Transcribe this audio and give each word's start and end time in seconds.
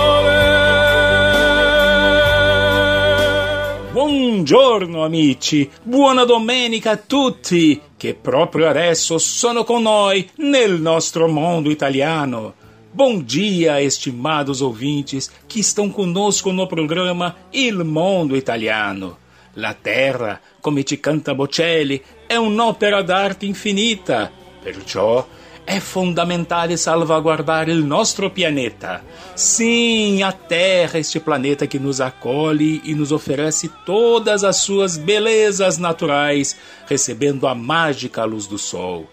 Buongiorno 3.91 5.05
amici, 5.05 5.69
buona 5.83 6.23
domenica 6.25 6.93
a 6.93 6.97
tutti 6.99 7.81
che 7.97 8.15
proprio 8.15 8.69
adesso 8.69 9.19
sono 9.19 9.65
con 9.65 9.83
noi 9.83 10.31
nel 10.37 10.81
nostro 10.81 11.27
mondo 11.27 11.69
italiano. 11.69 12.62
Bom 12.95 13.23
dia, 13.23 13.81
estimados 13.81 14.61
ouvintes 14.61 15.31
que 15.49 15.59
estão 15.61 15.89
conosco 15.89 16.53
no 16.53 16.69
programa 16.69 17.35
Il 17.51 17.85
Mondo 17.85 18.37
Italiano. 18.37 19.17
La 19.57 19.73
terra, 19.73 20.39
come 20.61 20.85
ci 20.85 21.01
canta 21.01 21.35
Bocelli, 21.35 22.03
è 22.27 22.37
un'opera 22.37 23.01
d'arte 23.01 23.47
infinita, 23.47 24.31
perciò 24.63 25.27
è 25.65 25.79
fondamentale 25.79 26.77
salvaguardare 26.77 27.73
il 27.73 27.83
nostro 27.83 28.29
pianeta. 28.31 29.03
Sim, 29.33 30.21
a 30.23 30.33
Terra, 30.33 30.99
este 30.99 31.19
planeta 31.19 31.67
que 31.67 31.79
nos 31.79 31.99
acolhe 31.99 32.83
e 32.85 32.95
nos 32.95 33.11
oferece 33.11 33.71
todas 33.87 34.45
as 34.45 34.57
suas 34.57 34.99
belezas 34.99 35.79
naturais, 35.79 36.59
recebendo 36.87 37.47
a 37.47 37.55
mágica 37.55 38.23
luz 38.25 38.47
do 38.47 38.59
sol. 38.59 39.09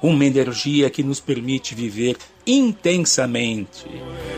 Uma 0.00 0.24
energia 0.24 0.90
que 0.90 1.02
nos 1.02 1.18
permite 1.18 1.74
viver 1.74 2.16
intensamente. 2.44 4.32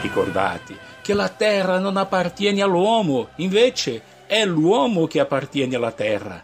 Ricordate 0.00 0.76
che 1.02 1.14
la 1.14 1.28
terra 1.28 1.78
non 1.78 1.96
appartiene 1.96 2.62
all'uomo, 2.62 3.28
invece 3.36 4.02
è 4.26 4.44
l'uomo 4.44 5.06
che 5.06 5.20
appartiene 5.20 5.76
alla 5.76 5.92
terra. 5.92 6.42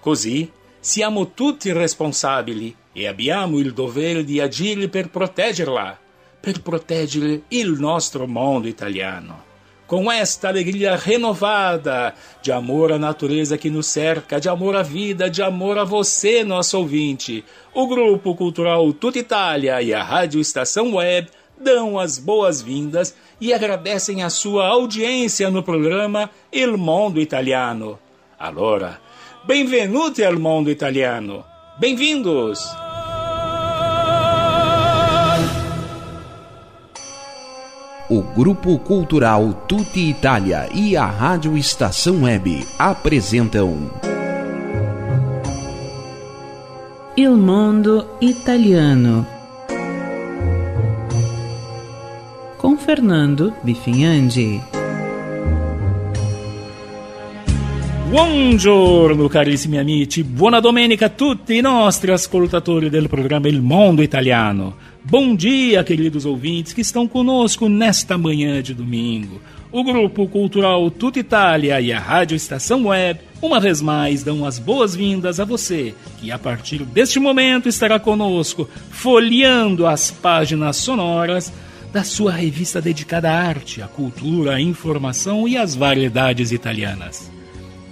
Così 0.00 0.50
siamo 0.80 1.32
tutti 1.32 1.70
responsabili 1.70 2.74
e 2.92 3.06
abbiamo 3.06 3.58
il 3.58 3.72
dovere 3.72 4.24
di 4.24 4.40
agire 4.40 4.88
per 4.88 5.10
proteggerla, 5.10 5.98
per 6.42 6.60
proteggere 6.60 7.42
il 7.50 7.70
nostro 7.78 8.26
mondo 8.26 8.66
italiano. 8.66 9.50
Com 9.86 10.10
esta 10.10 10.48
alegria 10.48 10.96
renovada 10.96 12.14
de 12.42 12.50
amor 12.50 12.92
à 12.92 12.98
natureza 12.98 13.58
que 13.58 13.70
nos 13.70 13.86
cerca, 13.86 14.40
de 14.40 14.48
amor 14.48 14.74
à 14.74 14.82
vida, 14.82 15.30
de 15.30 15.42
amor 15.42 15.78
a 15.78 15.84
você, 15.84 16.42
nosso 16.42 16.78
ouvinte, 16.78 17.44
o 17.74 17.86
Grupo 17.86 18.34
Cultural 18.34 18.92
Tuta 18.94 19.18
Itália 19.18 19.80
e 19.82 19.92
a 19.92 20.02
Rádio 20.02 20.40
Estação 20.40 20.94
Web 20.94 21.28
dão 21.60 21.98
as 21.98 22.18
boas-vindas 22.18 23.14
e 23.40 23.52
agradecem 23.52 24.22
a 24.22 24.30
sua 24.30 24.66
audiência 24.66 25.50
no 25.50 25.62
programa 25.62 26.30
Il 26.50 26.76
Mondo 26.76 27.20
Italiano. 27.20 27.98
Allora, 28.38 28.98
benvenuti 29.44 30.24
al 30.24 30.38
mondo 30.38 30.70
italiano. 30.70 31.44
Bem-vindos! 31.78 32.60
O 38.12 38.20
Grupo 38.20 38.78
Cultural 38.78 39.54
Tutti 39.66 40.10
Itália 40.10 40.68
e 40.74 40.94
a 40.94 41.06
Rádio 41.06 41.56
Estação 41.56 42.24
Web 42.24 42.62
apresentam 42.78 43.90
Il 47.16 47.30
Mondo 47.38 48.06
Italiano 48.20 49.26
com 52.58 52.76
Fernando 52.76 53.54
Bifinhandi. 53.62 54.60
Buongiorno 58.12 59.26
carissimi 59.26 59.78
amici, 59.78 60.22
buona 60.22 60.60
domenica 60.60 61.06
a 61.06 61.08
tutti 61.08 61.56
i 61.56 61.62
nostri 61.62 62.12
ascoltatori 62.12 62.90
del 62.90 63.08
programma 63.08 63.48
Il 63.48 63.62
Mondo 63.62 64.02
Italiano. 64.02 64.76
Bom 65.00 65.34
dia, 65.34 65.82
queridos 65.82 66.26
ouvintes 66.26 66.74
que 66.74 66.82
estão 66.82 67.08
conosco 67.08 67.68
nesta 67.68 68.18
manhã 68.18 68.60
de 68.60 68.74
domingo. 68.74 69.40
O 69.70 69.82
Grupo 69.82 70.28
Cultural 70.28 70.90
Tuta 70.90 71.20
Itália 71.20 71.80
e 71.80 71.90
a 71.90 71.98
Rádio 71.98 72.34
Estação 72.34 72.84
Web, 72.84 73.20
uma 73.40 73.58
vez 73.58 73.80
mais, 73.80 74.22
dão 74.22 74.44
as 74.44 74.58
boas-vindas 74.58 75.40
a 75.40 75.46
você, 75.46 75.94
que 76.20 76.30
a 76.30 76.38
partir 76.38 76.84
deste 76.84 77.18
momento 77.18 77.66
estará 77.66 77.98
conosco, 77.98 78.68
folheando 78.90 79.86
as 79.86 80.10
páginas 80.10 80.76
sonoras 80.76 81.50
da 81.90 82.04
sua 82.04 82.32
revista 82.32 82.78
dedicada 82.78 83.30
à 83.30 83.40
arte, 83.40 83.80
à 83.80 83.88
cultura, 83.88 84.56
à 84.56 84.60
informação 84.60 85.48
e 85.48 85.56
às 85.56 85.74
variedades 85.74 86.52
italianas. 86.52 87.31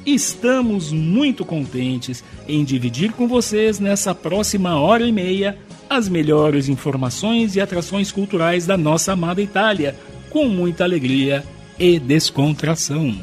Estamos 0.04 0.90
muito 0.90 1.44
contentes 1.44 2.24
em 2.48 2.64
dividir 2.64 3.12
com 3.12 3.28
vocês 3.28 3.78
nessa 3.78 4.14
próxima 4.14 4.80
hora 4.80 5.06
e 5.06 5.12
meia 5.12 5.58
as 5.88 6.08
melhores 6.08 6.68
informações 6.68 7.54
e 7.54 7.60
atrações 7.60 8.10
culturais 8.10 8.64
da 8.66 8.76
nossa 8.76 9.12
amada 9.12 9.42
Itália, 9.42 9.96
com 10.30 10.48
muita 10.48 10.84
alegria 10.84 11.44
e 11.78 11.98
descontração. 11.98 13.14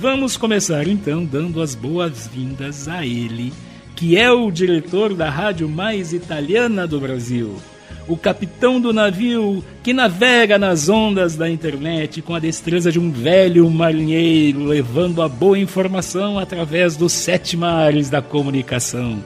Vamos 0.00 0.36
começar 0.36 0.86
então 0.86 1.24
dando 1.24 1.60
as 1.62 1.74
boas-vindas 1.74 2.86
a 2.86 3.04
ele, 3.04 3.52
que 3.96 4.16
é 4.16 4.30
o 4.30 4.50
diretor 4.50 5.14
da 5.14 5.30
rádio 5.30 5.68
mais 5.68 6.12
italiana 6.12 6.86
do 6.86 7.00
Brasil 7.00 7.56
o 8.08 8.16
capitão 8.16 8.80
do 8.80 8.92
navio 8.92 9.64
que 9.82 9.92
navega 9.92 10.58
nas 10.58 10.88
ondas 10.88 11.34
da 11.34 11.48
internet 11.48 12.22
com 12.22 12.34
a 12.34 12.38
destreza 12.38 12.92
de 12.92 12.98
um 12.98 13.10
velho 13.10 13.68
marinheiro, 13.70 14.64
levando 14.64 15.22
a 15.22 15.28
boa 15.28 15.58
informação 15.58 16.38
através 16.38 16.96
dos 16.96 17.12
sete 17.12 17.56
mares 17.56 18.08
da 18.08 18.22
comunicação. 18.22 19.18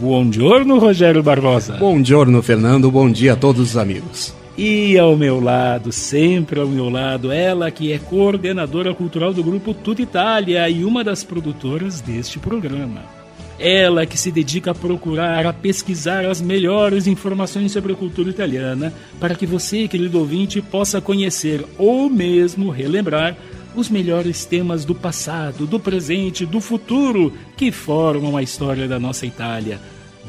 Bom 0.00 0.30
giorno, 0.32 0.78
Rogério 0.78 1.22
Barbosa. 1.22 1.76
Bom 1.76 2.02
giorno, 2.02 2.42
Fernando. 2.42 2.90
Bom 2.90 3.10
dia 3.10 3.34
a 3.34 3.36
todos 3.36 3.70
os 3.70 3.76
amigos. 3.76 4.34
E 4.56 4.98
ao 4.98 5.16
meu 5.16 5.40
lado, 5.40 5.90
sempre 5.90 6.60
ao 6.60 6.66
meu 6.66 6.90
lado, 6.90 7.32
ela 7.32 7.70
que 7.70 7.92
é 7.92 7.98
coordenadora 7.98 8.94
cultural 8.94 9.32
do 9.32 9.42
grupo 9.42 9.72
Tuta 9.72 10.02
Itália 10.02 10.68
e 10.68 10.84
uma 10.84 11.02
das 11.02 11.24
produtoras 11.24 12.00
deste 12.00 12.38
programa. 12.38 13.21
Ela 13.64 14.04
que 14.04 14.18
se 14.18 14.32
dedica 14.32 14.72
a 14.72 14.74
procurar, 14.74 15.46
a 15.46 15.52
pesquisar 15.52 16.26
as 16.26 16.42
melhores 16.42 17.06
informações 17.06 17.70
sobre 17.70 17.92
a 17.92 17.96
cultura 17.96 18.28
italiana, 18.28 18.92
para 19.20 19.36
que 19.36 19.46
você, 19.46 19.86
querido 19.86 20.18
ouvinte, 20.18 20.60
possa 20.60 21.00
conhecer 21.00 21.64
ou 21.78 22.10
mesmo 22.10 22.70
relembrar 22.70 23.36
os 23.76 23.88
melhores 23.88 24.44
temas 24.44 24.84
do 24.84 24.96
passado, 24.96 25.64
do 25.64 25.78
presente, 25.78 26.44
do 26.44 26.60
futuro 26.60 27.32
que 27.56 27.70
formam 27.70 28.36
a 28.36 28.42
história 28.42 28.88
da 28.88 28.98
nossa 28.98 29.26
Itália. 29.26 29.80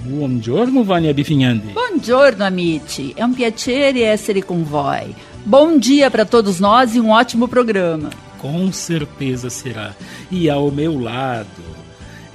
Buongiorno, 0.06 0.84
Vânia 0.84 1.12
Bifinhandi. 1.12 1.74
Buongiorno, 1.74 2.46
amici. 2.46 3.16
É 3.18 3.26
um 3.26 3.34
piacere 3.34 4.04
essere 4.04 4.44
con 4.44 4.64
voi. 4.64 5.16
Bom 5.44 5.80
dia 5.80 6.12
para 6.12 6.24
todos 6.24 6.60
nós 6.60 6.96
e 6.96 7.00
um 7.00 7.10
ótimo 7.10 7.48
programa. 7.48 8.12
Com 8.38 8.72
certeza 8.72 9.50
será. 9.50 9.96
E 10.30 10.52
ao 10.52 10.70
meu 10.70 11.00
lado, 11.00 11.73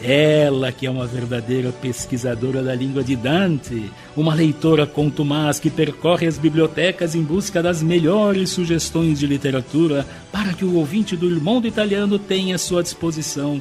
Ela 0.01 0.71
que 0.71 0.87
é 0.87 0.91
uma 0.91 1.07
verdadeira 1.07 1.73
pesquisadora 1.73 2.63
da 2.63 2.75
língua 2.75 3.03
de 3.03 3.17
Dante, 3.17 3.91
uma 4.17 4.33
leitora 4.33 4.87
contumaz 4.87 5.59
que 5.59 5.71
percorre 5.71 6.27
as 6.27 6.39
bibliotecas 6.39 7.17
em 7.17 7.23
busca 7.23 7.61
das 7.61 7.83
melhores 7.83 8.51
sugestões 8.51 9.19
de 9.19 9.27
literatura 9.27 10.07
para 10.31 10.53
que 10.53 10.65
o 10.65 10.77
ouvinte 10.77 11.17
do 11.17 11.29
irmão 11.29 11.61
do 11.61 11.67
italiano 11.67 12.17
tenha 12.19 12.55
à 12.55 12.59
sua 12.59 12.83
disposição 12.83 13.61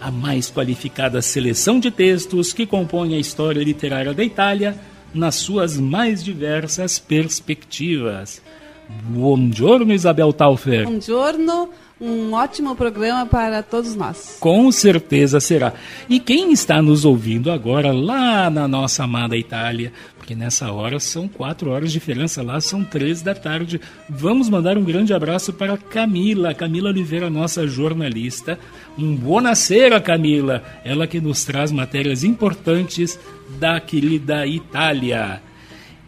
a 0.00 0.10
mais 0.10 0.50
qualificada 0.50 1.20
seleção 1.20 1.80
de 1.80 1.90
textos 1.90 2.52
que 2.52 2.66
compõem 2.66 3.14
a 3.14 3.18
história 3.18 3.62
literária 3.62 4.14
da 4.14 4.24
Itália 4.24 4.76
nas 5.12 5.34
suas 5.34 5.78
mais 5.78 6.22
diversas 6.22 6.98
perspectivas. 6.98 8.40
Buongiorno, 8.88 9.92
Isabel 9.92 10.32
Taufer. 10.32 10.84
Buongiorno, 10.84 11.70
um 12.00 12.32
ótimo 12.32 12.76
programa 12.76 13.26
para 13.26 13.62
todos 13.62 13.94
nós. 13.94 14.36
Com 14.38 14.70
certeza 14.70 15.40
será. 15.40 15.72
E 16.08 16.20
quem 16.20 16.52
está 16.52 16.80
nos 16.80 17.04
ouvindo 17.04 17.50
agora 17.50 17.92
lá 17.92 18.48
na 18.48 18.68
nossa 18.68 19.04
amada 19.04 19.36
Itália, 19.36 19.92
porque 20.16 20.34
nessa 20.34 20.70
hora 20.72 21.00
são 21.00 21.26
quatro 21.26 21.70
horas 21.70 21.90
de 21.90 21.98
diferença, 21.98 22.42
lá 22.42 22.60
são 22.60 22.84
três 22.84 23.22
da 23.22 23.34
tarde. 23.34 23.80
Vamos 24.08 24.48
mandar 24.48 24.78
um 24.78 24.84
grande 24.84 25.12
abraço 25.12 25.52
para 25.52 25.76
Camila, 25.76 26.54
Camila 26.54 26.90
Oliveira, 26.90 27.28
nossa 27.28 27.66
jornalista. 27.66 28.58
Um 28.96 29.16
buonasera, 29.16 30.00
Camila, 30.00 30.62
ela 30.84 31.06
que 31.06 31.20
nos 31.20 31.44
traz 31.44 31.72
matérias 31.72 32.22
importantes 32.22 33.18
da 33.58 33.80
querida 33.80 34.46
Itália. 34.46 35.47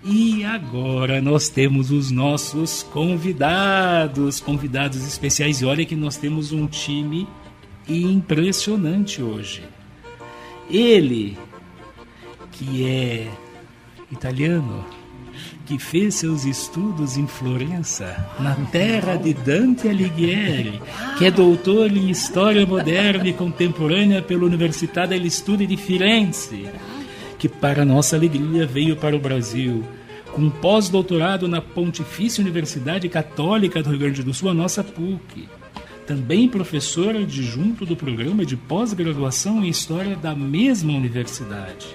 E 0.02 0.44
agora 0.44 1.20
nós 1.20 1.50
temos 1.50 1.90
os 1.90 2.10
nossos 2.10 2.82
convidados, 2.82 4.40
convidados 4.40 5.06
especiais. 5.06 5.60
E 5.60 5.66
olha 5.66 5.84
que 5.84 5.94
nós 5.94 6.16
temos 6.16 6.52
um 6.52 6.66
time 6.66 7.28
impressionante 7.86 9.22
hoje. 9.22 9.62
Ele, 10.70 11.36
que 12.52 12.86
é 12.86 13.28
italiano, 14.10 14.86
que 15.66 15.78
fez 15.78 16.14
seus 16.14 16.44
estudos 16.44 17.18
em 17.18 17.26
Florença, 17.26 18.26
na 18.38 18.54
terra 18.54 19.16
de 19.16 19.34
Dante 19.34 19.86
Alighieri, 19.86 20.80
que 21.18 21.26
é 21.26 21.30
doutor 21.30 21.94
em 21.94 22.08
História 22.10 22.64
Moderna 22.64 23.28
e 23.28 23.32
Contemporânea 23.32 24.22
pela 24.22 24.46
Università 24.46 25.04
degli 25.04 25.30
Studi 25.30 25.66
di 25.66 25.76
Firenze 25.76 26.70
que, 27.40 27.48
para 27.48 27.86
nossa 27.86 28.16
alegria, 28.16 28.66
veio 28.66 28.94
para 28.94 29.16
o 29.16 29.18
Brasil 29.18 29.82
com 30.32 30.50
pós-doutorado 30.50 31.48
na 31.48 31.60
Pontifícia 31.60 32.42
Universidade 32.42 33.08
Católica 33.08 33.82
do 33.82 33.88
Rio 33.88 33.98
Grande 33.98 34.22
do 34.22 34.34
Sul, 34.34 34.50
a 34.50 34.54
nossa 34.54 34.84
PUC. 34.84 35.48
Também 36.06 36.46
professora 36.46 37.20
adjunto 37.20 37.86
do 37.86 37.96
programa 37.96 38.44
de 38.44 38.56
pós-graduação 38.56 39.64
em 39.64 39.70
História 39.70 40.14
da 40.16 40.34
mesma 40.34 40.92
universidade. 40.92 41.86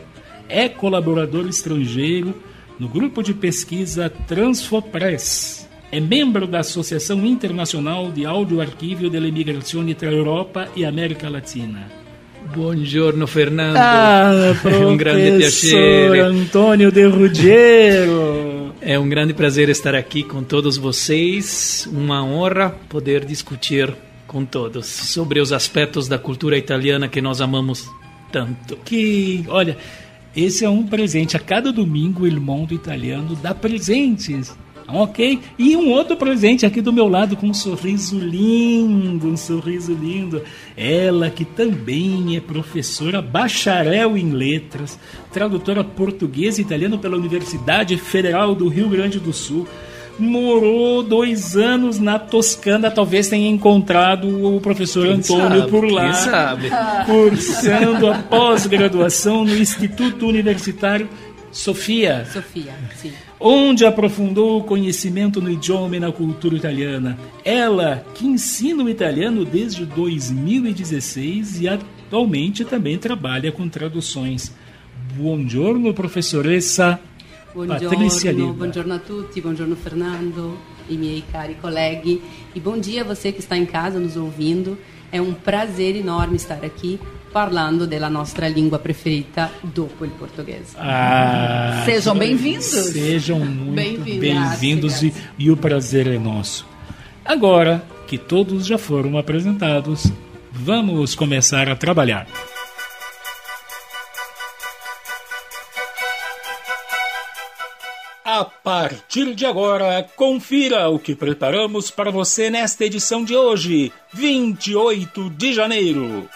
É 0.50 0.68
colaborador 0.68 1.48
estrangeiro 1.48 2.34
no 2.80 2.90
grupo 2.90 3.22
de 3.22 3.34
pesquisa 3.34 4.10
Transfopress. 4.10 5.70
É 5.92 6.00
membro 6.00 6.48
da 6.48 6.60
Associação 6.60 7.24
Internacional 7.24 8.12
de 8.12 8.26
Audioarquívio 8.26 9.12
della 9.12 9.28
Imigrazione 9.28 9.94
tra 9.94 10.12
Europa 10.12 10.68
e 10.76 10.84
América 10.84 11.30
Latina 11.30 12.05
Buongiorno 12.54 13.26
Fernando. 13.28 13.78
Ah, 13.78 14.32
é 14.66 14.86
um 14.86 14.96
grande 14.96 15.38
piacere. 15.38 16.20
Antônio 16.20 16.92
de 16.92 17.06
Ruggiero. 17.06 18.74
É 18.82 19.00
um 19.00 19.10
grande 19.10 19.34
prazer 19.34 19.70
estar 19.70 19.96
aqui 19.96 20.24
com 20.24 20.44
todos 20.44 20.78
vocês. 20.78 21.88
Uma 21.92 22.24
honra 22.24 22.70
poder 22.90 23.26
discutir 23.26 23.94
com 24.28 24.46
todos 24.46 24.86
sobre 24.86 25.40
os 25.40 25.52
aspectos 25.52 26.08
da 26.08 26.20
cultura 26.20 26.58
italiana 26.58 27.08
que 27.08 27.22
nós 27.22 27.42
amamos 27.42 27.90
tanto. 28.32 28.76
Que, 28.78 29.44
olha, 29.48 29.78
esse 30.36 30.66
é 30.66 30.70
um 30.70 30.86
presente. 30.86 31.36
A 31.38 31.40
cada 31.40 31.72
domingo, 31.72 32.28
o 32.28 32.42
mundo 32.42 32.74
italiano 32.74 33.36
dá 33.36 33.56
presentes 33.56 34.56
Ok? 34.88 35.40
E 35.58 35.76
um 35.76 35.92
outro 35.92 36.16
presente 36.16 36.66
aqui 36.66 36.80
do 36.80 36.94
meu 36.94 37.08
lado 37.08 37.36
com 37.36 37.48
um 37.48 37.54
sorriso 37.54 38.20
lindo, 38.20 39.28
um 39.28 39.38
sorriso 39.38 39.94
lindo. 39.94 40.44
Ela 40.78 41.30
que 41.30 41.44
também 41.44 42.36
é 42.36 42.40
professora 42.40 43.22
bacharel 43.22 44.16
em 44.16 44.32
letras, 44.32 45.00
tradutora 45.32 45.84
portuguesa 45.84 46.62
e 46.62 46.64
italiano 46.64 47.00
pela 47.00 47.18
Universidade 47.18 47.98
Federal 47.98 48.54
do 48.54 48.68
Rio 48.68 48.88
Grande 48.90 49.20
do 49.20 49.34
Sul. 49.34 49.68
Morou 50.18 51.04
dois 51.04 51.58
anos 51.58 52.00
na 52.00 52.18
Toscana, 52.18 52.90
talvez 52.90 53.28
tenha 53.28 53.50
encontrado 53.50 54.56
o 54.56 54.62
professor 54.62 55.08
quem 55.08 55.16
Antônio 55.16 55.60
sabe, 55.60 55.72
por 55.72 55.92
lá. 55.92 56.04
Quem 56.04 56.14
sabe? 56.14 56.70
Cursando 57.06 58.08
a 58.08 58.20
pós-graduação 58.20 59.44
no 59.44 59.58
Instituto 59.58 60.26
Universitário 60.26 61.10
Sofia. 61.52 62.26
Sofia, 62.32 62.74
sim 62.96 63.12
onde 63.48 63.86
aprofundou 63.86 64.58
o 64.58 64.64
conhecimento 64.64 65.40
no 65.40 65.52
idioma 65.52 65.96
e 65.96 66.00
na 66.00 66.12
cultura 66.12 66.56
italiana. 66.56 67.16
Ela, 67.44 68.04
que 68.16 68.26
ensina 68.26 68.84
o 68.84 68.90
italiano 68.90 69.46
desde 69.46 69.86
2016 69.86 71.62
e 71.62 71.68
atualmente 71.68 72.66
também 72.66 72.98
trabalha 72.98 73.52
com 73.52 73.70
traduções. 73.70 74.52
Buongiorno, 75.14 75.94
professoressa 75.94 77.00
buongiorno, 77.54 77.88
Patrícia 77.88 78.32
Lima. 78.32 78.52
Buongiorno 78.52 78.96
a 78.96 79.00
tutti, 79.00 79.40
buongiorno 79.40 79.76
Fernando 79.76 80.58
e 80.90 80.98
miei 80.98 81.24
cari 81.32 81.54
colleghi. 81.62 82.24
E 82.56 82.60
bom 82.60 82.80
dia 82.80 83.02
a 83.02 83.04
você 83.04 83.32
que 83.32 83.42
está 83.42 83.56
em 83.56 83.68
casa 83.68 84.00
nos 84.00 84.18
ouvindo. 84.18 84.76
É 85.12 85.22
um 85.22 85.36
prazer 85.36 85.96
enorme 85.96 86.36
estar 86.36 86.66
aqui 86.66 87.00
parlando 87.36 87.86
della 87.86 88.10
nostra 88.10 88.48
língua 88.48 88.80
preferita 88.80 89.52
dopo 89.62 90.06
il 90.06 90.12
português. 90.12 90.74
Ah, 90.78 91.82
sejam 91.84 92.18
bem-vindos. 92.18 92.64
Sejam 92.64 93.40
muito 93.40 94.06
bem-vindos 94.06 95.02
bem 95.02 95.14
e, 95.38 95.44
e 95.44 95.52
o 95.52 95.58
prazer 95.58 96.08
é 96.08 96.18
nosso. 96.18 96.66
Agora 97.26 97.84
que 98.08 98.18
todos 98.18 98.66
já 98.66 98.78
foram 98.78 99.18
apresentados, 99.18 100.10
vamos 100.50 101.14
começar 101.14 101.68
a 101.68 101.76
trabalhar. 101.76 102.26
A 108.24 108.46
partir 108.46 109.36
de 109.36 109.46
agora, 109.46 110.08
confira 110.16 110.88
o 110.88 110.98
que 110.98 111.14
preparamos 111.14 111.92
para 111.92 112.12
você 112.12 112.50
nesta 112.50 112.86
edição 112.86 113.26
de 113.26 113.36
hoje, 113.36 113.92
28 114.14 115.30
de 115.32 115.52
janeiro. 115.52 116.30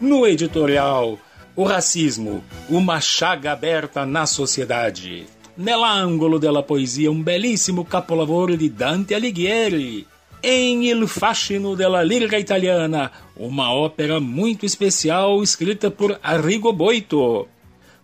No 0.00 0.26
editorial, 0.26 1.18
o 1.54 1.62
racismo, 1.62 2.42
uma 2.70 3.02
chaga 3.02 3.52
aberta 3.52 4.06
na 4.06 4.24
sociedade. 4.24 5.26
Nell'angolo 5.54 6.38
della 6.38 6.62
poesia, 6.62 7.10
um 7.10 7.22
belíssimo 7.22 7.84
capolavoro 7.84 8.56
de 8.56 8.70
Dante 8.70 9.14
Alighieri. 9.14 10.06
Em 10.42 10.88
Il 10.88 11.06
fascino 11.06 11.74
della 11.74 12.02
lírica 12.02 12.38
italiana, 12.38 13.12
uma 13.36 13.74
ópera 13.74 14.18
muito 14.18 14.64
especial 14.64 15.42
escrita 15.42 15.90
por 15.90 16.18
Arrigo 16.22 16.72
Boito. 16.72 17.46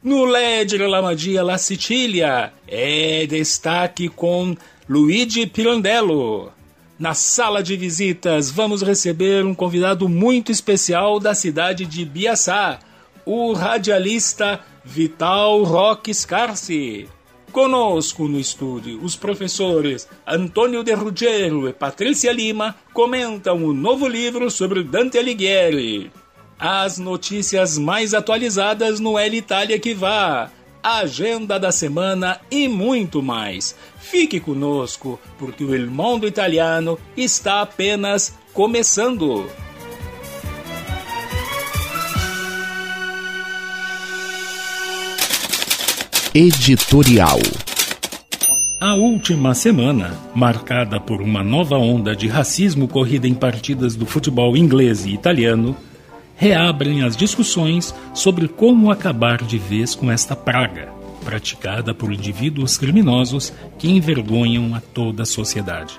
No 0.02 0.26
Leggere 0.26 0.86
la 0.86 1.00
magia 1.00 1.42
la 1.42 1.56
Sicilia, 1.56 2.52
é 2.68 3.26
destaque 3.26 4.10
com 4.10 4.54
Luigi 4.86 5.46
Pirandello. 5.46 6.52
Na 6.98 7.12
sala 7.12 7.62
de 7.62 7.76
visitas, 7.76 8.50
vamos 8.50 8.80
receber 8.80 9.44
um 9.44 9.54
convidado 9.54 10.08
muito 10.08 10.50
especial 10.50 11.20
da 11.20 11.34
cidade 11.34 11.84
de 11.84 12.06
Biaçá, 12.06 12.78
o 13.26 13.52
radialista 13.52 14.60
Vital 14.82 15.62
Roque 15.62 16.14
Scarsi. 16.14 17.06
Conosco 17.52 18.26
no 18.26 18.40
estúdio, 18.40 18.98
os 19.02 19.14
professores 19.14 20.08
Antônio 20.26 20.82
de 20.82 20.94
Ruggiero 20.94 21.68
e 21.68 21.72
Patrícia 21.74 22.32
Lima 22.32 22.74
comentam 22.94 23.62
o 23.62 23.74
novo 23.74 24.08
livro 24.08 24.50
sobre 24.50 24.82
Dante 24.82 25.18
Alighieri. 25.18 26.10
As 26.58 26.96
notícias 26.96 27.76
mais 27.76 28.14
atualizadas 28.14 29.00
no 29.00 29.18
El 29.18 29.34
Itália 29.34 29.78
que 29.78 29.92
vá 29.92 30.50
a 30.86 30.98
agenda 30.98 31.58
da 31.58 31.72
semana 31.72 32.40
e 32.48 32.68
muito 32.68 33.20
mais. 33.20 33.74
Fique 33.98 34.38
conosco, 34.38 35.18
porque 35.36 35.64
o 35.64 35.74
El 35.74 35.90
Mundo 35.90 36.28
Italiano 36.28 36.96
está 37.16 37.60
apenas 37.60 38.32
começando. 38.52 39.50
Editorial. 46.32 47.40
A 48.80 48.94
última 48.94 49.54
semana, 49.56 50.16
marcada 50.36 51.00
por 51.00 51.20
uma 51.20 51.42
nova 51.42 51.76
onda 51.76 52.14
de 52.14 52.28
racismo 52.28 52.86
corrida 52.86 53.26
em 53.26 53.34
partidas 53.34 53.96
do 53.96 54.06
futebol 54.06 54.56
inglês 54.56 55.04
e 55.04 55.12
italiano, 55.12 55.76
reabrem 56.36 57.02
as 57.02 57.16
discussões 57.16 57.94
sobre 58.14 58.46
como 58.46 58.90
acabar 58.90 59.42
de 59.42 59.58
vez 59.58 59.94
com 59.94 60.10
esta 60.10 60.36
praga, 60.36 60.88
praticada 61.24 61.94
por 61.94 62.12
indivíduos 62.12 62.76
criminosos 62.76 63.52
que 63.78 63.88
envergonham 63.88 64.74
a 64.74 64.80
toda 64.80 65.22
a 65.22 65.26
sociedade. 65.26 65.98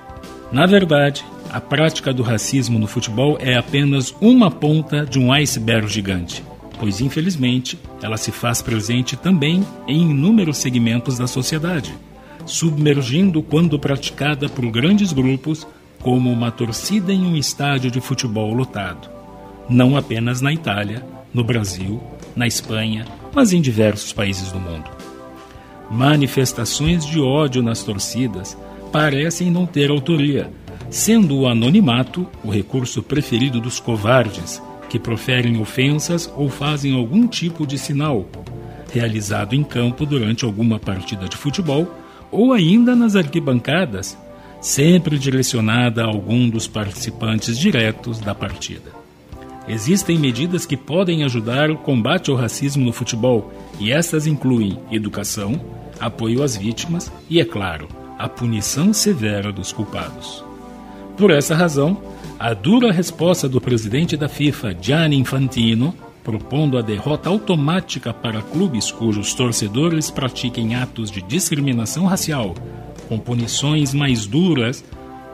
Na 0.50 0.64
verdade, 0.64 1.24
a 1.50 1.60
prática 1.60 2.12
do 2.12 2.22
racismo 2.22 2.78
no 2.78 2.86
futebol 2.86 3.36
é 3.40 3.56
apenas 3.56 4.14
uma 4.20 4.50
ponta 4.50 5.04
de 5.04 5.18
um 5.18 5.32
iceberg 5.32 5.88
gigante, 5.88 6.42
pois 6.78 7.00
infelizmente 7.00 7.78
ela 8.00 8.16
se 8.16 8.30
faz 8.30 8.62
presente 8.62 9.16
também 9.16 9.66
em 9.86 10.10
inúmeros 10.10 10.58
segmentos 10.58 11.18
da 11.18 11.26
sociedade, 11.26 11.92
submergindo 12.46 13.42
quando 13.42 13.78
praticada 13.78 14.48
por 14.48 14.70
grandes 14.70 15.12
grupos, 15.12 15.66
como 16.00 16.30
uma 16.30 16.50
torcida 16.50 17.12
em 17.12 17.26
um 17.26 17.36
estádio 17.36 17.90
de 17.90 18.00
futebol 18.00 18.54
lotado. 18.54 19.17
Não 19.68 19.96
apenas 19.96 20.40
na 20.40 20.52
Itália, 20.52 21.04
no 21.32 21.44
Brasil, 21.44 22.02
na 22.34 22.46
Espanha, 22.46 23.04
mas 23.34 23.52
em 23.52 23.60
diversos 23.60 24.12
países 24.12 24.50
do 24.50 24.58
mundo. 24.58 24.88
Manifestações 25.90 27.04
de 27.04 27.20
ódio 27.20 27.62
nas 27.62 27.82
torcidas 27.82 28.56
parecem 28.90 29.50
não 29.50 29.66
ter 29.66 29.90
autoria, 29.90 30.50
sendo 30.90 31.38
o 31.38 31.46
anonimato 31.46 32.26
o 32.42 32.50
recurso 32.50 33.02
preferido 33.02 33.60
dos 33.60 33.78
covardes 33.78 34.62
que 34.88 34.98
proferem 34.98 35.60
ofensas 35.60 36.32
ou 36.34 36.48
fazem 36.48 36.94
algum 36.94 37.26
tipo 37.26 37.66
de 37.66 37.78
sinal, 37.78 38.26
realizado 38.92 39.54
em 39.54 39.62
campo 39.62 40.06
durante 40.06 40.44
alguma 40.44 40.78
partida 40.78 41.28
de 41.28 41.36
futebol 41.36 41.86
ou 42.30 42.52
ainda 42.52 42.96
nas 42.96 43.14
arquibancadas, 43.16 44.16
sempre 44.60 45.18
direcionada 45.18 46.02
a 46.02 46.06
algum 46.06 46.48
dos 46.48 46.66
participantes 46.66 47.58
diretos 47.58 48.18
da 48.18 48.34
partida. 48.34 48.97
Existem 49.68 50.18
medidas 50.18 50.64
que 50.64 50.78
podem 50.78 51.24
ajudar 51.24 51.70
o 51.70 51.76
combate 51.76 52.30
ao 52.30 52.36
racismo 52.36 52.84
no 52.86 52.92
futebol, 52.92 53.52
e 53.78 53.92
estas 53.92 54.26
incluem 54.26 54.78
educação, 54.90 55.60
apoio 56.00 56.42
às 56.42 56.56
vítimas 56.56 57.12
e, 57.28 57.38
é 57.38 57.44
claro, 57.44 57.86
a 58.18 58.28
punição 58.28 58.94
severa 58.94 59.52
dos 59.52 59.70
culpados. 59.70 60.42
Por 61.18 61.30
essa 61.30 61.54
razão, 61.54 62.00
a 62.38 62.54
dura 62.54 62.90
resposta 62.90 63.46
do 63.46 63.60
presidente 63.60 64.16
da 64.16 64.28
FIFA, 64.28 64.74
Gianni 64.80 65.16
Infantino, 65.16 65.94
propondo 66.24 66.78
a 66.78 66.82
derrota 66.82 67.28
automática 67.28 68.14
para 68.14 68.40
clubes 68.40 68.90
cujos 68.90 69.34
torcedores 69.34 70.10
pratiquem 70.10 70.76
atos 70.76 71.10
de 71.10 71.20
discriminação 71.20 72.06
racial, 72.06 72.54
com 73.06 73.18
punições 73.18 73.92
mais 73.92 74.26
duras, 74.26 74.84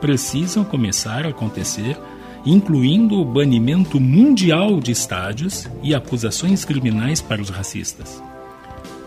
precisam 0.01 0.63
começar 0.63 1.25
a 1.25 1.29
acontecer 1.29 1.97
incluindo 2.45 3.19
o 3.19 3.25
banimento 3.25 3.99
mundial 3.99 4.79
de 4.79 4.91
estádios 4.91 5.67
e 5.81 5.95
acusações 5.95 6.63
criminais 6.63 7.21
para 7.21 7.41
os 7.41 7.49
racistas. 7.49 8.21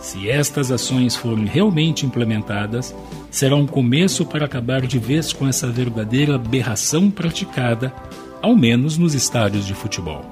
Se 0.00 0.28
estas 0.28 0.70
ações 0.70 1.14
forem 1.14 1.44
realmente 1.44 2.06
implementadas, 2.06 2.94
será 3.30 3.54
um 3.56 3.66
começo 3.66 4.24
para 4.24 4.44
acabar 4.44 4.86
de 4.86 4.98
vez 4.98 5.32
com 5.32 5.46
essa 5.46 5.68
verdadeira 5.68 6.36
aberração 6.36 7.10
praticada, 7.10 7.92
ao 8.40 8.56
menos 8.56 8.96
nos 8.96 9.14
estádios 9.14 9.66
de 9.66 9.74
futebol. 9.74 10.24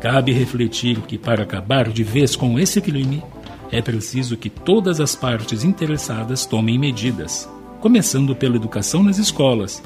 Cabe 0.00 0.32
refletir 0.32 1.00
que, 1.02 1.18
para 1.18 1.42
acabar 1.42 1.88
de 1.88 2.02
vez 2.02 2.34
com 2.34 2.58
esse 2.58 2.80
crime, 2.80 3.22
é 3.70 3.80
preciso 3.80 4.36
que 4.36 4.50
todas 4.50 5.00
as 5.00 5.14
partes 5.14 5.64
interessadas 5.64 6.44
tomem 6.44 6.78
medidas, 6.78 7.48
começando 7.80 8.34
pela 8.34 8.56
educação 8.56 9.02
nas 9.02 9.18
escolas, 9.18 9.82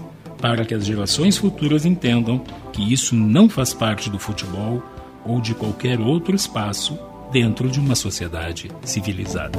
para 0.47 0.65
que 0.65 0.75
as 0.75 0.87
gerações 0.87 1.37
futuras 1.37 1.85
entendam 1.85 2.39
que 2.73 2.93
isso 2.93 3.17
não 3.17 3.49
faz 3.49 3.75
parte 3.75 4.09
do 4.09 4.17
futebol 4.17 4.81
ou 5.25 5.41
de 5.41 5.53
qualquer 5.53 5.99
outro 5.99 6.37
espaço 6.37 6.97
dentro 7.33 7.69
de 7.69 7.81
uma 7.81 7.97
sociedade 7.97 8.71
civilizada. 8.85 9.59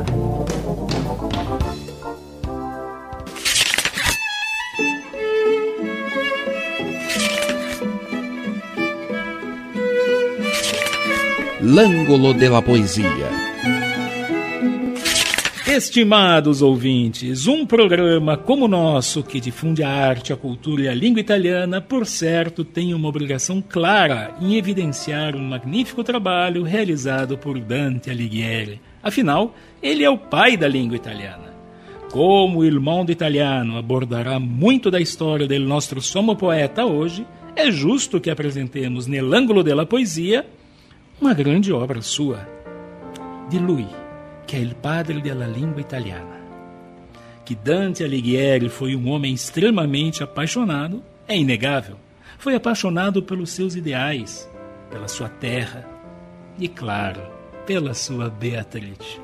L'Angolo 11.59 12.33
della 12.33 12.61
Poesia 12.61 13.36
Estimados 15.77 16.63
ouvintes, 16.63 17.45
um 17.45 17.63
programa 17.63 18.35
como 18.35 18.65
o 18.65 18.67
nosso, 18.67 19.21
que 19.21 19.39
difunde 19.39 19.83
a 19.83 19.89
arte, 19.89 20.33
a 20.33 20.35
cultura 20.35 20.81
e 20.81 20.89
a 20.89 20.93
língua 20.95 21.19
italiana, 21.19 21.79
por 21.79 22.07
certo, 22.07 22.65
tem 22.65 22.95
uma 22.95 23.07
obrigação 23.07 23.61
clara 23.61 24.33
em 24.41 24.55
evidenciar 24.55 25.35
um 25.35 25.49
magnífico 25.49 26.03
trabalho 26.03 26.63
realizado 26.63 27.37
por 27.37 27.59
Dante 27.59 28.09
Alighieri. 28.09 28.81
Afinal, 29.03 29.53
ele 29.79 30.03
é 30.03 30.09
o 30.09 30.17
pai 30.17 30.57
da 30.57 30.67
língua 30.67 30.95
italiana. 30.95 31.53
Como 32.11 32.65
Il 32.65 32.81
Mondo 32.81 33.11
Italiano 33.11 33.77
abordará 33.77 34.39
muito 34.39 34.89
da 34.89 34.99
história 34.99 35.45
do 35.45 35.59
nosso 35.59 36.01
somo 36.01 36.35
poeta 36.35 36.87
hoje, 36.87 37.23
é 37.55 37.69
justo 37.69 38.19
que 38.19 38.31
apresentemos 38.31 39.05
nell'Angolo 39.05 39.61
della 39.61 39.85
Poesia 39.85 40.43
uma 41.21 41.35
grande 41.35 41.71
obra 41.71 42.01
sua, 42.01 42.49
de 43.47 43.59
lui 43.59 43.85
que 44.47 44.55
é 44.55 44.59
il 44.59 44.73
padre 44.75 45.21
della 45.21 45.45
língua 45.45 45.81
italiana. 45.81 46.37
Que 47.45 47.53
Dante 47.53 48.03
Alighieri 48.03 48.69
foi 48.69 48.95
um 48.95 49.09
homem 49.09 49.33
extremamente 49.33 50.23
apaixonado 50.23 51.03
é 51.27 51.37
inegável. 51.37 51.97
Foi 52.39 52.55
apaixonado 52.55 53.21
pelos 53.21 53.51
seus 53.51 53.75
ideais, 53.75 54.49
pela 54.89 55.07
sua 55.07 55.27
terra 55.27 55.85
e, 56.57 56.67
claro, 56.67 57.21
pela 57.65 57.93
sua 57.93 58.29
Beatrice. 58.29 59.19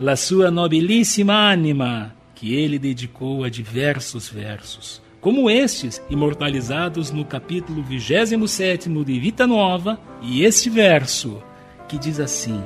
La 0.00 0.16
sua 0.16 0.50
nobilíssima 0.50 1.50
anima, 1.50 2.14
que 2.34 2.54
ele 2.54 2.78
dedicou 2.78 3.44
a 3.44 3.48
diversos 3.48 4.28
versos, 4.28 5.02
como 5.20 5.50
estes 5.50 6.02
imortalizados 6.08 7.10
no 7.10 7.24
capítulo 7.24 7.82
27 7.82 8.88
de 8.88 9.18
Vita 9.18 9.46
Nova, 9.46 10.00
e 10.22 10.44
este 10.44 10.70
verso 10.70 11.42
que 11.88 11.98
diz 11.98 12.20
assim: 12.20 12.62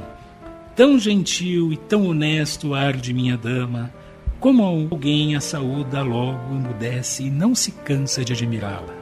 Tão 0.75 0.99
gentil 0.99 1.71
e 1.71 1.77
tão 1.77 2.07
honesto 2.07 2.73
ar 2.73 2.95
de 2.95 3.13
minha 3.13 3.37
dama, 3.37 3.93
como 4.41 4.65
alguém 4.65 5.37
a 5.37 5.41
saúda 5.41 6.03
logo 6.03 6.55
emudece 6.55 7.25
e 7.25 7.31
não 7.31 7.55
se 7.55 7.73
cansa 7.73 8.25
de 8.25 8.33
admirá-la. 8.33 8.95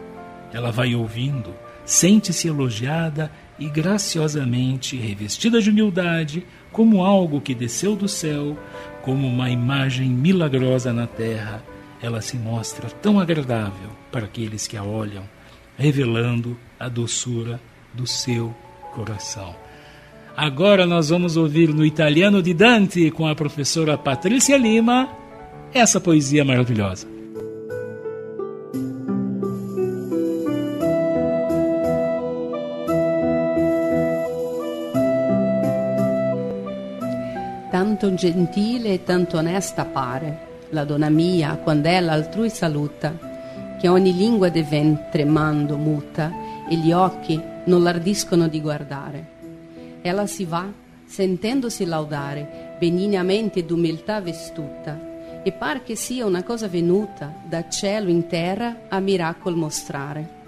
Ela 0.52 0.72
vai 0.72 0.96
ouvindo, 0.96 1.54
sente-se 1.84 2.48
elogiada 2.48 3.30
e 3.56 3.68
graciosamente 3.68 4.96
revestida 4.96 5.62
de 5.62 5.70
humildade, 5.70 6.44
como 6.72 7.04
algo 7.04 7.40
que 7.40 7.54
desceu 7.54 7.94
do 7.94 8.08
céu, 8.08 8.58
como 9.02 9.28
uma 9.28 9.48
imagem 9.48 10.08
milagrosa 10.08 10.92
na 10.92 11.06
terra, 11.06 11.62
ela 12.02 12.20
se 12.20 12.36
mostra 12.36 12.90
tão 12.90 13.20
agradável 13.20 13.90
para 14.10 14.24
aqueles 14.24 14.66
que 14.66 14.76
a 14.76 14.82
olham, 14.82 15.22
revelando 15.78 16.58
a 16.80 16.88
doçura 16.88 17.60
do 17.94 18.08
seu 18.08 18.52
coração. 18.92 19.54
Agora 20.36 20.86
nós 20.86 21.08
vamos 21.08 21.36
ouvir 21.36 21.74
no 21.74 21.84
italiano 21.84 22.40
de 22.40 22.54
Dante 22.54 23.10
com 23.10 23.26
a 23.26 23.34
professora 23.34 23.98
Patrícia 23.98 24.56
Lima 24.56 25.08
essa 25.72 26.00
poesia 26.00 26.44
maravilhosa. 26.44 27.06
Tanto 37.70 38.14
gentile 38.14 38.94
e 38.94 39.04
tanto 39.04 39.36
onesta 39.36 39.84
pare 39.84 40.48
la 40.70 40.84
donna 40.84 41.10
mia 41.10 41.56
quando 41.56 41.88
ella 41.88 42.12
altrui 42.12 42.50
saluta, 42.50 43.16
che 43.80 43.88
ogni 43.88 44.14
lingua 44.14 44.48
diven 44.48 45.06
tremando 45.10 45.76
muta 45.76 46.32
e 46.68 46.76
gli 46.76 46.92
occhi 46.92 47.40
non 47.64 47.82
l'ardiscono 47.82 48.48
di 48.48 48.60
guardare 48.60 49.38
ela 50.02 50.26
si 50.26 50.44
va, 50.44 50.70
sentendosi 51.04 51.84
laudare, 51.84 52.76
benignamente 52.78 53.64
d'umiltà 53.64 54.20
vestuta, 54.20 55.42
e 55.42 55.52
par 55.52 55.82
che 55.82 55.96
sia 55.96 56.24
una 56.24 56.42
cosa 56.42 56.68
venuta 56.68 57.34
da 57.46 57.68
cielo 57.68 58.08
in 58.08 58.26
terra 58.26 58.82
a 58.88 59.00
miracolo 59.00 59.56
mostrare. 59.56 60.38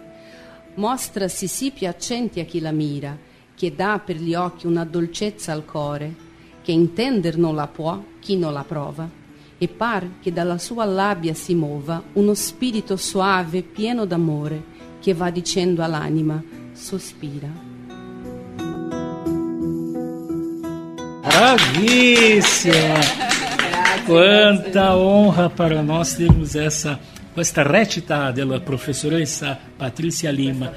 Mostrasi 0.74 1.48
sì 1.48 1.70
piacenti 1.70 2.40
a 2.40 2.44
chi 2.44 2.60
la 2.60 2.72
mira, 2.72 3.16
che 3.54 3.74
dà 3.74 4.00
per 4.04 4.16
gli 4.16 4.34
occhi 4.34 4.66
una 4.66 4.84
dolcezza 4.84 5.52
al 5.52 5.64
cuore, 5.64 6.14
che 6.62 6.72
intender 6.72 7.36
non 7.36 7.54
la 7.54 7.66
può 7.66 8.00
chi 8.20 8.36
non 8.36 8.52
la 8.52 8.64
prova, 8.64 9.08
e 9.58 9.68
par 9.68 10.08
che 10.20 10.32
dalla 10.32 10.58
sua 10.58 10.84
labbia 10.84 11.34
si 11.34 11.54
muova 11.54 12.02
uno 12.14 12.34
spirito 12.34 12.96
soave 12.96 13.62
pieno 13.62 14.04
d'amore, 14.04 14.70
che 15.00 15.14
va 15.14 15.30
dicendo 15.30 15.82
all'anima, 15.82 16.42
sospira. 16.72 17.71
Bravíssima! 21.32 22.74
Quanta 24.06 24.94
honra 24.94 25.48
para 25.48 25.82
nós 25.82 26.14
termos 26.14 26.56
essa 26.56 26.98
questa 27.32 27.62
recita 27.62 28.30
della 28.30 28.60
professoressa 28.60 29.58
Patrizia 29.76 30.30
Lima, 30.30 30.70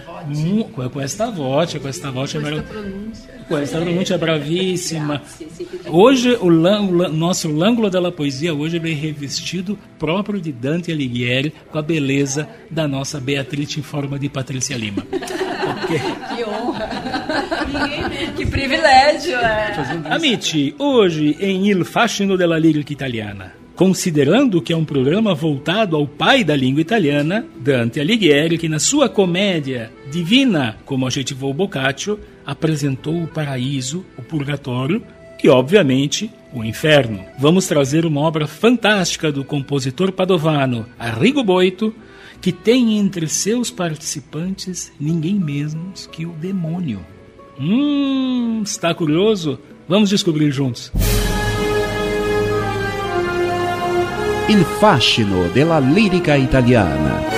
com 0.71 0.89
questa 0.89 1.29
voce, 1.29 1.79
questa 1.79 2.09
voce 2.11 2.39
Questa 2.39 2.49
merav- 2.55 2.67
pronúncia. 2.67 3.33
questa 3.47 3.79
pronuncia 3.79 4.17
bravissima. 4.17 5.17
Grazie, 5.17 5.47
siete 5.53 5.79
Hoje 5.87 6.37
o, 6.39 6.49
nosso 6.49 7.49
L'Ângulo 7.51 7.89
della 7.89 8.11
Poesia 8.11 8.53
hoje 8.53 8.79
vem 8.79 8.95
revestido 8.95 9.77
próprio 9.97 10.39
de 10.39 10.51
Dante 10.51 10.91
Alighieri 10.91 11.53
com 11.69 11.77
a 11.77 11.81
beleza 11.81 12.47
da 12.71 12.87
nossa 12.87 13.19
Beatrice 13.19 13.79
em 13.79 13.83
forma 13.83 14.17
de 14.17 14.29
Patrícia 14.29 14.75
Lima. 14.77 15.05
Porque, 15.65 15.99
Que 16.35 16.43
honra. 16.43 16.89
que 18.35 18.45
privilégio, 18.45 19.35
é. 19.35 19.73
amici, 20.09 20.75
hoje 20.77 21.35
em 21.39 21.67
Il 21.67 21.83
Fascino 21.85 22.35
della 22.37 22.57
Lírica 22.59 22.93
Italiana, 22.93 23.51
considerando 23.75 24.61
que 24.61 24.71
é 24.71 24.77
um 24.77 24.85
programa 24.85 25.35
voltado 25.35 25.95
ao 25.95 26.07
pai 26.07 26.43
da 26.43 26.55
língua 26.55 26.81
italiana, 26.81 27.45
Dante 27.59 27.99
Alighieri, 27.99 28.57
que 28.57 28.69
na 28.69 28.79
sua 28.79 29.09
comédia 29.09 29.91
Divina 30.09 30.77
como 30.85 31.05
adjetivou 31.05 31.53
Boccaccio, 31.53 32.19
apresentou 32.45 33.23
o 33.23 33.27
paraíso, 33.27 34.05
o 34.17 34.21
purgatório 34.21 35.03
e, 35.43 35.49
obviamente, 35.49 36.31
o 36.53 36.63
inferno. 36.63 37.23
Vamos 37.37 37.67
trazer 37.67 38.05
uma 38.05 38.21
obra 38.21 38.47
fantástica 38.47 39.31
do 39.31 39.43
compositor 39.43 40.11
padovano 40.11 40.85
Arrigo 40.97 41.43
Boito, 41.43 41.93
que 42.41 42.51
tem 42.51 42.97
entre 42.97 43.27
seus 43.27 43.69
participantes 43.69 44.91
ninguém 44.99 45.35
menos 45.35 46.07
que 46.11 46.25
o 46.25 46.31
demônio. 46.31 46.99
Hum, 47.59 48.61
está 48.63 48.93
curioso? 48.93 49.59
Vamos 49.87 50.09
descobrir 50.09 50.51
juntos. 50.51 50.91
Il 54.47 54.63
fascino 54.63 55.47
della 55.47 55.79
lirica 55.79 56.35
italiana. 56.35 57.34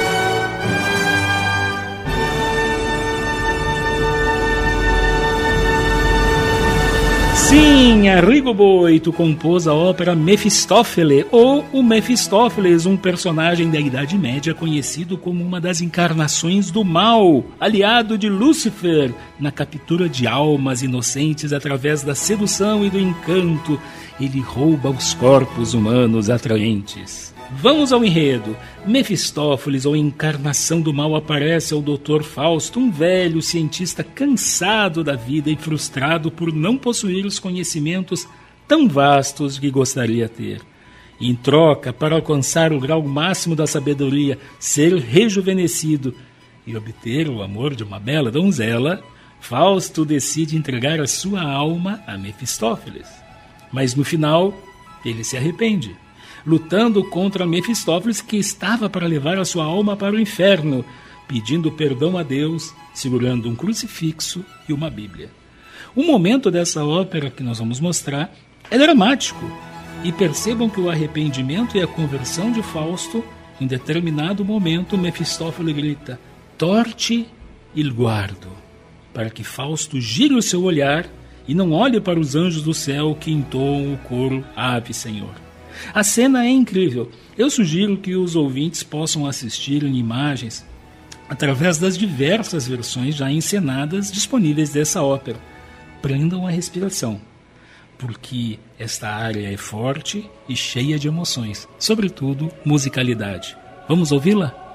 Sim, 7.37 8.09
Arrigo 8.09 8.53
Boito 8.53 9.13
compôs 9.13 9.67
a 9.67 9.73
ópera 9.73 10.13
Mefistófele, 10.13 11.25
ou 11.31 11.63
o 11.71 11.81
Mefistófeles, 11.81 12.85
um 12.85 12.97
personagem 12.97 13.69
da 13.69 13.79
Idade 13.79 14.17
Média 14.17 14.53
conhecido 14.53 15.17
como 15.17 15.45
uma 15.45 15.61
das 15.61 15.79
encarnações 15.79 16.71
do 16.71 16.83
mal, 16.83 17.45
aliado 17.57 18.17
de 18.17 18.27
Lúcifer, 18.27 19.13
na 19.39 19.51
captura 19.51 20.09
de 20.09 20.27
almas 20.27 20.81
inocentes 20.81 21.53
através 21.53 22.03
da 22.03 22.15
sedução 22.15 22.83
e 22.83 22.89
do 22.89 22.99
encanto. 22.99 23.79
Ele 24.19 24.41
rouba 24.41 24.89
os 24.89 25.13
corpos 25.13 25.73
humanos 25.73 26.29
atraentes. 26.29 27.36
Vamos 27.49 27.93
ao 27.93 28.03
enredo. 28.03 28.57
Mefistófeles, 28.85 29.85
ou 29.85 29.95
encarnação 29.95 30.81
do 30.81 30.93
mal, 30.93 31.15
aparece 31.15 31.73
ao 31.73 31.81
Dr. 31.81 32.21
Fausto, 32.21 32.79
um 32.79 32.91
velho 32.91 33.41
cientista 33.41 34.03
cansado 34.03 35.03
da 35.03 35.15
vida 35.15 35.49
e 35.49 35.55
frustrado 35.55 36.29
por 36.29 36.53
não 36.53 36.77
possuir 36.77 37.25
os 37.25 37.39
conhecimentos 37.39 38.27
tão 38.67 38.87
vastos 38.87 39.57
que 39.57 39.71
gostaria 39.71 40.27
ter. 40.27 40.61
Em 41.21 41.33
troca, 41.33 41.93
para 41.93 42.15
alcançar 42.15 42.73
o 42.73 42.79
grau 42.79 43.01
máximo 43.01 43.55
da 43.55 43.65
sabedoria, 43.65 44.37
ser 44.59 44.93
rejuvenescido 44.95 46.13
e 46.65 46.75
obter 46.75 47.29
o 47.29 47.41
amor 47.41 47.73
de 47.75 47.83
uma 47.83 47.99
bela 47.99 48.29
donzela, 48.29 49.01
Fausto 49.39 50.03
decide 50.03 50.57
entregar 50.57 50.99
a 50.99 51.07
sua 51.07 51.41
alma 51.41 52.01
a 52.05 52.17
Mefistófeles. 52.17 53.07
Mas 53.71 53.95
no 53.95 54.03
final, 54.03 54.53
ele 55.05 55.23
se 55.23 55.37
arrepende 55.37 55.95
lutando 56.47 57.03
contra 57.03 57.45
Mefistófeles, 57.45 58.21
que 58.21 58.37
estava 58.37 58.89
para 58.89 59.05
levar 59.05 59.37
a 59.37 59.43
sua 59.43 59.65
alma 59.65 59.97
para 59.97 60.15
o 60.15 60.19
inferno, 60.19 60.85
pedindo 61.27 61.69
perdão 61.69 62.17
a 62.17 62.23
Deus, 62.23 62.73
segurando 62.93 63.49
um 63.49 63.55
crucifixo 63.55 64.45
e 64.67 64.71
uma 64.71 64.89
Bíblia. 64.89 65.29
O 65.93 66.03
momento 66.03 66.49
dessa 66.49 66.85
ópera 66.85 67.29
que 67.29 67.43
nós 67.43 67.59
vamos 67.59 67.81
mostrar 67.81 68.33
é 68.71 68.77
dramático. 68.77 69.45
E 70.03 70.11
percebam 70.11 70.69
que 70.69 70.79
o 70.79 70.89
arrependimento 70.89 71.75
e 71.75 71.81
a 71.81 71.87
conversão 71.87 72.51
de 72.51 72.61
Fausto, 72.61 73.23
em 73.59 73.65
determinado 73.65 74.45
momento, 74.45 74.97
Mefistófeles 74.97 75.75
grita: 75.75 76.19
Torte 76.55 77.27
il 77.75 77.91
guardo, 77.91 78.47
para 79.11 79.31
que 79.31 79.43
Fausto 79.43 79.99
gire 79.99 80.35
o 80.35 80.41
seu 80.41 80.63
olhar 80.63 81.07
e 81.47 81.55
não 81.55 81.71
olhe 81.71 81.99
para 81.99 82.19
os 82.19 82.35
anjos 82.35 82.61
do 82.61 82.75
céu 82.75 83.17
que 83.19 83.31
entoam 83.31 83.93
o 83.93 83.97
coro 83.97 84.45
Ave 84.55 84.93
Senhor. 84.93 85.46
A 85.93 86.03
cena 86.03 86.45
é 86.45 86.49
incrível. 86.49 87.11
Eu 87.37 87.49
sugiro 87.49 87.97
que 87.97 88.15
os 88.15 88.35
ouvintes 88.35 88.83
possam 88.83 89.25
assistir 89.25 89.83
em 89.83 89.95
imagens 89.95 90.65
através 91.29 91.77
das 91.77 91.97
diversas 91.97 92.67
versões 92.67 93.15
já 93.15 93.31
encenadas 93.31 94.11
disponíveis 94.11 94.69
dessa 94.69 95.01
ópera. 95.01 95.39
Prendam 96.01 96.47
a 96.47 96.51
respiração, 96.51 97.19
porque 97.97 98.59
esta 98.79 99.09
área 99.09 99.51
é 99.51 99.57
forte 99.57 100.29
e 100.47 100.55
cheia 100.55 100.97
de 100.97 101.07
emoções, 101.07 101.67
sobretudo 101.79 102.51
musicalidade. 102.63 103.57
Vamos 103.87 104.11
ouvi-la? 104.11 104.66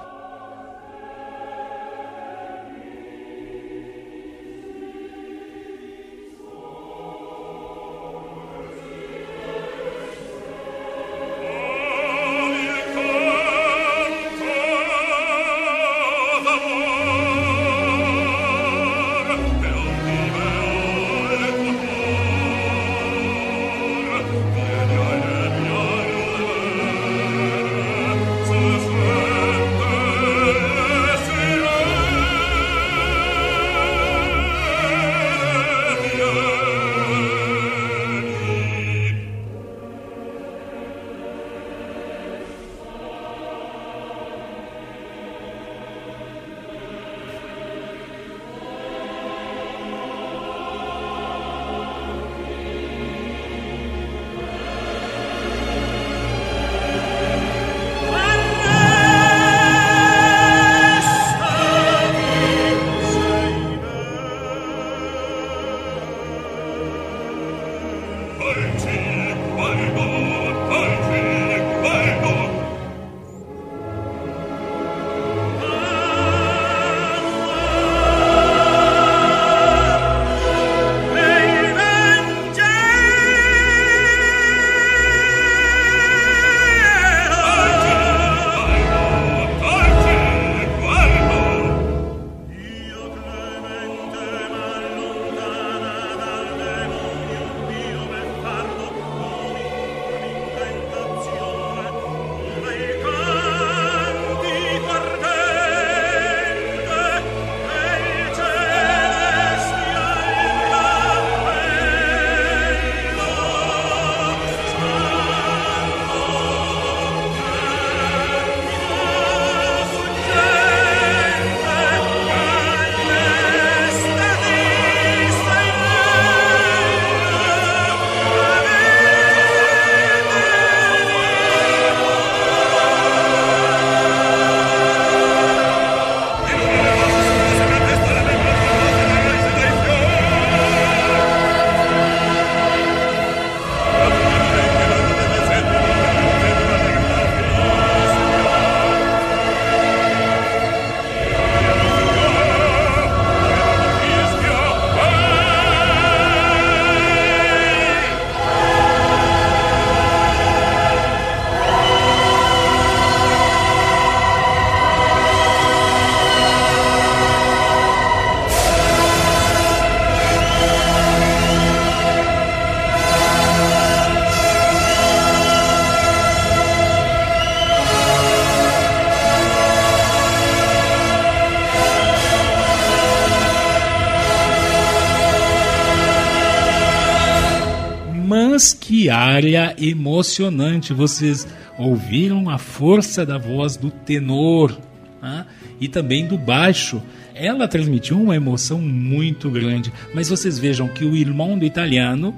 Área 189.42 189.74
emocionante! 189.76 190.92
Vocês 190.92 191.48
ouviram 191.76 192.48
a 192.48 192.58
força 192.58 193.26
da 193.26 193.38
voz 193.38 193.76
do 193.76 193.90
tenor 193.90 194.78
né? 195.20 195.44
e 195.80 195.88
também 195.88 196.28
do 196.28 196.38
baixo. 196.38 197.02
Ela 197.34 197.66
transmitiu 197.66 198.20
uma 198.20 198.36
emoção 198.36 198.80
muito 198.80 199.50
grande. 199.50 199.92
Mas 200.14 200.28
vocês 200.28 200.60
vejam 200.60 200.86
que 200.86 201.04
o 201.04 201.16
irmão 201.16 201.58
do 201.58 201.64
italiano 201.64 202.32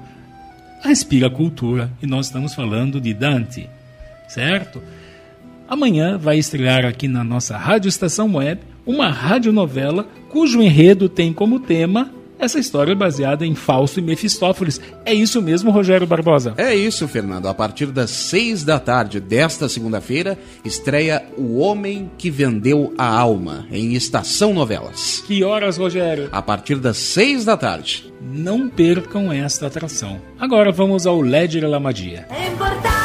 respira 0.81 1.29
cultura 1.29 1.91
e 2.01 2.07
nós 2.07 2.25
estamos 2.25 2.55
falando 2.55 2.99
de 2.99 3.13
Dante, 3.13 3.69
certo? 4.27 4.81
Amanhã 5.67 6.17
vai 6.17 6.39
estrear 6.39 6.85
aqui 6.85 7.07
na 7.07 7.23
nossa 7.23 7.55
Rádio 7.55 7.87
Estação 7.87 8.33
Web 8.33 8.61
uma 8.83 9.09
radionovela 9.09 10.07
cujo 10.31 10.59
enredo 10.59 11.07
tem 11.07 11.31
como 11.31 11.59
tema 11.59 12.11
essa 12.39 12.59
história 12.59 12.91
é 12.91 12.95
baseada 12.95 13.45
em 13.45 13.55
Fausto 13.55 13.99
e 13.99 14.03
Mefistófeles. 14.03 14.79
É 15.05 15.13
isso 15.13 15.41
mesmo, 15.41 15.71
Rogério 15.71 16.07
Barbosa? 16.07 16.53
É 16.57 16.75
isso, 16.75 17.07
Fernando. 17.07 17.47
A 17.47 17.53
partir 17.53 17.87
das 17.87 18.11
seis 18.11 18.63
da 18.63 18.79
tarde 18.79 19.19
desta 19.19 19.69
segunda-feira, 19.69 20.37
estreia 20.63 21.23
O 21.37 21.57
Homem 21.57 22.09
que 22.17 22.29
Vendeu 22.29 22.93
a 22.97 23.07
Alma, 23.07 23.65
em 23.71 23.93
Estação 23.93 24.53
Novelas. 24.53 25.23
Que 25.25 25.43
horas, 25.43 25.77
Rogério? 25.77 26.29
A 26.31 26.41
partir 26.41 26.75
das 26.75 26.97
seis 26.97 27.45
da 27.45 27.55
tarde. 27.55 28.11
Não 28.21 28.67
percam 28.67 29.31
esta 29.31 29.67
atração. 29.67 30.19
Agora 30.39 30.71
vamos 30.71 31.05
ao 31.05 31.21
Ledger 31.21 31.67
Lamadia. 31.67 32.27
É 32.29 32.47
importante 32.47 33.04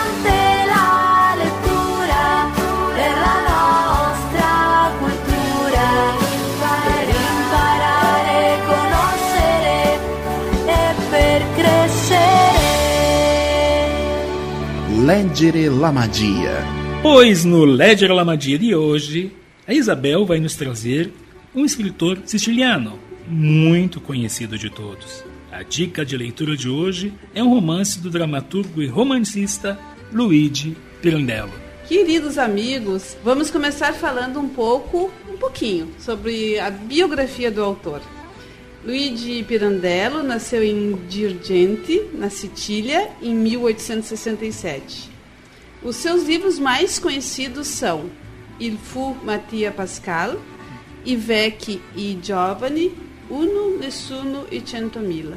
crescere. 15.10 15.20
Leggere 15.20 15.68
la 15.68 15.90
magia. 15.90 16.64
Pois 17.02 17.44
no 17.44 17.64
Ledger 17.64 18.12
Lamadia 18.12 18.56
de 18.56 18.74
hoje, 18.76 19.32
a 19.66 19.74
Isabel 19.74 20.24
vai 20.24 20.38
nos 20.38 20.54
trazer 20.54 21.12
um 21.52 21.64
escritor 21.64 22.20
siciliano, 22.24 22.96
muito 23.26 24.00
conhecido 24.00 24.56
de 24.56 24.70
todos. 24.70 25.24
A 25.50 25.64
dica 25.64 26.04
de 26.04 26.16
leitura 26.16 26.56
de 26.56 26.68
hoje 26.68 27.12
é 27.34 27.42
um 27.42 27.48
romance 27.48 27.98
do 28.00 28.08
dramaturgo 28.08 28.80
e 28.80 28.86
romancista 28.86 29.76
Luigi 30.12 30.76
Pirandello. 31.02 31.52
Queridos 31.88 32.38
amigos, 32.38 33.16
vamos 33.24 33.50
começar 33.50 33.92
falando 33.94 34.38
um 34.38 34.48
pouco, 34.48 35.10
um 35.28 35.36
pouquinho, 35.36 35.88
sobre 35.98 36.56
a 36.60 36.70
biografia 36.70 37.50
do 37.50 37.64
autor. 37.64 38.00
Luigi 38.82 39.42
Pirandello 39.42 40.22
nasceu 40.22 40.64
em 40.64 40.98
Girgenti, 41.06 42.00
na 42.14 42.30
Sicília, 42.30 43.10
em 43.20 43.34
1867. 43.34 45.10
Os 45.82 45.96
seus 45.96 46.24
livros 46.24 46.58
mais 46.58 46.98
conhecidos 46.98 47.66
são 47.66 48.10
Il 48.58 48.78
fu 48.78 49.14
Mattia 49.22 49.70
Pascal, 49.70 50.40
I 51.04 51.14
vecchi 51.14 51.82
e 51.94 52.18
Giovani, 52.22 52.94
Uno, 53.28 53.76
Nessuno 53.76 54.46
e 54.50 54.62
Centomila. 54.62 55.36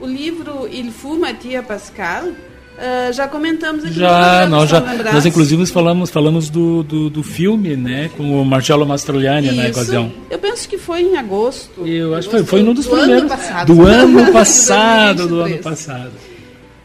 O 0.00 0.06
livro 0.06 0.66
Il 0.66 0.90
fu 0.90 1.16
Mattia 1.16 1.62
Pascal, 1.62 2.34
ah, 2.78 3.12
já 3.12 3.26
comentamos 3.26 3.84
aqui 3.84 3.94
Já, 3.94 4.46
nós 4.46 4.70
já, 4.70 4.78
lembrados? 4.78 5.12
nós 5.12 5.26
inclusive 5.26 5.66
falamos, 5.66 6.10
falamos 6.10 6.48
do, 6.48 6.82
do, 6.82 7.10
do 7.10 7.22
filme, 7.22 7.76
né, 7.76 8.10
com 8.16 8.40
o 8.40 8.44
Marcello 8.44 8.86
Mastroianni 8.86 9.50
na 9.52 9.68
Isso. 9.68 9.80
ocasião. 9.80 10.12
Eu 10.30 10.38
penso 10.38 10.68
que 10.68 10.78
foi 10.78 11.02
em 11.02 11.16
agosto. 11.16 11.86
Eu 11.86 12.14
acho 12.14 12.28
que 12.28 12.36
foi, 12.36 12.44
foi 12.44 12.62
um 12.62 12.72
dos 12.72 12.86
do 12.86 12.96
primeiros. 12.96 13.18
Ano 13.28 13.28
passado. 13.28 13.74
do 13.74 13.86
ano 13.86 14.32
passado, 14.32 15.28
do 15.28 15.40
ano 15.40 15.58
2023. 15.58 15.62
passado. 15.64 16.12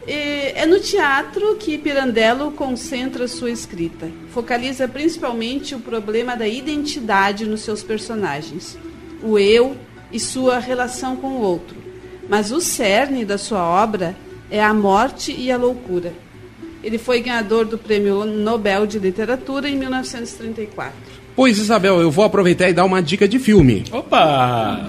É 0.06 0.34
é 0.54 0.66
no 0.66 0.78
teatro 0.80 1.56
que 1.56 1.76
Pirandello 1.76 2.52
concentra 2.52 3.26
sua 3.28 3.50
escrita. 3.50 4.08
Focaliza 4.30 4.88
principalmente 4.88 5.74
o 5.74 5.80
problema 5.80 6.36
da 6.36 6.46
identidade 6.48 7.44
nos 7.44 7.60
seus 7.60 7.82
personagens, 7.82 8.78
o 9.22 9.38
eu 9.38 9.76
e 10.10 10.18
sua 10.18 10.58
relação 10.58 11.16
com 11.16 11.28
o 11.28 11.40
outro. 11.40 11.76
Mas 12.28 12.50
o 12.50 12.60
cerne 12.60 13.24
da 13.24 13.36
sua 13.36 13.62
obra 13.62 14.16
é 14.50 14.62
a 14.62 14.72
morte 14.72 15.34
e 15.36 15.50
a 15.50 15.56
loucura. 15.56 16.12
Ele 16.82 16.98
foi 16.98 17.20
ganhador 17.20 17.64
do 17.64 17.78
Prêmio 17.78 18.24
Nobel 18.24 18.86
de 18.86 18.98
Literatura 18.98 19.68
em 19.68 19.76
1934. 19.76 20.92
Pois, 21.34 21.58
Isabel, 21.58 22.00
eu 22.00 22.10
vou 22.10 22.24
aproveitar 22.24 22.68
e 22.68 22.72
dar 22.72 22.84
uma 22.84 23.02
dica 23.02 23.26
de 23.26 23.38
filme. 23.38 23.84
Opa! 23.90 24.86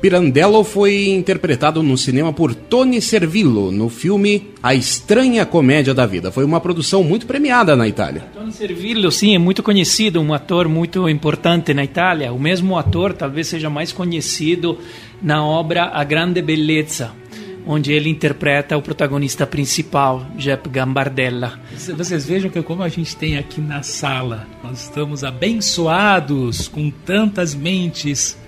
Pirandello 0.00 0.62
foi 0.62 1.08
interpretado 1.08 1.82
no 1.82 1.96
cinema 1.96 2.32
por 2.32 2.54
Tony 2.54 3.00
Servillo 3.00 3.72
no 3.72 3.88
filme 3.88 4.50
A 4.62 4.74
Estranha 4.74 5.46
Comédia 5.46 5.94
da 5.94 6.04
Vida. 6.04 6.30
Foi 6.30 6.44
uma 6.44 6.60
produção 6.60 7.02
muito 7.02 7.26
premiada 7.26 7.74
na 7.74 7.88
Itália. 7.88 8.24
Tony 8.34 8.52
Servillo, 8.52 9.10
sim, 9.10 9.34
é 9.34 9.38
muito 9.38 9.62
conhecido, 9.62 10.20
um 10.20 10.34
ator 10.34 10.68
muito 10.68 11.08
importante 11.08 11.72
na 11.72 11.82
Itália. 11.82 12.32
O 12.32 12.38
mesmo 12.38 12.76
ator 12.76 13.14
talvez 13.14 13.48
seja 13.48 13.70
mais 13.70 13.90
conhecido 13.90 14.78
na 15.22 15.44
obra 15.44 15.90
A 15.92 16.04
Grande 16.04 16.42
Bellezza, 16.42 17.12
onde 17.66 17.92
ele 17.92 18.08
interpreta 18.08 18.76
o 18.76 18.82
protagonista 18.82 19.46
principal, 19.46 20.24
Jep 20.38 20.68
Gambardella. 20.68 21.60
Vocês 21.96 22.24
vejam 22.24 22.48
que 22.48 22.62
como 22.62 22.82
a 22.82 22.88
gente 22.88 23.16
tem 23.16 23.36
aqui 23.36 23.60
na 23.60 23.82
sala, 23.82 24.46
nós 24.62 24.84
estamos 24.84 25.24
abençoados 25.24 26.68
com 26.68 26.90
tantas 26.90 27.54
mentes 27.54 28.38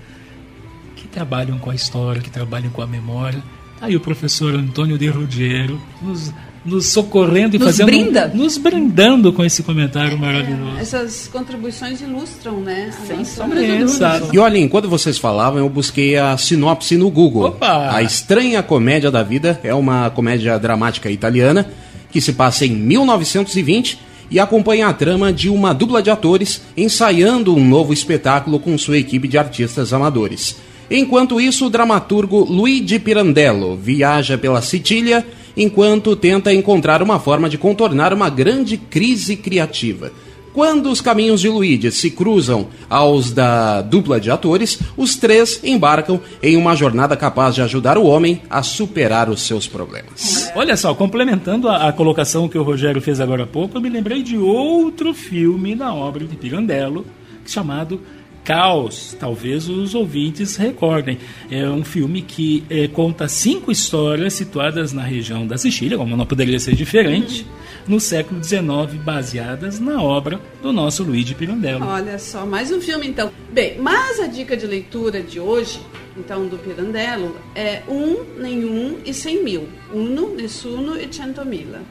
que 0.95 1.07
trabalham 1.07 1.59
com 1.59 1.69
a 1.69 1.75
história, 1.75 2.21
que 2.21 2.29
trabalham 2.29 2.69
com 2.69 2.81
a 2.81 2.87
memória. 2.87 3.43
Tá 3.79 3.87
aí 3.87 3.95
o 3.95 3.99
professor 3.99 4.55
Antônio 4.55 4.97
de 4.97 5.07
Ruggiero 5.07 5.81
nos, 6.01 6.33
nos 6.65 6.87
socorrendo 6.87 7.55
e 7.55 7.59
Nos 7.59 7.67
fazendo. 7.67 7.85
brinda. 7.87 8.31
Nos 8.33 8.57
brindando 8.57 9.31
com 9.31 9.43
esse 9.43 9.63
comentário 9.63 10.17
maravilhoso. 10.17 10.77
Essas 10.79 11.27
contribuições 11.27 12.01
ilustram, 12.01 12.59
né? 12.59 12.91
Sem 13.07 13.23
sombra 13.23 13.61
de 13.61 13.77
dúvida. 13.77 14.21
E 14.33 14.39
olha, 14.39 14.57
enquanto 14.57 14.89
vocês 14.89 15.17
falavam, 15.17 15.59
eu 15.59 15.69
busquei 15.69 16.17
a 16.17 16.37
sinopse 16.37 16.97
no 16.97 17.09
Google. 17.09 17.45
Opa! 17.45 17.91
A 17.95 18.03
Estranha 18.03 18.61
Comédia 18.61 19.09
da 19.09 19.23
Vida 19.23 19.59
é 19.63 19.73
uma 19.73 20.09
comédia 20.09 20.57
dramática 20.59 21.09
italiana 21.09 21.65
que 22.11 22.19
se 22.19 22.33
passa 22.33 22.65
em 22.65 22.71
1920 22.71 23.99
e 24.31 24.39
acompanha 24.39 24.87
a 24.87 24.93
trama 24.93 25.31
de 25.33 25.49
uma 25.49 25.73
dupla 25.73 26.01
de 26.03 26.09
atores 26.09 26.61
ensaiando 26.75 27.55
um 27.55 27.65
novo 27.67 27.93
espetáculo 27.93 28.59
com 28.59 28.77
sua 28.77 28.97
equipe 28.97 29.27
de 29.27 29.37
artistas 29.37 29.93
amadores. 29.93 30.57
Enquanto 30.91 31.39
isso, 31.39 31.67
o 31.67 31.69
dramaturgo 31.69 32.43
Luigi 32.43 32.97
Pirandello 32.99 33.75
viaja 33.77 34.37
pela 34.37 34.61
Sicília 34.61 35.25
enquanto 35.55 36.15
tenta 36.15 36.53
encontrar 36.53 37.01
uma 37.01 37.19
forma 37.19 37.49
de 37.49 37.57
contornar 37.57 38.13
uma 38.13 38.29
grande 38.29 38.77
crise 38.77 39.35
criativa. 39.35 40.11
Quando 40.53 40.89
os 40.89 40.99
caminhos 40.99 41.41
de 41.41 41.47
Luigi 41.47 41.91
se 41.91 42.09
cruzam 42.09 42.67
aos 42.89 43.31
da 43.31 43.81
dupla 43.81 44.19
de 44.19 44.31
atores, 44.31 44.79
os 44.97 45.15
três 45.15 45.63
embarcam 45.63 46.19
em 46.41 46.57
uma 46.57 46.75
jornada 46.75 47.15
capaz 47.15 47.53
de 47.53 47.61
ajudar 47.61 47.97
o 47.97 48.05
homem 48.05 48.41
a 48.49 48.63
superar 48.63 49.29
os 49.29 49.41
seus 49.43 49.67
problemas. 49.67 50.51
Olha 50.55 50.75
só, 50.75 50.93
complementando 50.95 51.69
a, 51.69 51.87
a 51.87 51.93
colocação 51.93 52.49
que 52.49 52.57
o 52.57 52.63
Rogério 52.63 53.01
fez 53.01 53.19
agora 53.19 53.43
há 53.43 53.47
pouco, 53.47 53.77
eu 53.77 53.81
me 53.81 53.89
lembrei 53.89 54.23
de 54.23 54.37
outro 54.37 55.13
filme 55.13 55.75
na 55.75 55.93
obra 55.93 56.25
de 56.25 56.35
Pirandello, 56.35 57.05
chamado 57.45 58.01
Caos. 58.49 59.15
Talvez 59.19 59.69
os 59.69 59.93
ouvintes 59.93 60.55
recordem. 60.55 61.19
É 61.51 61.69
um 61.69 61.83
filme 61.83 62.23
que 62.23 62.63
eh, 62.67 62.87
conta 62.87 63.27
cinco 63.27 63.71
histórias 63.71 64.33
situadas 64.33 64.91
na 64.91 65.03
região 65.03 65.45
da 65.45 65.55
Sicília, 65.55 65.95
como 65.95 66.17
não 66.17 66.25
poderia 66.25 66.59
ser 66.59 66.73
diferente, 66.73 67.45
no 67.87 67.99
século 67.99 68.43
XIX, 68.43 68.99
baseadas 69.05 69.79
na 69.79 70.01
obra 70.01 70.41
do 70.63 70.73
nosso 70.73 71.03
Luigi 71.03 71.35
Pirandello. 71.35 71.85
Olha 71.85 72.17
só, 72.17 72.43
mais 72.43 72.71
um 72.71 72.81
filme 72.81 73.07
então. 73.07 73.31
Bem, 73.53 73.77
mas 73.79 74.19
a 74.19 74.25
dica 74.25 74.57
de 74.57 74.65
leitura 74.65 75.21
de 75.21 75.39
hoje, 75.39 75.79
então, 76.17 76.47
do 76.47 76.57
Pirandello, 76.57 77.35
é 77.53 77.83
um, 77.87 78.41
nenhum 78.41 78.97
e 79.05 79.13
cem 79.13 79.43
mil. 79.43 79.69
Uno, 79.93 80.35
nessuno 80.35 80.99
e 80.99 81.07
centomila. 81.13 81.81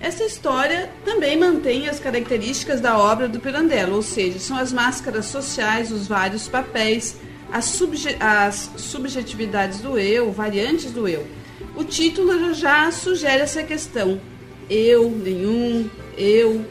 Essa 0.00 0.24
história 0.24 0.90
também 1.04 1.38
mantém 1.38 1.88
as 1.88 1.98
características 1.98 2.80
da 2.80 2.98
obra 2.98 3.26
do 3.26 3.40
Pirandello, 3.40 3.96
ou 3.96 4.02
seja, 4.02 4.38
são 4.38 4.56
as 4.56 4.72
máscaras 4.72 5.26
sociais, 5.26 5.90
os 5.90 6.06
vários 6.06 6.48
papéis, 6.48 7.16
as, 7.50 7.64
subje 7.64 8.16
as 8.20 8.70
subjetividades 8.76 9.80
do 9.80 9.98
eu, 9.98 10.30
variantes 10.32 10.90
do 10.90 11.08
eu. 11.08 11.26
O 11.74 11.82
título 11.82 12.52
já 12.52 12.90
sugere 12.90 13.42
essa 13.42 13.62
questão. 13.62 14.20
Eu, 14.68 15.10
nenhum, 15.10 15.88
eu, 16.18 16.64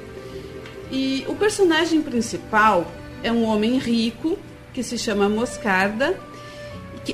e 0.92 1.26
o 1.28 1.36
personagem 1.36 2.02
principal 2.02 2.92
é 3.24 3.32
um 3.32 3.44
homem 3.44 3.78
rico 3.78 4.38
que 4.74 4.84
se 4.84 4.98
chama 4.98 5.28
Moscarda. 5.28 6.18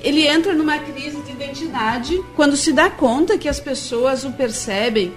Ele 0.03 0.27
entra 0.27 0.53
numa 0.53 0.79
crise 0.79 1.21
de 1.21 1.31
identidade 1.31 2.21
quando 2.35 2.55
se 2.55 2.71
dá 2.71 2.89
conta 2.89 3.37
que 3.37 3.47
as 3.47 3.59
pessoas 3.59 4.23
o 4.23 4.31
percebem 4.31 5.13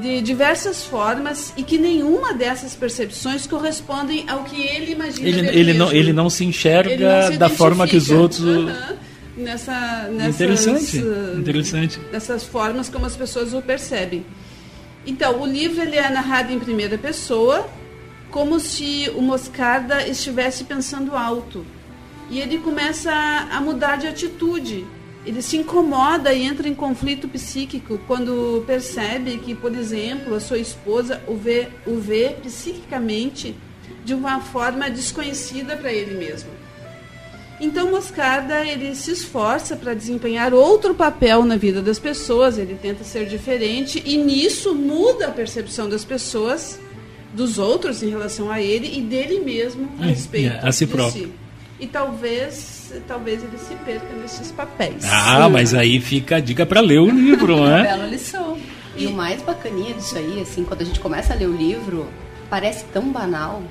de 0.00 0.20
diversas 0.20 0.84
formas 0.84 1.52
e 1.56 1.62
que 1.62 1.78
nenhuma 1.78 2.34
dessas 2.34 2.74
percepções 2.74 3.46
correspondem 3.46 4.28
ao 4.28 4.44
que 4.44 4.60
ele 4.60 4.92
imagina. 4.92 5.28
Ele, 5.28 5.48
ele, 5.48 5.72
não, 5.74 5.92
ele 5.92 6.12
não 6.12 6.28
se 6.28 6.44
enxerga 6.44 7.22
não 7.22 7.32
se 7.32 7.38
da 7.38 7.48
forma 7.48 7.86
que 7.86 7.96
os 7.96 8.10
outros. 8.10 8.40
Aham. 8.40 8.96
nessa, 9.36 10.08
nessas, 10.12 10.34
Interessante, 10.34 10.98
uh, 10.98 11.38
interessante. 11.38 12.00
nessas 12.12 12.44
formas 12.44 12.88
como 12.88 13.06
as 13.06 13.16
pessoas 13.16 13.54
o 13.54 13.62
percebem. 13.62 14.24
Então, 15.06 15.40
o 15.40 15.46
livro 15.46 15.80
ele 15.80 15.96
é 15.96 16.10
narrado 16.10 16.52
em 16.52 16.58
primeira 16.58 16.98
pessoa, 16.98 17.68
como 18.30 18.58
se 18.58 19.10
o 19.14 19.22
Moscarda 19.22 20.06
estivesse 20.06 20.64
pensando 20.64 21.14
alto. 21.14 21.64
E 22.28 22.40
ele 22.40 22.58
começa 22.58 23.12
a 23.12 23.60
mudar 23.60 23.96
de 23.96 24.08
atitude. 24.08 24.84
Ele 25.26 25.42
se 25.42 25.56
incomoda 25.56 26.32
e 26.32 26.44
entra 26.44 26.68
em 26.68 26.74
conflito 26.74 27.26
psíquico 27.28 27.98
quando 28.06 28.62
percebe 28.64 29.38
que, 29.38 29.54
por 29.56 29.74
exemplo, 29.74 30.34
a 30.36 30.40
sua 30.40 30.58
esposa 30.58 31.20
o 31.26 31.34
vê, 31.34 31.66
o 31.84 31.96
vê 31.96 32.36
psiquicamente 32.40 33.54
de 34.04 34.14
uma 34.14 34.40
forma 34.40 34.88
desconhecida 34.88 35.76
para 35.76 35.92
ele 35.92 36.14
mesmo. 36.16 36.50
Então 37.60 37.90
Moscarda 37.90 38.64
ele 38.66 38.94
se 38.94 39.10
esforça 39.10 39.74
para 39.74 39.94
desempenhar 39.94 40.52
outro 40.54 40.94
papel 40.94 41.42
na 41.44 41.56
vida 41.56 41.80
das 41.82 41.98
pessoas, 41.98 42.58
ele 42.58 42.78
tenta 42.80 43.02
ser 43.02 43.26
diferente 43.26 44.00
e 44.04 44.16
nisso 44.16 44.74
muda 44.74 45.28
a 45.28 45.30
percepção 45.30 45.88
das 45.88 46.04
pessoas, 46.04 46.78
dos 47.32 47.58
outros 47.58 48.02
em 48.02 48.10
relação 48.10 48.50
a 48.50 48.60
ele 48.60 48.98
e 48.98 49.00
dele 49.00 49.40
mesmo 49.40 49.90
a 49.98 50.04
É, 50.04 50.08
respeito 50.10 50.66
a 50.66 50.70
si 50.70 50.86
próprio. 50.86 51.24
si. 51.24 51.32
E 51.80 51.86
talvez, 51.86 52.75
talvez 53.06 53.42
ele 53.42 53.58
se 53.58 53.74
perca 53.76 54.06
nesses 54.20 54.50
papéis. 54.52 55.04
Ah, 55.04 55.48
mas 55.48 55.74
aí 55.74 56.00
fica 56.00 56.36
a 56.36 56.40
dica 56.40 56.64
para 56.66 56.80
ler 56.80 57.00
o 57.00 57.10
livro, 57.10 57.56
Uma 57.58 57.78
né? 57.78 57.82
bela 57.82 58.06
lição. 58.06 58.58
E 58.96 59.06
o 59.06 59.12
mais 59.12 59.42
bacaninha 59.42 59.94
disso 59.94 60.16
aí, 60.16 60.40
assim, 60.40 60.64
quando 60.64 60.80
a 60.82 60.84
gente 60.84 61.00
começa 61.00 61.34
a 61.34 61.36
ler 61.36 61.48
o 61.48 61.54
livro, 61.56 62.06
parece 62.48 62.84
tão 62.86 63.10
banal, 63.10 63.62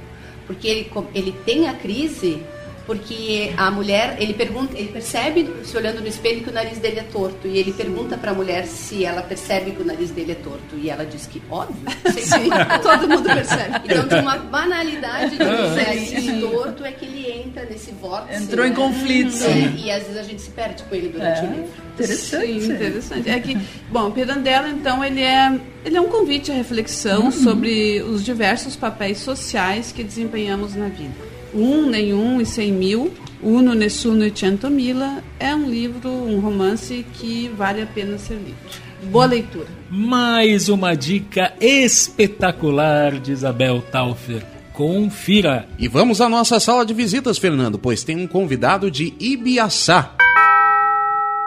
porque 0.46 0.68
ele, 0.68 0.92
ele 1.16 1.32
tem 1.46 1.68
a 1.68 1.74
crise, 1.74 2.42
porque 2.86 3.54
a 3.58 3.72
mulher, 3.72 4.18
ele 4.20 4.34
pergunta, 4.34 4.78
ele 4.78 4.90
percebe, 4.90 5.50
se 5.64 5.76
olhando 5.76 6.02
no 6.02 6.08
espelho, 6.08 6.44
que 6.44 6.50
o 6.50 6.54
nariz 6.54 6.78
dele 6.78 7.00
é 7.00 7.04
torto, 7.04 7.48
e 7.48 7.58
ele 7.58 7.74
pergunta 7.74 8.18
para 8.18 8.32
a 8.32 8.34
mulher 8.34 8.66
se 8.66 9.04
ela 9.04 9.22
percebe 9.22 9.72
que 9.72 9.82
o 9.82 9.86
nariz 9.86 10.12
dele 10.12 10.34
é 10.34 10.36
torto, 10.36 10.76
e 10.76 10.90
ela 10.90 11.06
diz 11.06 11.26
que 11.26 11.42
óbvio, 11.50 11.76
Sim, 12.12 12.50
todo 12.84 13.08
mundo 13.08 13.24
percebe. 13.24 13.82
Então, 13.86 14.08
de 14.08 14.16
uma 14.16 14.38
banalidade 14.38 15.38
de 15.38 16.22
sim. 16.22 16.42
torto 16.42 16.86
é 16.86 16.92
que 16.92 17.06
ele 17.06 17.32
entra 17.32 17.66
nesse 17.66 17.92
vórtice. 17.92 18.44
Entrou 18.44 18.66
em 18.66 18.70
né? 18.70 18.76
conflito. 18.76 19.44
É, 19.44 19.82
e 19.82 19.92
às 19.92 20.04
vezes 20.04 20.18
a 20.18 20.24
gente 20.24 20.42
se 20.42 20.52
perde 20.52 20.84
com 20.84 20.96
ele 20.96 21.10
durante 21.10 21.40
É. 21.40 21.44
o 21.44 21.50
livro. 21.52 21.86
Interessante. 21.94 22.62
Sim, 22.62 22.72
interessante. 22.74 23.30
É 23.30 23.40
que, 23.40 23.58
bom, 23.90 24.12
Pirandello, 24.12 24.68
então, 24.68 25.04
ele 25.04 25.22
é, 25.22 25.60
ele 25.84 25.98
é 25.98 26.02
um 26.02 26.10
convite 26.10 26.52
à 26.52 26.54
reflexão 26.54 27.32
sobre 27.32 28.02
os 28.02 28.24
diversos 28.24 28.76
papéis 28.76 29.20
sociais 29.20 29.92
que 29.92 30.04
desempenhamos 30.04 30.76
na 30.76 30.88
vida. 30.88 31.35
Um, 31.56 31.90
nenhum 31.90 32.42
e 32.42 32.46
cem 32.46 32.70
mil, 32.70 33.14
Uno, 33.42 33.74
Nessuno 33.74 34.26
e 34.26 34.32
Centomila 34.38 35.24
é 35.40 35.56
um 35.56 35.70
livro, 35.70 36.10
um 36.10 36.42
romance 36.42 37.06
que 37.14 37.50
vale 37.56 37.82
a 37.82 37.86
pena 37.86 38.18
ser 38.18 38.34
lido. 38.34 38.58
Boa 39.04 39.26
leitura. 39.26 39.68
Mais 39.90 40.68
uma 40.68 40.96
dica 40.96 41.54
espetacular 41.62 43.18
de 43.20 43.32
Isabel 43.32 43.82
Taufer. 43.90 44.46
Confira. 44.74 45.66
E 45.80 45.88
vamos 45.88 46.20
à 46.20 46.28
nossa 46.28 46.60
sala 46.60 46.86
de 46.86 46.94
visitas, 46.94 47.38
Fernando, 47.38 47.80
pois 47.80 48.04
tem 48.04 48.18
um 48.18 48.28
convidado 48.28 48.92
de 48.92 49.14
Ibiaçá. 49.18 50.14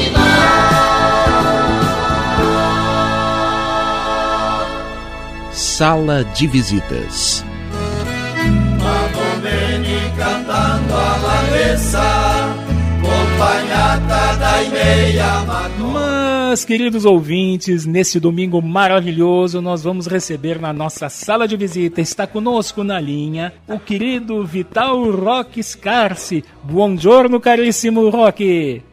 dai 14.37 14.69
miei 14.69 15.19
amatori. 15.19 15.91
Mas, 15.93 16.65
queridos 16.65 17.05
ouvintes, 17.05 17.85
nesse 17.85 18.19
domingo 18.19 18.61
maravilhoso, 18.61 19.61
nós 19.61 19.83
vamos 19.83 20.07
receber 20.07 20.59
na 20.59 20.73
nossa 20.73 21.07
sala 21.07 21.47
de 21.47 21.55
visita, 21.55 22.01
está 22.01 22.27
conosco 22.27 22.83
na 22.83 22.99
linha, 22.99 23.53
o 23.67 23.79
querido 23.79 24.45
Vital 24.45 25.09
Roque 25.11 25.63
Scarsi. 25.63 26.43
Buongiorno, 26.63 27.39
carissimo 27.39 28.09
Roque. 28.09 28.83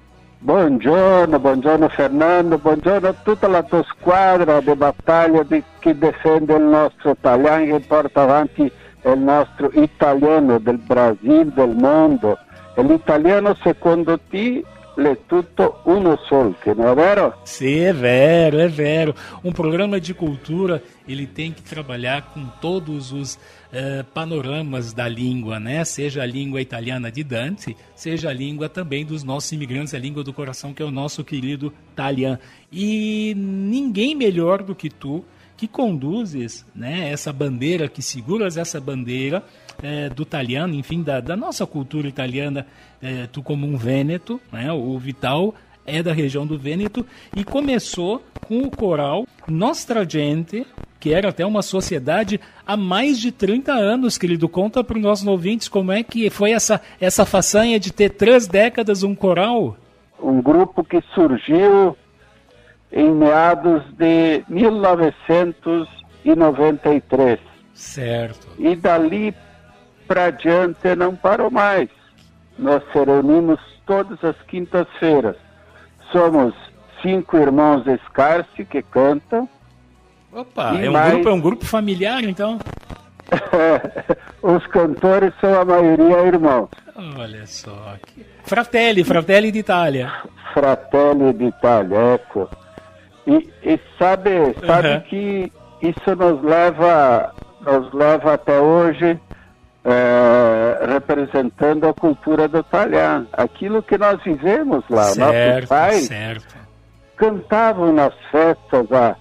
Buongiorno, 0.41 1.41
buongiorno 1.41 1.89
Fernando, 1.89 2.59
buongiorno 2.59 3.09
a 3.09 3.15
tutta 3.25 3.49
la 3.49 3.65
tua 3.65 3.83
squadra 3.83 4.61
di 4.61 4.73
battaglia 4.77 5.43
di 5.43 5.61
chi 5.81 5.99
difende 5.99 6.55
il 6.55 6.63
nostro 6.63 7.11
italiano 7.11 7.75
e 7.75 7.81
porta 7.81 8.23
avanti 8.23 8.63
il 8.63 9.19
nostro 9.19 9.69
italiano 9.73 10.61
del 10.61 10.79
Brasile, 10.79 11.53
del 11.53 11.75
mondo. 11.75 12.39
E 12.77 12.83
l'italiano 12.85 13.57
secondo 13.57 14.17
te 14.31 14.63
è 15.07 15.19
tutto 15.27 15.81
uno 15.85 16.17
solo, 16.29 16.55
che 16.61 16.75
non 16.75 16.89
è 16.89 16.95
vero? 16.95 17.39
Sim, 17.45 17.81
é 17.81 17.93
vero, 17.93 18.59
é 18.59 18.69
vero. 18.69 19.15
Um 19.45 19.53
programa 19.53 20.01
de 20.01 20.13
cultura, 20.13 20.83
ele 21.07 21.27
tem 21.27 21.53
que 21.53 21.63
trabalhar 21.63 22.33
com 22.33 22.47
todos 22.61 23.13
os 23.13 23.39
eh, 23.73 24.05
panoramas 24.13 24.93
da 24.93 25.07
língua, 25.07 25.61
né? 25.61 25.85
Seja 25.85 26.23
a 26.23 26.27
língua 26.27 26.61
italiana 26.61 27.11
de 27.11 27.23
Dante, 27.23 27.77
seja 27.95 28.31
a 28.31 28.33
língua 28.33 28.69
também 28.69 29.05
dos 29.05 29.23
nossos 29.23 29.53
imigrantes, 29.53 29.95
a 29.95 29.99
língua 29.99 30.25
do 30.25 30.33
coração, 30.33 30.75
que 30.75 30.83
é 30.83 30.85
o 30.85 30.91
nosso 30.91 31.23
querido 31.25 31.73
Talian. 31.95 32.39
E 32.73 33.35
ninguém 33.37 34.15
melhor 34.15 34.63
do 34.63 34.75
que 34.75 34.91
tu 34.91 35.25
que 35.57 35.67
conduzes 35.67 36.65
né, 36.73 37.11
essa 37.11 37.33
bandeira, 37.33 37.89
que 37.89 38.01
seguras 38.01 38.57
essa 38.57 38.81
bandeira 38.81 39.45
eh, 39.83 40.09
do 40.09 40.23
italiano, 40.23 40.75
enfim, 40.75 41.03
da, 41.03 41.21
da 41.21 41.37
nossa 41.37 41.67
cultura 41.67 42.09
italiana, 42.09 42.67
eh, 43.03 43.29
tu 43.33 43.43
como 43.43 43.67
um 43.67 43.77
vêneto, 43.77 44.41
né, 44.53 44.73
o 44.73 44.99
Vital 44.99 45.55
é 45.89 46.03
da 46.03 46.13
região 46.13 46.47
do 46.47 46.59
Vêneto 46.59 47.07
e 47.35 47.43
começou 47.43 48.23
com 48.47 48.59
o 48.59 48.71
coral 48.71 49.25
Nostra 49.49 50.07
Gente, 50.09 50.65
que 51.01 51.13
era 51.15 51.31
até 51.31 51.45
uma 51.47 51.63
sociedade 51.63 52.39
há 52.67 52.77
mais 52.77 53.19
de 53.19 53.33
30 53.33 53.73
anos, 53.73 54.19
querido. 54.19 54.47
Conta 54.49 54.85
para 54.85 54.99
os 54.99 55.03
nossos 55.03 55.27
ouvintes 55.27 55.67
como 55.69 55.91
é 55.91 56.03
que 56.03 56.29
foi 56.29 56.53
essa, 56.53 56.83
essa 57.01 57.25
façanha 57.25 57.81
de 57.81 57.91
ter 57.93 58.11
três 58.11 58.47
décadas 58.47 59.03
um 59.03 59.15
coral. 59.15 59.79
Um 60.21 60.43
grupo 60.43 60.85
que 60.85 61.01
surgiu 61.15 61.97
em 62.93 63.11
meados 63.11 63.83
de 63.97 64.45
1993. 64.49 67.39
Certo. 67.73 68.47
E 68.59 68.77
dali 68.77 69.35
para 70.09 70.31
diante 70.31 70.97
não 70.97 71.15
parou 71.15 71.51
mais. 71.51 71.89
Nós 72.59 72.83
se 72.93 72.99
reunimos 73.05 73.61
todas 73.87 74.23
as 74.25 74.35
quintas-feiras. 74.49 75.37
Somos 76.11 76.53
cinco 77.03 77.37
irmãos 77.37 77.87
Escarce 77.87 78.65
que 78.65 78.83
cantam. 78.83 79.49
Opa, 80.33 80.75
é 80.77 80.89
um, 80.89 80.93
mais- 80.93 81.13
grupo, 81.13 81.29
é 81.29 81.33
um 81.33 81.41
grupo 81.41 81.65
familiar, 81.65 82.25
então? 82.25 82.59
Os 84.43 84.67
cantores 84.69 85.33
são 85.41 85.61
a 85.61 85.65
maioria 85.65 86.21
irmãos. 86.27 86.69
Olha 87.19 87.47
só. 87.47 87.97
Fratelli, 88.45 89.05
Fratelli 89.05 89.51
d'Italia. 89.53 90.11
Fratelli 90.55 91.33
d'Italia, 91.35 92.15
ecco. 92.15 92.49
E, 93.27 93.51
e 93.63 93.79
sabe, 93.99 94.31
sabe 94.67 94.89
Uhum. 94.89 95.01
que 95.03 95.53
isso 95.83 96.17
nos 96.17 96.43
leva, 96.43 97.35
nos 97.61 97.93
leva 97.93 98.35
até 98.35 98.59
hoje 98.59 99.19
eh, 99.91 100.87
representando 100.87 101.89
a 101.89 101.95
cultura 101.95 102.47
do 102.47 102.59
italiano. 102.59 103.27
Aquilo 103.33 103.83
que 103.83 103.97
nós 103.97 104.23
vivemos 104.23 104.85
lá. 104.91 105.15
Nossos 105.15 105.69
pais 105.69 106.05
certo. 106.07 106.57
cantavam 107.17 107.93
nas 107.93 108.15
festas 108.31 108.91
há 108.93 109.17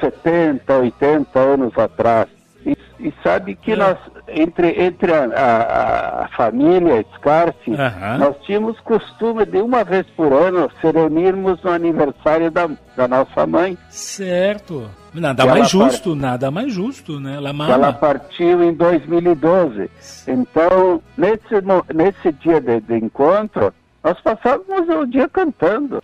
70, 0.00 0.72
80 0.78 1.38
anos 1.38 1.76
atrás. 1.78 2.28
E, 2.64 2.76
e 2.98 3.12
sabe 3.22 3.54
que 3.56 3.72
É. 3.72 3.76
nós, 3.76 3.98
entre, 4.28 4.82
entre 4.82 5.12
a, 5.12 5.24
a- 5.24 6.24
a 6.24 6.28
família 6.36 7.04
Scarsi, 7.16 7.72
Aham. 7.74 8.18
nós 8.18 8.36
tínhamos 8.44 8.78
costume 8.80 9.44
de 9.46 9.58
uma 9.58 9.84
vez 9.84 10.06
por 10.16 10.32
ano 10.32 10.70
se 10.80 10.90
reunirmos 10.90 11.62
no 11.62 11.70
aniversário 11.70 12.50
da, 12.50 12.68
da 12.96 13.06
nossa 13.08 13.46
mãe. 13.46 13.76
Certo. 13.90 14.88
Nada 15.12 15.44
ela 15.44 15.52
mais 15.56 15.70
justo, 15.70 16.14
nada 16.16 16.50
mais 16.50 16.72
justo, 16.72 17.20
né? 17.20 17.36
Ela 17.36 17.52
Mama. 17.52 17.92
partiu 17.92 18.62
em 18.64 18.72
2012. 18.74 19.88
Então, 20.26 21.00
nesse, 21.16 21.54
nesse 21.94 22.32
dia 22.32 22.60
de, 22.60 22.80
de 22.80 22.96
encontro, 22.96 23.72
nós 24.02 24.20
passávamos 24.20 24.88
o 24.88 25.06
dia 25.06 25.28
cantando. 25.28 26.00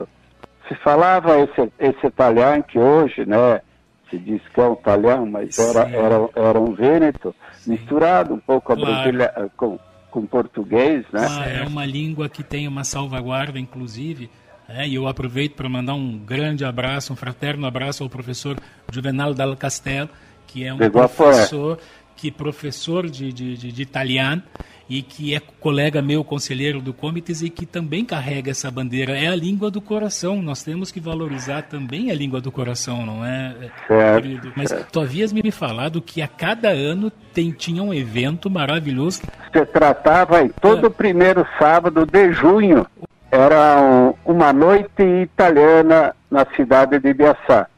Se 0.68 0.74
falava 0.76 1.38
esse, 1.40 1.72
esse 1.80 2.06
italiano 2.06 2.62
que 2.62 2.78
hoje, 2.78 3.26
né, 3.26 3.60
se 4.08 4.16
diz 4.18 4.40
que 4.54 4.60
é 4.60 4.64
um 4.68 4.74
italiano, 4.74 5.26
mas 5.26 5.58
era, 5.58 5.88
era, 5.88 6.28
era 6.36 6.60
um 6.60 6.72
vêneto, 6.72 7.34
misturado 7.66 8.34
um 8.34 8.38
pouco 8.38 8.72
a 8.72 8.76
Claro. 8.76 9.22
Eh, 9.22 9.50
com, 9.56 9.78
com 10.10 10.26
português, 10.26 11.04
né? 11.12 11.26
Ah, 11.28 11.48
é 11.48 11.66
uma 11.66 11.84
língua 11.86 12.28
que 12.28 12.42
tem 12.42 12.66
uma 12.66 12.84
salvaguarda, 12.84 13.58
inclusive. 13.58 14.30
É, 14.68 14.86
e 14.86 14.94
eu 14.94 15.08
aproveito 15.08 15.54
para 15.54 15.68
mandar 15.68 15.94
um 15.94 16.16
grande 16.16 16.64
abraço, 16.64 17.12
um 17.12 17.16
fraterno 17.16 17.66
abraço 17.66 18.04
ao 18.04 18.08
professor 18.08 18.56
Juvenal 18.92 19.34
Dal 19.34 19.56
Castel, 19.56 20.08
que 20.46 20.64
é 20.64 20.72
um 20.72 20.78
professor 20.78 21.78
que 22.16 22.30
professor 22.30 23.08
de, 23.08 23.32
de, 23.32 23.56
de, 23.56 23.72
de 23.72 23.82
italiano 23.82 24.42
e 24.90 25.02
que 25.02 25.34
é 25.36 25.40
colega 25.60 26.02
meu, 26.02 26.24
conselheiro 26.24 26.80
do 26.80 26.92
Comites, 26.92 27.40
e 27.42 27.48
que 27.48 27.64
também 27.64 28.04
carrega 28.04 28.50
essa 28.50 28.68
bandeira. 28.72 29.16
É 29.16 29.28
a 29.28 29.36
língua 29.36 29.70
do 29.70 29.80
coração. 29.80 30.42
Nós 30.42 30.64
temos 30.64 30.90
que 30.90 30.98
valorizar 30.98 31.62
também 31.62 32.10
a 32.10 32.14
língua 32.14 32.40
do 32.40 32.50
coração, 32.50 33.06
não 33.06 33.24
é? 33.24 33.54
Certo, 33.86 34.22
querido? 34.24 34.52
Mas 34.56 34.74
tu 34.90 34.98
havias 35.00 35.32
me 35.32 35.48
falado 35.52 36.02
que 36.02 36.20
a 36.20 36.26
cada 36.26 36.70
ano 36.70 37.08
tem, 37.32 37.52
tinha 37.52 37.80
um 37.84 37.94
evento 37.94 38.50
maravilhoso. 38.50 39.22
Se 39.52 39.64
tratava 39.66 40.42
em 40.42 40.46
É. 40.46 40.50
todo 40.60 40.90
primeiro 40.90 41.46
sábado 41.56 42.04
de 42.04 42.32
junho. 42.32 42.84
Era 43.30 43.80
um- 43.80 44.32
uma 44.32 44.52
noite 44.52 45.02
italiana 45.22 46.16
na 46.28 46.44
cidade 46.56 46.98
de 46.98 47.10
Ibiaçá, 47.10 47.68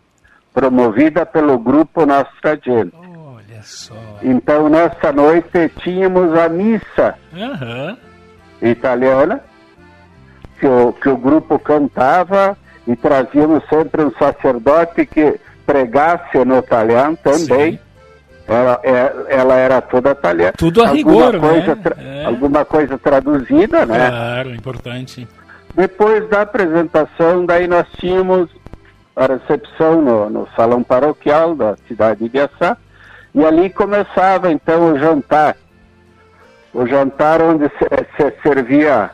promovida 0.55 1.27
pelo 1.27 1.59
grupo 1.59 2.07
Nostra 2.07 2.59
Gente. 2.65 2.93
Então, 4.23 4.69
nessa 4.69 5.13
noite, 5.13 5.71
tínhamos 5.83 6.37
a 6.39 6.49
missa 6.49 7.15
Aham. 7.35 7.97
italiana, 8.61 9.41
que 10.59 10.67
o, 10.67 10.93
que 10.93 11.09
o 11.09 11.17
grupo 11.17 11.59
cantava 11.59 12.57
e 12.87 12.95
trazíamos 12.97 13.63
sempre 13.69 14.03
um 14.05 14.13
sacerdote 14.13 15.07
que 15.07 15.39
pregasse 15.67 16.45
no 16.45 16.59
italiano 16.59 17.17
também. 17.23 17.79
Ela, 18.49 18.81
é- 18.83 19.13
ela 19.29 19.55
era 19.57 19.81
toda 19.81 20.11
italiana. 20.11 20.53
Tudo 20.59 20.83
a 20.83 20.89
alguma 20.89 21.27
rigor, 21.31 21.41
coisa, 21.41 21.75
né? 21.77 22.23
É. 22.23 22.25
Alguma 22.27 22.65
coisa 22.65 22.99
traduzida, 22.99 23.87
né? 23.87 24.09
Claro, 24.11 24.55
importante. 24.55 25.29
Depois 25.75 26.29
da 26.29 26.43
apresentação, 26.43 27.47
daí 27.47 27.67
nós 27.67 27.87
tínhamos 27.99 28.51
a 29.15 29.27
recepção 29.27 30.03
no, 30.03 30.29
no 30.29 30.49
salão 30.57 30.83
paroquial 30.83 31.55
da 31.55 31.77
cidade 31.89 32.21
de 32.21 32.27
Ibiaçá, 32.27 32.77
e 33.35 33.45
ali 33.45 33.71
começava 33.71 34.51
então 34.53 34.93
o 34.93 34.99
jantar. 34.99 35.57
O 36.73 36.87
jantar 36.87 37.41
onde 37.43 37.65
se, 37.69 37.87
se 38.17 38.33
servia 38.43 39.11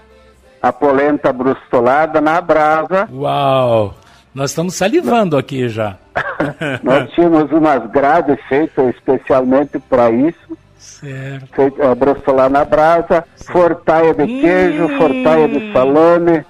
a 0.63 0.73
polenta 0.73 1.33
brustolada 1.33 2.21
na 2.21 2.41
brasa. 2.41 3.09
Uau! 3.13 3.95
Nós 4.35 4.51
estamos 4.51 4.75
salivando 4.75 5.37
aqui 5.37 5.69
já. 5.69 5.97
Nós 6.83 7.11
tínhamos 7.13 7.51
umas 7.51 7.85
grades 7.91 8.39
feitas 8.49 8.95
especialmente 8.95 9.79
para 9.79 10.11
isso. 10.11 10.57
Certo. 10.79 11.55
Feito, 11.55 11.95
brustolada 11.97 12.49
na 12.51 12.65
brasa, 12.65 13.25
fortaia 13.53 14.15
de 14.15 14.27
queijo, 14.27 14.85
Hum. 14.85 14.97
fortaia 14.99 15.49
de 15.49 15.73
salame, 15.73 16.45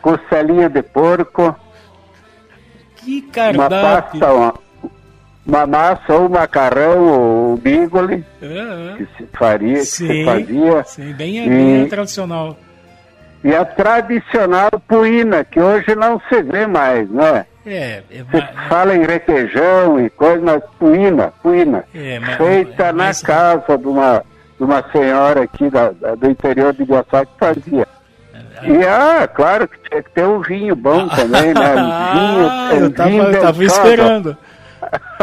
costelinha 0.00 0.68
de 0.68 0.82
porco. 0.82 1.54
Que 2.96 3.20
uma 3.24 3.32
cardápio! 3.32 4.20
pasta, 4.20 4.32
uma, 4.32 4.54
uma 5.50 5.66
massa 5.66 6.14
ou 6.14 6.28
macarrão 6.28 7.08
ou 7.08 7.56
bigoli 7.56 8.24
Ah, 8.42 8.94
que 8.96 9.04
se 9.16 9.28
faria, 9.36 9.74
que 9.74 9.84
Sim, 9.84 10.06
se 10.06 10.24
fazia. 10.24 10.84
sim, 10.84 11.12
bem, 11.12 11.44
E- 11.44 11.48
bem 11.48 11.88
tradicional. 11.88 12.56
E 13.42 13.54
a 13.54 13.64
tradicional 13.64 14.70
puína, 14.86 15.44
que 15.44 15.58
hoje 15.60 15.94
não 15.96 16.20
se 16.28 16.42
vê 16.42 16.66
mais, 16.66 17.08
né? 17.10 17.46
É, 17.66 18.02
é, 18.10 18.24
Se 18.30 18.68
fala 18.68 18.94
em 18.96 19.02
requeijão 19.04 19.98
e 20.00 20.08
coisa, 20.10 20.40
mas 20.42 20.62
puína, 20.78 21.32
puína. 21.42 21.84
É, 21.94 22.18
mas- 22.18 22.36
feita 22.36 22.92
na 22.92 23.10
casa 23.14 23.76
de 23.78 23.86
uma, 23.86 24.22
de 24.58 24.64
uma 24.64 24.82
senhora 24.92 25.42
aqui 25.42 25.68
da, 25.70 25.90
da- 25.90 26.14
do 26.14 26.30
interior 26.30 26.72
de 26.72 26.84
Guaçá 26.84 27.24
que 27.24 27.32
fazia. 27.38 27.86
E, 28.62 28.84
ah, 28.86 29.26
claro 29.26 29.66
que 29.66 29.78
tinha 29.88 30.02
que 30.02 30.10
ter 30.10 30.24
um 30.26 30.40
vinho 30.40 30.76
bom 30.76 31.08
também, 31.16 31.54
né? 31.54 31.74
Um 31.76 32.12
vinho, 32.12 32.48
Ah, 32.50 32.70
um 32.72 32.76
eu 32.76 32.90
tava, 32.92 33.08
vinho 33.08 33.22
eu 33.24 33.40
tava 33.40 33.64
esperando. 33.64 34.36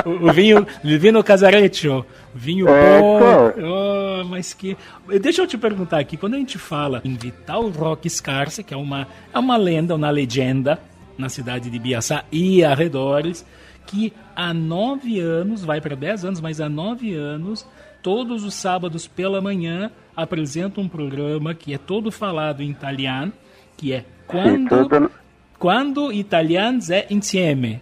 O, 0.05 0.29
o 0.29 0.33
vinho, 0.33 0.59
o 0.83 0.99
vinho 0.99 1.23
casareccio, 1.23 2.05
vinho 2.33 2.67
É, 2.67 2.99
bom. 3.01 3.17
claro. 3.19 3.53
Oh, 3.65 4.23
mas 4.25 4.53
que. 4.53 4.77
Deixa 5.21 5.41
eu 5.41 5.47
te 5.47 5.57
perguntar 5.57 5.99
aqui, 5.99 6.15
quando 6.17 6.35
a 6.35 6.37
gente 6.37 6.57
fala 6.57 7.01
em 7.03 7.15
Vital 7.15 7.67
Roque 7.69 8.09
Scarse, 8.09 8.63
que 8.63 8.73
é 8.73 8.77
uma, 8.77 9.07
é 9.33 9.39
uma 9.39 9.57
lenda, 9.57 9.95
uma 9.95 10.09
legenda 10.09 10.79
na 11.17 11.29
cidade 11.29 11.69
de 11.69 11.79
Biaçá 11.79 12.23
e 12.31 12.63
arredores, 12.63 13.45
que 13.85 14.13
há 14.35 14.53
nove 14.53 15.19
anos, 15.19 15.63
vai 15.63 15.81
para 15.81 15.95
dez 15.95 16.23
anos, 16.23 16.39
mas 16.39 16.61
há 16.61 16.69
nove 16.69 17.13
anos, 17.15 17.65
todos 18.03 18.43
os 18.43 18.53
sábados 18.53 19.07
pela 19.07 19.41
manhã 19.41 19.89
apresenta 20.15 20.79
um 20.79 20.87
programa 20.87 21.53
que 21.55 21.73
é 21.73 21.77
todo 21.77 22.11
falado 22.11 22.61
em 22.61 22.69
italiano, 22.69 23.33
que 23.75 23.93
é 23.93 24.05
quando, 24.27 24.69
tudo- 24.87 25.11
quando 25.57 26.11
italianos 26.13 26.89
é 26.91 27.07
insieme. 27.09 27.81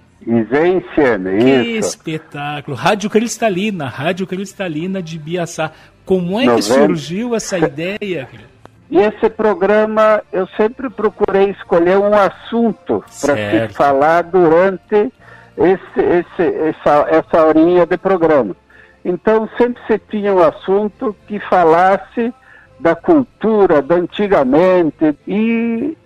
Que 1.40 1.78
isso. 1.78 1.90
espetáculo! 1.90 2.76
Rádio 2.76 3.10
Cristalina, 3.10 3.88
Rádio 3.88 4.26
Cristalina 4.26 5.02
de 5.02 5.20
Biaçá. 5.20 5.72
Como 6.04 6.40
é 6.40 6.44
que 6.44 6.50
Novembro. 6.50 6.64
surgiu 6.64 7.36
essa 7.36 7.58
ideia? 7.58 8.28
E 8.90 8.98
esse 8.98 9.30
programa 9.30 10.22
eu 10.32 10.48
sempre 10.56 10.90
procurei 10.90 11.50
escolher 11.50 11.98
um 11.98 12.14
assunto 12.14 13.04
para 13.22 13.36
se 13.36 13.74
falar 13.74 14.24
durante 14.24 15.12
esse, 15.58 16.00
esse, 16.00 16.70
essa, 16.70 17.08
essa 17.10 17.46
horinha 17.46 17.86
de 17.86 17.98
programa. 17.98 18.56
Então 19.04 19.50
sempre 19.58 19.82
se 19.88 20.00
tinha 20.10 20.34
um 20.34 20.40
assunto 20.40 21.16
que 21.28 21.40
falasse 21.40 22.34
da 22.80 22.96
cultura, 22.96 23.82
da 23.82 23.96
antigamente. 23.96 25.16
E 25.28 25.98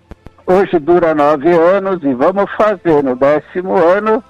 hoje 0.49 0.79
dura 0.79 1.13
nove 1.13 1.49
anos 1.49 2.03
e 2.03 2.13
vamos 2.13 2.49
fazer 2.57 3.03
no 3.03 3.15
décimo 3.15 3.75
ano, 3.77 4.23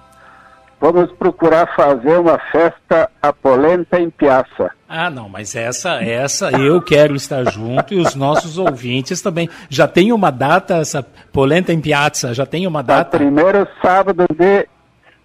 vamos 0.80 1.12
procurar 1.14 1.74
fazer 1.76 2.18
uma 2.20 2.38
festa 2.52 3.10
a 3.22 3.32
polenta 3.32 4.00
em 4.00 4.10
Piazza. 4.10 4.72
Ah, 4.88 5.10
não, 5.10 5.30
mas 5.30 5.56
essa, 5.56 6.04
essa 6.04 6.52
eu 6.52 6.82
quero 6.82 7.16
estar 7.16 7.44
junto 7.52 7.94
e 7.94 8.00
os 8.00 8.16
nossos 8.16 8.58
ouvintes 8.58 9.22
também. 9.22 9.48
Já 9.70 9.88
tem 9.88 10.12
uma 10.12 10.32
data, 10.32 10.78
essa 10.78 11.04
polenta 11.32 11.72
em 11.72 11.80
piazza, 11.80 12.34
já 12.34 12.44
tem 12.44 12.66
uma 12.66 12.82
data? 12.82 13.16
Primeiro 13.18 13.68
sábado 13.84 14.26
de, 14.36 14.68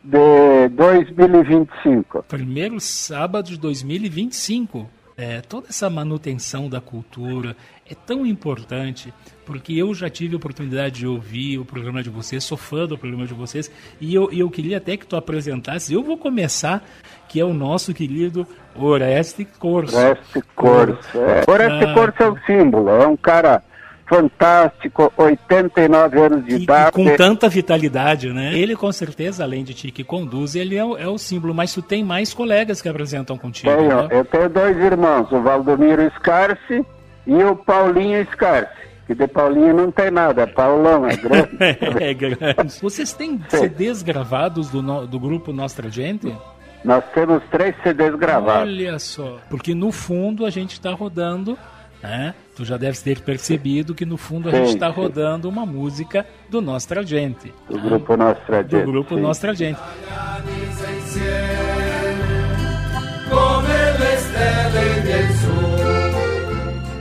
de 0.04 0.68
2025. 0.68 2.26
Primeiro 2.28 2.78
sábado 2.78 3.46
de 3.48 3.58
2025. 3.58 4.86
É, 5.16 5.40
toda 5.40 5.68
essa 5.68 5.88
manutenção 5.88 6.68
da 6.68 6.80
cultura 6.80 7.56
é 7.88 7.94
tão 7.94 8.26
importante, 8.26 9.14
porque 9.46 9.72
eu 9.72 9.94
já 9.94 10.10
tive 10.10 10.34
a 10.34 10.38
oportunidade 10.38 10.96
de 10.96 11.06
ouvir 11.06 11.58
o 11.58 11.64
programa 11.64 12.02
de 12.02 12.10
vocês, 12.10 12.42
sou 12.42 12.58
fã 12.58 12.84
do 12.84 12.98
programa 12.98 13.24
de 13.24 13.32
vocês, 13.34 13.70
e 14.00 14.12
eu, 14.12 14.28
eu 14.32 14.50
queria 14.50 14.78
até 14.78 14.96
que 14.96 15.06
tu 15.06 15.14
apresentasse. 15.14 15.94
Eu 15.94 16.02
vou 16.02 16.18
começar, 16.18 16.82
que 17.28 17.38
é 17.38 17.44
o 17.44 17.54
nosso 17.54 17.94
querido 17.94 18.44
Oreste 18.74 19.44
Corso. 19.44 19.96
Oreste 19.96 20.42
Corso. 20.56 21.18
É. 21.18 21.44
Oreste 21.48 21.84
Ah, 21.84 21.94
Corso 21.94 22.22
é 22.22 22.30
um 22.30 22.36
símbolo, 22.44 22.88
é 22.88 23.06
um 23.06 23.16
cara 23.16 23.62
fantástico, 24.06 25.12
89 25.16 26.18
anos 26.20 26.44
de 26.44 26.52
E, 26.52 26.58
e 26.58 26.62
idade. 26.62 26.92
com 26.92 27.16
tanta 27.16 27.48
vitalidade, 27.48 28.32
né? 28.32 28.52
Ele, 28.56 28.76
com 28.76 28.90
certeza, 28.92 29.42
além 29.44 29.64
de 29.64 29.74
ti 29.74 29.90
que 29.90 30.04
conduz, 30.04 30.54
ele 30.54 30.76
é 30.76 30.84
o, 30.84 30.96
é 30.96 31.08
o 31.08 31.18
símbolo, 31.18 31.54
mas 31.54 31.72
tu 31.72 31.82
tem 31.82 32.04
mais 32.04 32.32
colegas 32.34 32.80
que 32.82 32.88
apresentam 32.88 33.36
contigo. 33.36 33.74
Tenho, 33.74 33.88
né? 34.02 34.08
eu 34.10 34.24
tenho 34.24 34.48
dois 34.48 34.76
irmãos, 34.76 35.30
o 35.32 35.40
Valdomiro 35.42 36.10
Scarce 36.16 36.84
e 37.26 37.34
o 37.44 37.56
Paulinho 37.56 38.26
Scarce. 38.32 38.84
Que 39.06 39.14
de 39.14 39.26
Paulinho 39.26 39.74
não 39.74 39.90
tem 39.90 40.10
nada, 40.10 40.42
é 40.42 40.46
Paulão, 40.46 41.06
é 41.06 41.14
grande. 41.16 41.50
é 42.00 42.14
grande. 42.14 42.80
Vocês 42.80 43.12
têm 43.12 43.38
CDs 43.48 44.02
gravados 44.02 44.70
do, 44.70 44.80
no- 44.82 45.06
do 45.06 45.20
grupo 45.20 45.52
Nostra 45.52 45.90
Gente? 45.90 46.34
Nós 46.82 47.04
temos 47.14 47.42
três 47.50 47.74
CDs 47.82 48.14
gravados. 48.14 48.62
Olha 48.72 48.98
só. 48.98 49.38
Porque 49.50 49.74
no 49.74 49.92
fundo 49.92 50.46
a 50.46 50.50
gente 50.50 50.72
está 50.72 50.90
rodando, 50.92 51.58
né? 52.04 52.34
Tu 52.54 52.64
já 52.66 52.76
deve 52.76 52.98
ter 52.98 53.20
percebido 53.20 53.94
que 53.94 54.04
no 54.04 54.16
fundo 54.18 54.48
a 54.48 54.52
Sim, 54.52 54.58
gente 54.58 54.74
está 54.74 54.88
rodando 54.88 55.48
uma 55.48 55.64
música 55.64 56.26
do 56.50 56.60
Nostra 56.60 57.02
Gente. 57.02 57.52
Do 57.68 57.78
grupo 57.80 58.14
Nostra 58.16 58.62
Do 58.62 58.76
Gente, 58.76 58.86
grupo 58.86 59.14
sim. 59.14 59.20
Nostra 59.22 59.54
Gente. 59.54 59.80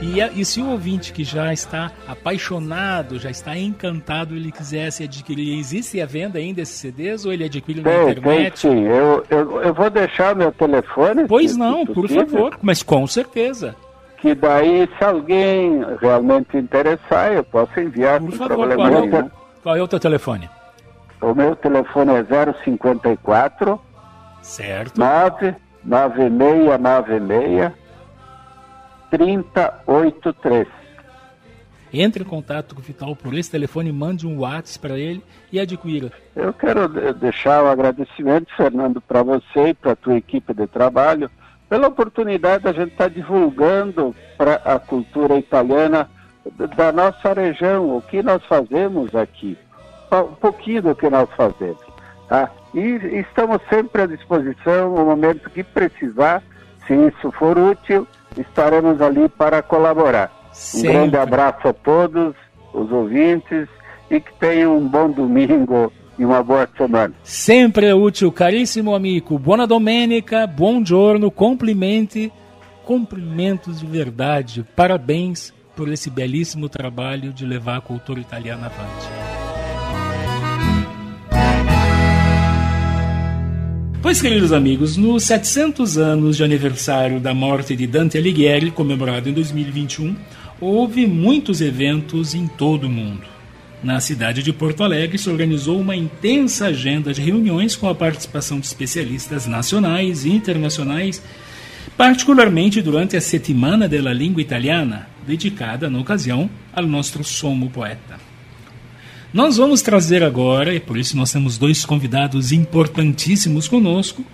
E, 0.00 0.40
e 0.40 0.44
se 0.44 0.60
o 0.62 0.70
ouvinte 0.70 1.12
que 1.12 1.24
já 1.24 1.52
está 1.52 1.90
apaixonado, 2.06 3.18
já 3.18 3.30
está 3.30 3.56
encantado, 3.58 4.34
ele 4.36 4.52
quisesse 4.52 5.02
adquirir, 5.02 5.58
existe 5.58 6.00
a 6.00 6.06
venda 6.06 6.38
ainda 6.38 6.60
esses 6.60 6.76
CDs 6.76 7.24
ou 7.26 7.32
ele 7.32 7.44
adquire 7.44 7.80
na 7.80 7.90
Tem, 7.90 8.00
tem 8.00 8.10
internet? 8.12 8.58
sim. 8.60 8.84
Eu, 8.84 9.24
eu, 9.28 9.60
eu 9.60 9.74
vou 9.74 9.90
deixar 9.90 10.36
meu 10.36 10.52
telefone. 10.52 11.26
Pois 11.26 11.56
não, 11.56 11.84
por 11.84 11.94
possível, 12.02 12.26
favor, 12.28 12.58
mas 12.62 12.82
com 12.82 13.04
certeza. 13.06 13.74
Que 14.24 14.34
daí, 14.34 14.88
se 14.96 15.04
alguém 15.04 15.84
realmente 16.00 16.56
interessar, 16.56 17.30
eu 17.34 17.44
posso 17.44 17.78
enviar 17.78 18.18
Por 18.18 18.32
favor, 18.32 18.74
qual 18.74 18.88
é, 18.88 18.98
o, 18.98 19.30
qual 19.62 19.76
é 19.76 19.82
o 19.82 19.86
teu 19.86 20.00
telefone? 20.00 20.48
O 21.20 21.34
meu 21.34 21.54
telefone 21.54 22.12
é 22.14 22.24
054 22.64 23.78
Certo. 24.40 24.98
99696 24.98 27.70
3083. 29.10 30.66
Entre 31.92 32.24
em 32.24 32.26
contato 32.26 32.74
com 32.74 32.80
o 32.80 32.84
Vital 32.84 33.14
por 33.14 33.34
esse 33.34 33.50
telefone, 33.50 33.92
mande 33.92 34.26
um 34.26 34.38
WhatsApp 34.40 34.78
para 34.88 34.98
ele 34.98 35.22
e 35.52 35.60
adquira. 35.60 36.10
Eu 36.34 36.54
quero 36.54 36.88
de- 36.88 37.12
deixar 37.12 37.62
o 37.62 37.68
agradecimento, 37.68 38.46
Fernando, 38.56 39.02
para 39.02 39.22
você 39.22 39.68
e 39.68 39.74
para 39.74 39.92
a 39.92 39.96
tua 39.96 40.16
equipe 40.16 40.54
de 40.54 40.66
trabalho 40.66 41.30
pela 41.68 41.88
oportunidade 41.88 42.68
a 42.68 42.72
gente 42.72 42.92
estar 42.92 43.04
tá 43.04 43.14
divulgando 43.14 44.14
para 44.36 44.54
a 44.64 44.78
cultura 44.78 45.38
italiana 45.38 46.08
da 46.76 46.92
nossa 46.92 47.32
região, 47.32 47.96
o 47.96 48.02
que 48.02 48.22
nós 48.22 48.44
fazemos 48.44 49.14
aqui, 49.14 49.56
um 50.12 50.34
pouquinho 50.34 50.82
do 50.82 50.94
que 50.94 51.08
nós 51.08 51.28
fazemos. 51.36 51.82
Tá? 52.28 52.50
E 52.74 53.20
estamos 53.20 53.60
sempre 53.68 54.02
à 54.02 54.06
disposição, 54.06 54.94
no 54.94 55.04
momento 55.04 55.50
que 55.50 55.62
precisar, 55.62 56.42
se 56.86 56.94
isso 56.94 57.32
for 57.32 57.56
útil, 57.58 58.06
estaremos 58.36 59.00
ali 59.00 59.28
para 59.28 59.62
colaborar. 59.62 60.30
Sempre. 60.52 60.88
Um 60.88 60.92
grande 60.92 61.16
abraço 61.16 61.68
a 61.68 61.72
todos 61.72 62.34
os 62.72 62.92
ouvintes 62.92 63.68
e 64.10 64.20
que 64.20 64.32
tenham 64.34 64.76
um 64.76 64.86
bom 64.86 65.10
domingo 65.10 65.92
e 66.18 66.24
uma 66.24 66.42
boa 66.42 66.68
semana. 66.76 67.14
Sempre 67.22 67.86
é 67.86 67.94
útil, 67.94 68.30
caríssimo 68.30 68.94
amigo. 68.94 69.38
Buona 69.38 69.66
domenica, 69.66 70.46
bom 70.46 70.84
giorno, 70.84 71.30
cumprimente, 71.30 72.32
cumprimentos 72.84 73.80
de 73.80 73.86
verdade. 73.86 74.64
Parabéns 74.76 75.52
por 75.74 75.88
esse 75.88 76.08
belíssimo 76.08 76.68
trabalho 76.68 77.32
de 77.32 77.44
levar 77.44 77.78
a 77.78 77.80
cultura 77.80 78.20
italiana 78.20 78.66
avante. 78.66 79.08
Pois, 84.04 84.20
queridos 84.20 84.52
amigos, 84.52 84.98
nos 84.98 85.24
700 85.24 85.96
anos 85.96 86.36
de 86.36 86.44
aniversário 86.44 87.18
da 87.18 87.32
morte 87.32 87.74
de 87.74 87.86
Dante 87.86 88.18
Alighieri, 88.18 88.70
comemorado 88.70 89.30
em 89.30 89.32
2021, 89.32 90.14
houve 90.60 91.06
muitos 91.06 91.62
eventos 91.62 92.34
em 92.34 92.46
todo 92.46 92.84
o 92.84 92.90
mundo. 92.90 93.33
Na 93.84 94.00
cidade 94.00 94.42
de 94.42 94.50
Porto 94.50 94.82
Alegre 94.82 95.18
se 95.18 95.28
organizou 95.28 95.78
uma 95.78 95.94
intensa 95.94 96.68
agenda 96.68 97.12
de 97.12 97.20
reuniões 97.20 97.76
com 97.76 97.86
a 97.86 97.94
participação 97.94 98.58
de 98.58 98.64
especialistas 98.64 99.46
nacionais 99.46 100.24
e 100.24 100.30
internacionais, 100.30 101.22
particularmente 101.94 102.80
durante 102.80 103.14
a 103.14 103.20
Settimana 103.20 103.86
della 103.86 104.10
Língua 104.10 104.40
Italiana, 104.40 105.06
dedicada, 105.26 105.90
na 105.90 105.98
ocasião, 105.98 106.48
ao 106.72 106.86
nosso 106.86 107.22
somo 107.24 107.68
poeta. 107.68 108.18
Nós 109.34 109.58
vamos 109.58 109.82
trazer 109.82 110.22
agora, 110.22 110.74
e 110.74 110.80
por 110.80 110.96
isso 110.96 111.14
nós 111.14 111.30
temos 111.30 111.58
dois 111.58 111.84
convidados 111.84 112.52
importantíssimos 112.52 113.68
conosco, 113.68 114.24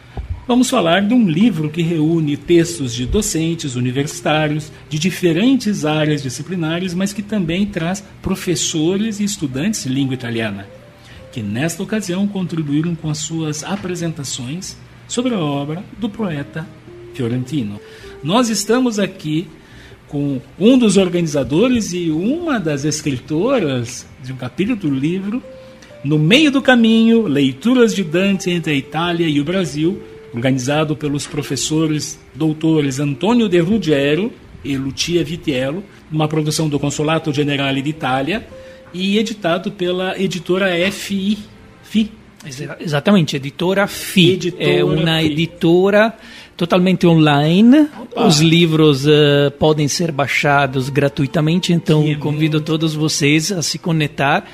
vamos 0.51 0.69
falar 0.69 1.03
de 1.03 1.15
um 1.15 1.29
livro 1.29 1.71
que 1.71 1.81
reúne 1.81 2.37
textos 2.37 2.93
de 2.93 3.07
docentes 3.07 3.77
universitários 3.77 4.73
de 4.89 4.99
diferentes 4.99 5.85
áreas 5.85 6.25
disciplinares, 6.25 6.93
mas 6.93 7.13
que 7.13 7.23
também 7.23 7.65
traz 7.65 8.03
professores 8.21 9.21
e 9.21 9.25
estudantes 9.25 9.85
de 9.85 9.89
língua 9.89 10.15
italiana, 10.15 10.67
que 11.31 11.41
nesta 11.41 11.85
ocasião 11.85 12.27
contribuíram 12.27 12.97
com 12.97 13.09
as 13.09 13.19
suas 13.19 13.63
apresentações 13.63 14.77
sobre 15.07 15.37
a 15.37 15.39
obra 15.39 15.85
do 16.01 16.11
poeta 16.11 16.67
fiorentino. 17.15 17.81
Nós 18.21 18.49
estamos 18.49 18.99
aqui 18.99 19.47
com 20.09 20.41
um 20.59 20.77
dos 20.77 20.97
organizadores 20.97 21.93
e 21.93 22.11
uma 22.11 22.59
das 22.59 22.85
escritoras 22.85 24.05
de 24.21 24.33
um 24.33 24.37
capítulo 24.37 24.77
do 24.77 24.91
livro, 24.91 25.41
No 26.03 26.19
Meio 26.19 26.51
do 26.51 26.61
Caminho, 26.61 27.29
Leituras 27.29 27.95
de 27.95 28.03
Dante 28.03 28.51
entre 28.51 28.73
a 28.73 28.77
Itália 28.77 29.29
e 29.29 29.41
o 29.41 29.45
Brasil, 29.45 30.10
organizado 30.35 30.97
pelos 30.97 31.27
professores 31.27 32.19
doutores 32.35 33.01
Antônio 33.01 33.49
De 33.49 33.59
Ruggiero 33.59 34.33
e 34.65 34.77
Lucia 34.77 35.25
Vitiello, 35.25 35.83
uma 36.11 36.29
produção 36.29 36.69
do 36.69 36.79
Consolato 36.79 37.33
Generale 37.33 37.83
d'Italia 37.83 38.47
e 38.93 39.19
editado 39.19 39.71
pela 39.73 40.19
editora 40.21 40.69
FI. 40.91 41.39
FI. 41.83 42.13
Exatamente, 42.81 43.37
editora 43.37 43.87
FI. 43.87 44.31
Editora 44.33 44.71
é 44.71 44.85
uma 44.85 45.21
FI. 45.21 45.27
editora 45.27 46.15
totalmente 46.57 47.07
online. 47.07 47.89
Opa. 48.01 48.27
Os 48.27 48.41
livros 48.41 49.07
uh, 49.07 49.51
podem 49.59 49.89
ser 49.89 50.13
baixados 50.13 50.89
gratuitamente, 50.89 51.73
então 51.73 52.03
que 52.03 52.17
convido 52.17 52.59
muito. 52.59 52.67
todos 52.67 52.95
vocês 52.95 53.51
a 53.53 53.63
se 53.63 53.79
conectar, 53.79 54.45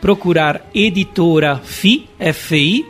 procurar 0.00 0.68
editora 0.74 1.60
FI, 1.62 2.08
FI, 2.32 2.86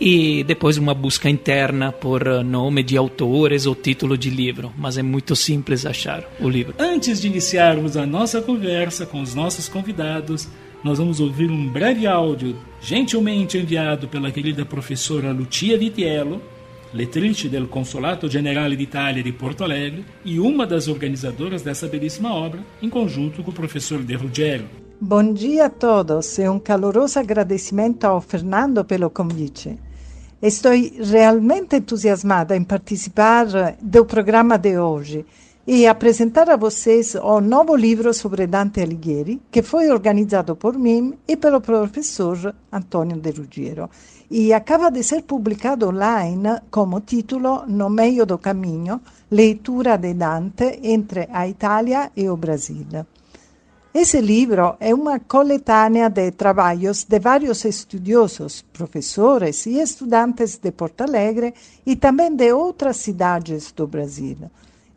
e 0.00 0.44
depois 0.44 0.76
uma 0.76 0.94
busca 0.94 1.28
interna 1.28 1.90
por 1.90 2.26
eh, 2.26 2.42
nome 2.42 2.82
de 2.82 2.96
autores 2.96 3.66
ou 3.66 3.74
título 3.74 4.16
de 4.16 4.30
livro, 4.30 4.72
mas 4.76 4.98
é 4.98 5.02
muito 5.02 5.34
simples 5.34 5.86
achar 5.86 6.24
o 6.40 6.48
livro. 6.48 6.74
Antes 6.78 7.20
de 7.20 7.26
iniciarmos 7.26 7.96
a 7.96 8.04
nossa 8.06 8.42
conversa 8.42 9.06
com 9.06 9.20
os 9.22 9.34
nossos 9.34 9.68
convidados, 9.68 10.48
nós 10.84 10.98
vamos 10.98 11.18
ouvir 11.20 11.50
um 11.50 11.68
breve 11.68 12.06
áudio 12.06 12.56
gentilmente 12.80 13.58
enviado 13.58 14.06
pela 14.06 14.30
querida 14.30 14.64
professora 14.64 15.32
Lucia 15.32 15.76
Vitiello, 15.78 16.40
letrice 16.92 17.48
del 17.48 17.66
Consolato 17.66 18.28
Generale 18.28 18.76
d'Italia 18.76 19.22
de 19.22 19.32
Porto 19.32 19.64
Alegre 19.64 20.04
e 20.24 20.38
uma 20.38 20.66
das 20.66 20.88
organizadoras 20.88 21.62
dessa 21.62 21.88
belíssima 21.88 22.32
obra, 22.32 22.60
em 22.80 22.88
conjunto 22.88 23.42
com 23.42 23.50
o 23.50 23.54
professor 23.54 24.02
De 24.02 24.14
Ruggiero. 24.14 24.85
Bom 24.98 25.34
dia 25.34 25.66
a 25.66 25.68
todos 25.68 26.38
e 26.38 26.48
um 26.48 26.58
caloroso 26.58 27.18
agradecimento 27.18 28.04
ao 28.04 28.18
Fernando 28.18 28.82
pelo 28.82 29.10
convite. 29.10 29.78
Estou 30.40 30.72
realmente 30.72 31.76
entusiasmada 31.76 32.56
em 32.56 32.64
participar 32.64 33.46
do 33.78 34.06
programa 34.06 34.56
de 34.56 34.78
hoje 34.78 35.26
e 35.66 35.86
apresentar 35.86 36.48
a 36.48 36.56
vocês 36.56 37.14
o 37.14 37.42
novo 37.42 37.76
livro 37.76 38.14
sobre 38.14 38.46
Dante 38.46 38.80
Alighieri, 38.80 39.42
que 39.50 39.62
foi 39.62 39.90
organizado 39.90 40.56
por 40.56 40.78
mim 40.78 41.12
e 41.28 41.36
pelo 41.36 41.60
professor 41.60 42.54
Antonio 42.72 43.18
De 43.18 43.32
Ruggiero, 43.32 43.90
e 44.30 44.54
acaba 44.54 44.90
de 44.90 45.02
ser 45.02 45.24
publicado 45.24 45.90
online 45.90 46.62
como 46.70 47.02
título 47.02 47.66
No 47.66 47.90
meio 47.90 48.24
do 48.24 48.38
caminho, 48.38 49.02
leitura 49.30 49.98
de 49.98 50.14
Dante 50.14 50.80
entre 50.82 51.28
a 51.30 51.46
Itália 51.46 52.10
e 52.16 52.30
o 52.30 52.36
Brasil. 52.36 52.86
Esse 53.98 54.20
livro 54.20 54.76
é 54.78 54.94
uma 54.94 55.18
coletânea 55.18 56.10
de 56.10 56.30
trabalhos 56.30 57.02
de 57.04 57.18
vários 57.18 57.64
estudiosos, 57.64 58.60
professores 58.60 59.64
e 59.64 59.80
estudantes 59.80 60.58
de 60.58 60.70
Porto 60.70 61.00
Alegre 61.00 61.54
e 61.86 61.96
também 61.96 62.36
de 62.36 62.52
outras 62.52 62.98
cidades 62.98 63.72
do 63.72 63.86
Brasil. 63.86 64.36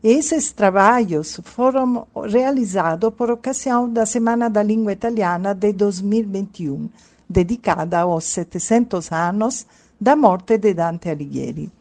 Esses 0.04 0.52
trabalhos 0.52 1.40
foram 1.46 2.08
realizados 2.30 3.14
por 3.14 3.32
ocasião 3.32 3.88
da 3.90 4.06
Semana 4.06 4.50
da 4.50 4.62
Língua 4.62 4.92
Italiana 4.92 5.56
de 5.56 5.72
2021, 5.72 6.90
dedicada 7.30 8.00
aos 8.00 8.26
700 8.26 9.14
anos 9.14 9.66
da 9.98 10.14
morte 10.14 10.58
de 10.58 10.74
Dante 10.74 11.08
Alighieri. 11.08 11.72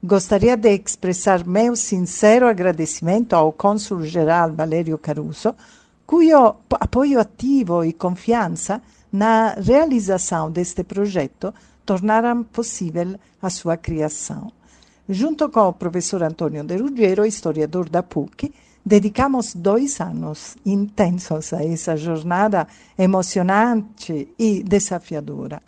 Gostaria 0.00 0.56
de 0.56 0.72
expressar 0.76 1.44
meu 1.44 1.74
sincero 1.74 2.46
agradecimento 2.46 3.34
ao 3.34 3.52
cônsul-geral 3.52 4.52
Valerio 4.52 4.96
Caruso 4.96 5.52
cujo 6.10 6.56
apoio 6.70 7.20
ativo 7.20 7.84
e 7.84 7.92
confiança 7.92 8.82
na 9.12 9.54
realização 9.54 10.50
deste 10.50 10.82
projeto 10.82 11.54
tornaram 11.86 12.42
possível 12.42 13.14
a 13.40 13.48
sua 13.48 13.76
criação. 13.76 14.50
Junto 15.08 15.48
com 15.50 15.68
o 15.68 15.72
professor 15.72 16.24
Antônio 16.24 16.64
De 16.64 16.76
Ruggiero, 16.76 17.24
historiador 17.24 17.88
da 17.88 18.02
PUC, 18.02 18.52
dedicamos 18.84 19.54
dois 19.54 20.00
anos 20.00 20.56
intensos 20.66 21.52
a 21.52 21.64
essa 21.64 21.96
jornada 21.96 22.66
emocionante 22.98 24.34
e 24.36 24.64
desafiadora. 24.64 25.62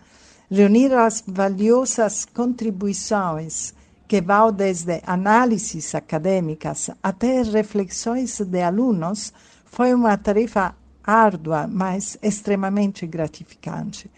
Reunir 0.50 0.92
as 0.92 1.22
valiosas 1.24 2.24
contribuições 2.24 3.74
que 4.08 4.20
vão 4.20 4.50
desde 4.52 5.00
análises 5.06 5.94
acadêmicas 5.94 6.90
até 7.00 7.42
reflexões 7.42 8.40
de 8.40 8.60
alunos 8.60 9.32
foi 9.72 9.94
uma 9.94 10.18
tarefa 10.18 10.74
árdua, 11.02 11.66
mas 11.66 12.18
extremamente 12.22 13.06
gratificante. 13.06 14.10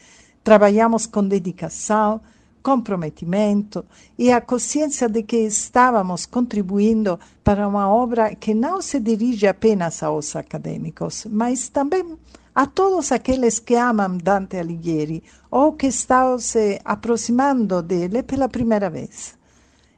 Trabalhamos 0.42 1.06
com 1.06 1.22
dedicação, 1.22 2.20
comprometimento 2.60 3.84
e 4.18 4.32
a 4.32 4.40
consciência 4.40 5.08
de 5.08 5.22
que 5.22 5.36
estávamos 5.36 6.26
contribuindo 6.26 7.20
para 7.44 7.68
uma 7.68 7.88
obra 7.88 8.34
que 8.34 8.52
não 8.52 8.82
se 8.82 8.98
dirige 8.98 9.46
apenas 9.46 10.02
aos 10.02 10.34
acadêmicos, 10.34 11.24
mas 11.30 11.68
também 11.68 12.18
a 12.52 12.66
todos 12.66 13.12
aqueles 13.12 13.60
que 13.60 13.76
amam 13.76 14.18
Dante 14.18 14.56
Alighieri 14.56 15.22
ou 15.52 15.74
que 15.74 15.86
estão 15.86 16.36
se 16.36 16.80
aproximando 16.84 17.80
dele 17.80 18.24
pela 18.24 18.48
primeira 18.48 18.90
vez. 18.90 19.38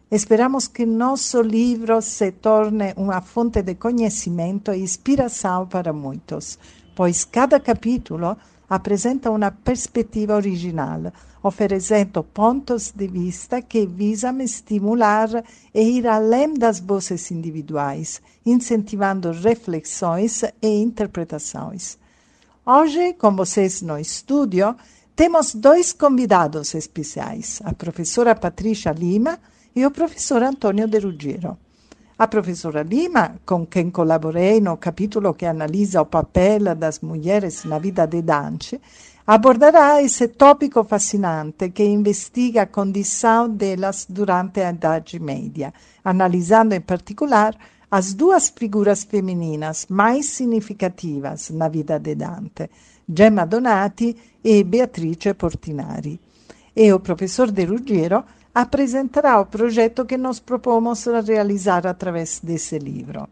Esperamos 0.09 0.68
que 0.68 0.86
nosso 0.86 1.42
livro 1.42 2.00
se 2.00 2.30
torne 2.30 2.94
uma 2.96 3.20
fonte 3.20 3.61
de 3.61 3.74
conhecimento 3.74 4.72
e 4.72 4.80
inspiração 4.80 5.66
para 5.66 5.92
muitos, 5.92 6.61
pois 6.94 7.24
cada 7.24 7.59
capítulo 7.59 8.36
apresenta 8.70 9.32
uma 9.32 9.50
perspectiva 9.50 10.36
original, 10.36 11.12
oferecendo 11.42 12.22
pontos 12.22 12.92
de 12.92 13.09
vista 13.09 13.61
que 13.61 13.84
visam 13.84 14.40
estimular 14.40 15.28
e 15.74 15.82
ir 15.98 16.07
além 16.07 16.54
das 16.54 16.78
vozes 16.78 17.32
individuais, 17.32 18.22
incentivando 18.44 19.32
reflexões 19.32 20.44
e 20.62 20.68
interpretações. 20.68 21.98
Hoje, 22.64 23.12
com 23.14 23.34
vocês 23.34 23.82
no 23.82 23.98
estúdio, 23.98 24.76
temos 25.16 25.52
dois 25.52 25.92
convidados 25.92 26.76
especiais: 26.76 27.61
a 27.64 27.74
professora 27.74 28.36
Patrícia 28.36 28.92
Lima 28.92 29.36
e 29.77 29.85
o 29.85 29.91
professor 29.91 30.43
Antônio 30.43 30.89
De 30.89 30.99
Ruggiero. 30.99 31.59
A 32.18 32.27
professora 32.27 32.83
Lima, 32.83 33.37
com 33.45 33.66
quem 33.66 33.91
colaborei 33.91 34.59
no 34.59 34.79
capítulo 34.79 35.35
que 35.35 35.45
analisa 35.45 36.01
o 36.01 36.07
papel 36.07 36.74
das 36.74 37.01
mulheres 37.01 37.62
na 37.64 37.79
vida 37.79 38.07
de 38.07 38.22
Dante, 38.22 38.81
abordará 39.27 40.03
esse 40.03 40.29
tópico 40.29 40.83
fascinante 40.83 41.68
que 41.68 41.85
investiga 41.85 42.62
a 42.62 42.66
condição 42.66 43.51
delas 43.51 44.07
durante 44.09 44.62
a 44.62 44.70
Idade 44.70 45.20
Média, 45.20 45.74
analisando 46.03 46.74
em 46.74 46.81
particular 46.81 47.55
as 47.91 48.14
duas 48.14 48.49
figuras 48.49 49.05
femininas 49.05 49.87
mais 49.91 50.24
significativas 50.24 51.51
na 51.51 51.68
vida 51.68 51.99
de 51.99 52.14
Dante, 52.14 52.70
Gemma 53.07 53.45
Donati 53.45 54.16
e 54.43 54.64
Beatrice 54.64 55.35
Portinari. 55.35 56.18
E 56.74 56.93
o 56.95 57.01
professor 57.01 57.51
De 57.51 57.64
Ruggiero 57.64 58.24
apresentará 58.57 59.38
o 59.38 59.44
projeto 59.44 60.07
que 60.07 60.16
nós 60.16 60.40
propomos 60.40 61.04
realizar 61.04 61.86
através 61.86 62.40
desse 62.42 62.78
livro. 62.78 63.28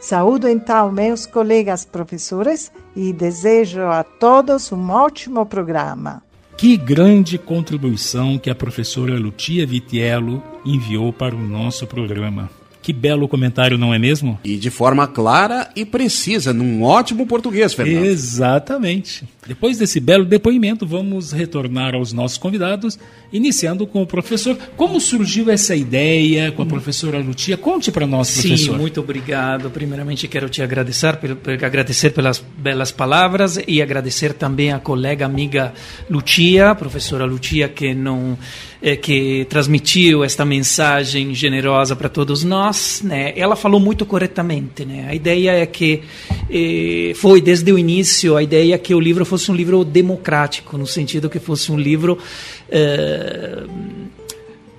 Saúdo 0.00 0.48
então 0.48 0.90
meus 0.90 1.26
colegas 1.26 1.84
professores 1.84 2.72
e 2.96 3.12
desejo 3.12 3.82
a 3.82 4.02
todos 4.02 4.72
um 4.72 4.88
ótimo 4.88 5.44
programa. 5.44 6.22
Que 6.56 6.74
grande 6.78 7.36
contribuição 7.36 8.38
que 8.38 8.48
a 8.48 8.54
professora 8.54 9.18
Lucia 9.18 9.66
Vitiello 9.66 10.42
enviou 10.64 11.12
para 11.12 11.36
o 11.36 11.38
nosso 11.38 11.86
programa. 11.86 12.48
Que 12.90 12.92
belo 12.92 13.28
comentário, 13.28 13.78
não 13.78 13.94
é 13.94 14.00
mesmo? 14.00 14.36
E 14.42 14.56
de 14.56 14.68
forma 14.68 15.06
clara 15.06 15.70
e 15.76 15.84
precisa, 15.84 16.52
num 16.52 16.82
ótimo 16.82 17.24
português, 17.24 17.72
Fernando. 17.72 18.04
Exatamente. 18.04 19.22
Depois 19.46 19.78
desse 19.78 20.00
belo 20.00 20.24
depoimento, 20.24 20.84
vamos 20.84 21.30
retornar 21.30 21.94
aos 21.94 22.12
nossos 22.12 22.36
convidados, 22.36 22.98
iniciando 23.32 23.86
com 23.86 24.02
o 24.02 24.06
professor. 24.06 24.58
Como 24.76 25.00
surgiu 25.00 25.50
essa 25.50 25.76
ideia 25.76 26.50
com 26.50 26.62
a 26.62 26.66
professora 26.66 27.18
Lutia? 27.20 27.56
Conte 27.56 27.92
para 27.92 28.08
nós, 28.08 28.28
professor. 28.32 28.72
Sim, 28.74 28.78
muito 28.78 29.00
obrigado. 29.00 29.70
Primeiramente, 29.70 30.26
quero 30.26 30.48
te 30.48 30.62
agradecer, 30.62 31.16
agradecer 31.64 32.10
pelas 32.10 32.42
belas 32.58 32.90
palavras 32.90 33.56
e 33.68 33.80
agradecer 33.80 34.32
também 34.32 34.72
à 34.72 34.80
colega 34.80 35.26
amiga 35.26 35.72
Lucia, 36.08 36.74
professora 36.74 37.24
Lucia, 37.24 37.68
que 37.68 37.94
não 37.94 38.36
é, 38.82 38.96
que 38.96 39.46
transmitiu 39.48 40.24
esta 40.24 40.44
mensagem 40.44 41.34
generosa 41.34 41.94
para 41.94 42.08
todos 42.08 42.44
nós, 42.44 43.02
né? 43.04 43.32
Ela 43.36 43.56
falou 43.56 43.78
muito 43.78 44.06
corretamente, 44.06 44.84
né? 44.84 45.06
A 45.08 45.14
ideia 45.14 45.52
é 45.52 45.66
que 45.66 46.02
eh, 46.50 47.12
foi 47.14 47.40
desde 47.40 47.72
o 47.72 47.78
início 47.78 48.36
a 48.36 48.42
ideia 48.42 48.78
que 48.78 48.94
o 48.94 49.00
livro 49.00 49.24
fosse 49.24 49.50
um 49.50 49.54
livro 49.54 49.84
democrático, 49.84 50.78
no 50.78 50.86
sentido 50.86 51.28
que 51.28 51.38
fosse 51.38 51.70
um 51.70 51.78
livro 51.78 52.18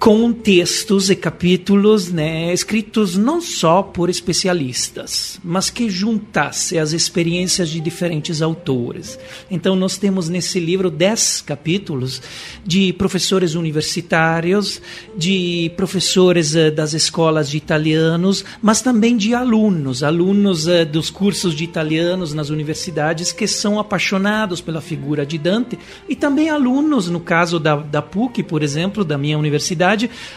com 0.02 0.34
textos 0.34 1.12
e 1.12 1.16
capítulos 1.16 2.12
né, 2.12 2.52
escritos 2.52 3.16
não 3.16 3.40
só 3.40 3.84
por 3.84 4.10
especialistas, 4.10 5.40
mas 5.44 5.70
que 5.70 5.92
juntasse 5.92 6.80
as 6.80 6.92
experiências 6.92 7.70
de 7.70 7.80
diferentes 7.80 8.42
autores. 8.42 9.20
Então, 9.52 9.76
nós 9.76 10.00
temos 10.00 10.28
nesse 10.28 10.60
livro 10.60 10.90
dez 10.90 11.44
capítulos 11.46 12.20
de 12.66 12.92
professores 12.94 13.54
universitários, 13.54 14.82
de 15.16 15.72
professores 15.78 16.56
uh, 16.56 16.72
das 16.72 16.94
escolas 16.94 17.48
de 17.48 17.58
italianos, 17.58 18.44
mas 18.60 18.82
também 18.82 19.16
de 19.16 19.36
alunos, 19.36 20.02
alunos 20.02 20.66
uh, 20.66 20.84
dos 20.84 21.12
cursos 21.12 21.54
de 21.54 21.64
italianos 21.64 22.34
nas 22.34 22.50
universidades 22.50 23.32
que 23.32 23.46
são 23.46 23.80
apaixonados 23.80 24.62
pela 24.62 24.82
figura 24.82 25.28
de 25.28 25.38
Dante, 25.38 25.78
e 26.10 26.16
também 26.16 26.50
alunos, 26.50 27.08
no 27.08 27.20
caso 27.20 27.60
da, 27.60 27.76
da 27.76 28.02
PUC, 28.02 28.42
por 28.42 28.64
exemplo, 28.64 29.06
da 29.06 29.16
minha 29.16 29.38
universidade 29.38 29.91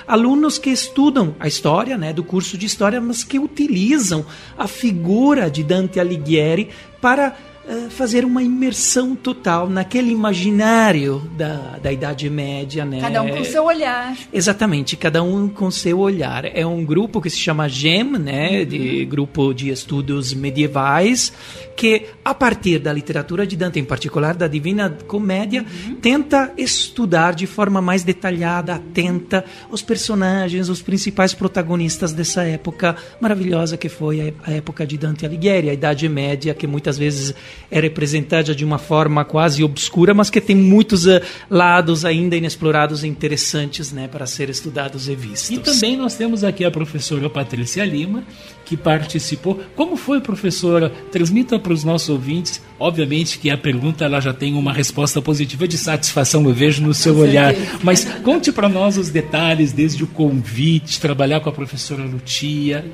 alunos 0.07 0.59
que 0.59 0.71
estudam 0.71 1.35
a 1.39 1.47
história, 1.47 1.97
né, 1.99 2.13
do 2.13 2.25
curso 2.25 2.57
de 2.57 2.67
história, 2.67 3.01
mas 3.01 3.25
que 3.25 3.39
utilizam 3.39 4.25
a 4.57 4.67
figura 4.67 5.51
de 5.51 5.63
Dante 5.63 6.01
Alighieri 6.01 6.71
para 7.01 7.37
uh, 7.69 7.91
fazer 7.91 8.25
uma 8.25 8.43
imersão 8.43 9.15
total 9.15 9.69
naquele 9.69 10.11
imaginário 10.11 11.23
da, 11.37 11.79
da 11.83 11.93
Idade 11.93 12.29
Média, 12.29 12.85
né? 12.85 13.01
Cada 13.01 13.23
um 13.23 13.29
com 13.29 13.45
seu 13.45 13.65
olhar. 13.65 14.17
Exatamente, 14.33 14.97
cada 14.97 15.23
um 15.23 15.49
com 15.49 15.71
seu 15.71 15.99
olhar. 15.99 16.45
É 16.45 16.67
um 16.67 16.85
grupo 16.85 17.21
que 17.21 17.31
se 17.31 17.39
chama 17.39 17.69
GEM, 17.69 18.19
né, 18.19 18.65
de 18.65 19.05
Grupo 19.05 19.53
de 19.53 19.71
Estudos 19.71 20.35
Medievais, 20.35 21.33
que 21.77 22.07
a 22.25 22.35
partir 22.35 22.79
da 22.79 22.93
literatura 22.93 23.47
de 23.47 23.57
Dante, 23.57 23.79
em 23.79 23.85
particular 23.85 24.35
da 24.35 24.47
Divina 24.47 24.91
Comédia, 25.07 25.65
uhum. 25.87 25.97
tenta 25.97 26.53
estudar 26.57 27.35
de 27.35 27.47
forma 27.47 27.81
mais 27.81 28.03
detalhada, 28.03 28.75
atenta, 28.75 29.45
os 29.71 29.83
personagens, 29.83 30.69
os 30.69 30.81
principais 30.81 31.35
protagonistas 31.35 32.13
dessa 32.13 32.45
época 32.45 32.97
maravilhosa 33.21 33.77
que 33.77 33.89
foi 33.89 34.35
a 34.47 34.53
época 34.53 34.87
de 34.87 34.97
Dante 34.97 35.27
Alighieri, 35.27 35.71
a 35.71 35.75
Idade 35.75 36.09
Média, 36.09 36.55
que 36.55 36.67
muitas 36.67 36.97
vezes 36.97 37.35
é 37.71 37.81
representada 37.81 38.55
de 38.55 38.65
uma 38.65 38.79
forma 38.79 39.25
quase 39.25 39.65
obscura, 39.65 40.15
mas 40.15 40.31
que 40.31 40.41
tem 40.41 40.57
muitos 40.57 41.07
uh, 41.07 41.21
lados 41.51 42.05
ainda 42.05 42.37
inexplorados 42.37 43.03
e 43.03 43.09
interessantes 43.09 43.93
né, 43.93 44.09
para 44.09 44.27
ser 44.27 44.49
estudados 44.51 45.09
e 45.09 45.15
vistos. 45.15 45.51
E 45.51 45.59
também 45.59 45.97
nós 45.97 46.15
temos 46.15 46.45
aqui 46.45 46.65
a 46.65 46.71
professora 46.71 47.29
Patrícia 47.29 47.85
Lima, 47.85 48.25
que 48.65 48.77
participou. 48.77 49.61
Como 49.75 49.97
foi, 49.97 50.21
professora? 50.21 50.91
Transmita 51.11 51.59
para 51.59 51.73
os 51.73 51.85
nossos 51.85 52.09
ouvintes. 52.09 52.63
Obviamente 52.79 53.39
que 53.39 53.51
a 53.51 53.59
pergunta 53.59 54.05
ela 54.05 54.21
já 54.21 54.33
tem 54.33 54.55
uma 54.55 54.73
resposta 54.73 55.21
positiva 55.21 55.67
de 55.67 55.79
satisfação, 55.79 56.45
eu 56.45 56.55
vejo 56.55 56.83
no 56.83 56.95
seu 56.95 57.17
olhar. 57.17 57.55
Mas 57.83 58.05
conte 58.23 58.53
para 58.53 58.69
nós 58.69 58.97
os 58.97 59.11
detalhes, 59.11 59.73
desde 59.73 60.05
o 60.05 60.07
convite, 60.07 61.01
trabalhar 61.01 61.41
com 61.41 61.49
a 61.49 61.53
professora 61.53 62.05
Lucia. 62.05 62.85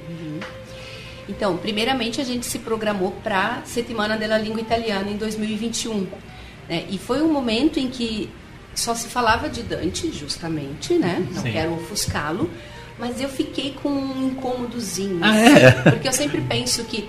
Então, 1.30 1.56
primeiramente 1.56 2.20
a 2.20 2.24
gente 2.24 2.44
se 2.44 2.58
programou 2.58 3.12
para 3.22 3.58
a 3.58 3.64
Settimana 3.64 4.16
della 4.16 4.36
Língua 4.36 4.60
Italiana 4.60 5.08
em 5.08 5.16
2021. 5.16 6.06
Né? 6.68 6.84
E 6.90 6.98
foi 6.98 7.22
um 7.22 7.32
momento 7.32 7.78
em 7.78 7.88
que 7.88 8.28
só 8.74 8.94
se 8.94 9.08
falava 9.08 9.48
de 9.48 9.62
Dante, 9.62 10.12
justamente, 10.12 10.94
né? 10.94 11.26
Não 11.32 11.42
Sim. 11.42 11.52
quero 11.52 11.74
ofuscá-lo 11.74 12.50
mas 13.00 13.18
eu 13.18 13.30
fiquei 13.30 13.74
com 13.82 13.88
um 13.88 14.28
incômodozinho. 14.28 15.20
Ah, 15.22 15.34
é? 15.34 15.70
Porque 15.90 16.06
eu 16.06 16.12
sempre 16.12 16.42
penso 16.42 16.84
que 16.84 17.08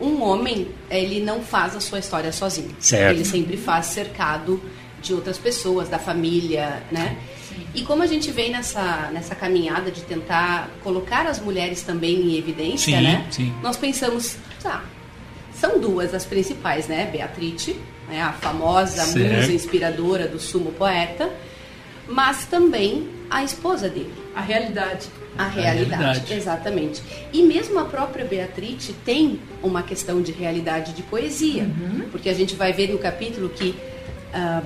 um 0.00 0.22
homem, 0.22 0.68
ele 0.90 1.20
não 1.20 1.42
faz 1.42 1.76
a 1.76 1.80
sua 1.80 1.98
história 1.98 2.32
sozinho. 2.32 2.74
Certo. 2.80 3.14
Ele 3.14 3.24
sempre 3.24 3.56
faz 3.56 3.86
cercado 3.86 4.60
de 5.02 5.12
outras 5.12 5.38
pessoas, 5.38 5.88
da 5.88 5.98
família, 5.98 6.82
né? 6.90 7.18
E 7.74 7.82
como 7.82 8.02
a 8.02 8.06
gente 8.06 8.30
vem 8.30 8.50
nessa, 8.50 9.10
nessa 9.12 9.34
caminhada 9.34 9.90
de 9.90 10.02
tentar 10.02 10.70
colocar 10.82 11.26
as 11.26 11.40
mulheres 11.40 11.82
também 11.82 12.14
em 12.14 12.36
evidência, 12.36 12.96
sim, 12.96 13.02
né? 13.02 13.26
Sim. 13.30 13.54
Nós 13.62 13.76
pensamos, 13.76 14.36
tá, 14.62 14.84
são 15.54 15.78
duas 15.78 16.14
as 16.14 16.24
principais, 16.24 16.86
né? 16.86 17.08
Beatrice, 17.10 17.76
né? 18.08 18.22
a 18.22 18.32
famosa 18.32 19.02
Certo. 19.04 19.34
musa 19.34 19.52
inspiradora 19.52 20.28
do 20.28 20.38
sumo 20.38 20.72
poeta, 20.72 21.30
mas 22.08 22.44
também 22.44 23.08
a 23.30 23.42
esposa 23.42 23.88
dele. 23.88 24.12
A 24.34 24.40
realidade. 24.40 25.08
A 25.38 25.48
realidade, 25.48 26.02
realidade. 26.02 26.34
exatamente. 26.34 27.02
E 27.32 27.42
mesmo 27.42 27.78
a 27.78 27.84
própria 27.84 28.24
Beatrice 28.24 28.94
tem 29.04 29.38
uma 29.62 29.82
questão 29.82 30.22
de 30.22 30.32
realidade 30.32 30.92
de 30.94 31.02
poesia, 31.02 31.68
porque 32.10 32.30
a 32.30 32.34
gente 32.34 32.54
vai 32.54 32.72
ver 32.72 32.90
no 32.90 32.98
capítulo 32.98 33.50
que 33.50 33.74
ah, 34.32 34.62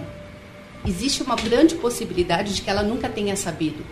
existe 0.87 1.23
uma 1.23 1.37
grande 1.37 1.75
possibilidade 1.75 2.55
de 2.55 2.63
que 2.63 2.71
ela 2.71 2.83
nunca 2.83 3.09
tenha 3.09 3.37
sabido 3.37 3.85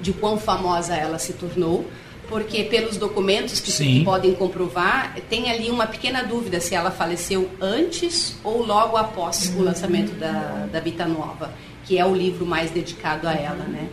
de 0.00 0.12
quão 0.12 0.38
famosa 0.38 0.94
ela 0.94 1.18
se 1.18 1.32
tornou, 1.32 1.86
porque 2.28 2.64
pelos 2.64 2.96
documentos 2.96 3.60
que, 3.60 3.72
que 3.72 4.04
podem 4.04 4.34
comprovar, 4.34 5.14
tem 5.28 5.50
ali 5.50 5.70
uma 5.70 5.86
pequena 5.86 6.22
dúvida 6.22 6.60
se 6.60 6.74
ela 6.74 6.90
faleceu 6.90 7.50
antes 7.60 8.36
ou 8.42 8.64
logo 8.64 8.96
após 8.96 9.54
o 9.56 9.62
lançamento 9.62 10.12
da, 10.18 10.66
da 10.70 10.80
Vita 10.80 11.06
Nova, 11.06 11.52
que 11.84 11.98
é 11.98 12.04
o 12.04 12.14
livro 12.14 12.46
mais 12.46 12.70
dedicado 12.70 13.28
a 13.28 13.32
ela, 13.32 13.64
né? 13.64 13.88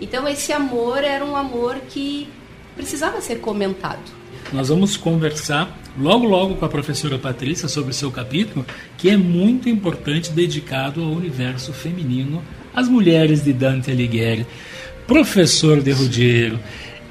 Então 0.00 0.28
esse 0.28 0.52
amor 0.52 1.02
era 1.02 1.24
um 1.24 1.36
amor 1.36 1.76
que 1.88 2.28
precisava 2.76 3.20
ser 3.20 3.36
comentado. 3.36 4.12
Nós 4.52 4.68
vamos 4.68 4.96
conversar 4.96 5.76
logo 5.98 6.24
logo 6.24 6.54
com 6.54 6.64
a 6.64 6.68
professora 6.68 7.18
Patrícia 7.18 7.68
sobre 7.68 7.90
o 7.90 7.94
seu 7.94 8.12
capítulo, 8.12 8.64
que 8.96 9.10
é 9.10 9.16
muito 9.16 9.68
importante 9.68 10.30
dedicado 10.30 11.02
ao 11.02 11.10
universo 11.10 11.72
feminino, 11.72 12.42
às 12.72 12.88
mulheres 12.88 13.42
de 13.42 13.52
Dante 13.52 13.90
Alighieri. 13.90 14.46
Professor 15.06 15.80
De 15.82 15.90
Ruggiero, 15.90 16.60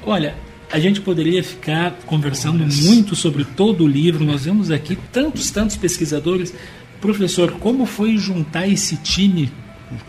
olha, 0.02 0.34
a 0.72 0.78
gente 0.78 1.00
poderia 1.00 1.42
ficar 1.42 1.92
conversando 2.06 2.66
muito 2.84 3.14
sobre 3.14 3.44
todo 3.44 3.84
o 3.84 3.88
livro. 3.88 4.24
Nós 4.24 4.46
vemos 4.46 4.70
aqui 4.70 4.96
tantos, 5.12 5.50
tantos 5.50 5.76
pesquisadores. 5.76 6.54
Professor, 7.00 7.52
como 7.52 7.84
foi 7.84 8.16
juntar 8.16 8.66
esse 8.66 8.96
time 8.96 9.52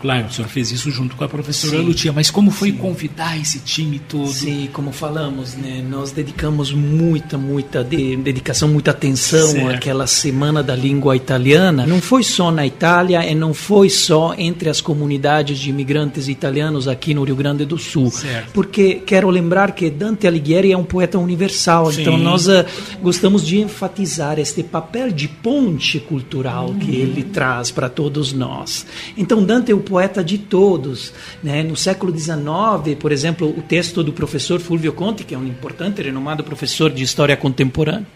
Claro, 0.02 0.26
o 0.28 0.32
senhor 0.32 0.48
fez 0.48 0.72
isso 0.72 0.90
junto 0.90 1.16
com 1.16 1.24
a 1.24 1.30
professora 1.30 1.78
Sim. 1.78 1.84
Lutia, 1.84 2.12
mas 2.12 2.32
como 2.32 2.50
foi 2.50 2.72
convidar 2.72 3.40
esse 3.40 3.60
time 3.60 4.00
todo? 4.00 4.28
Sim, 4.28 4.68
como 4.74 4.92
falamos, 4.92 5.54
né, 5.54 5.84
nós 5.88 6.12
dedicamos 6.12 6.72
muita, 6.74 7.38
muita 7.38 7.84
de- 7.84 8.16
dedicação, 8.18 8.68
muita 8.70 8.90
atenção 8.92 9.52
Certo. 9.52 9.70
àquela 9.76 10.08
semana 10.08 10.64
da 10.64 10.76
língua 10.76 11.16
italiana. 11.16 11.86
Não 11.86 12.02
foi 12.02 12.24
só 12.24 12.52
na 12.52 12.66
Itália 12.66 13.24
e 13.30 13.36
não 13.36 13.54
foi 13.54 13.88
só 13.90 14.34
entre 14.38 14.68
as 14.70 14.82
comunidades 14.82 15.60
de 15.60 15.70
imigrantes 15.70 16.28
italianos 16.28 16.88
aqui 16.88 17.14
no 17.14 17.24
Rio 17.24 17.36
Grande 17.36 17.64
do 17.64 17.78
Sul, 17.78 18.10
Certo. 18.10 18.52
porque 18.54 18.96
quero 19.06 19.30
lembrar 19.30 19.74
que 19.74 19.92
Dante 19.92 20.26
Alighieri 20.26 20.72
é 20.72 20.78
um 20.78 20.84
poeta 20.84 21.20
universal, 21.20 21.92
Sim. 21.92 22.02
então 22.02 22.18
nós 22.18 22.48
eh, 22.48 22.66
gostamos 23.02 23.46
de 23.46 23.60
enfatizar 23.60 24.40
este 24.40 24.64
papel 24.64 25.12
de 25.12 25.28
ponte 25.28 26.00
cultural 26.00 26.74
que 26.74 26.96
ele 26.96 27.22
traz 27.24 27.70
para 27.70 27.88
todos 27.90 28.34
nós. 28.34 28.86
Então 29.16 29.44
Dante 29.44 29.67
é 29.72 29.76
o 29.76 29.80
poeta 29.80 30.24
de 30.24 30.38
todos, 30.38 31.14
né? 31.44 31.64
No 31.64 31.76
século 31.76 32.18
XIX, 32.18 32.96
por 33.00 33.12
exemplo, 33.12 33.48
o 33.48 33.62
texto 33.62 34.04
do 34.04 34.14
professor 34.14 34.60
Fulvio 34.60 34.94
Conti, 34.94 35.24
que 35.24 35.36
é 35.36 35.38
um 35.38 35.46
importante, 35.46 36.02
renomado 36.02 36.44
professor 36.44 36.92
de 36.92 37.04
história 37.04 37.36
contemporânea, 37.36 38.08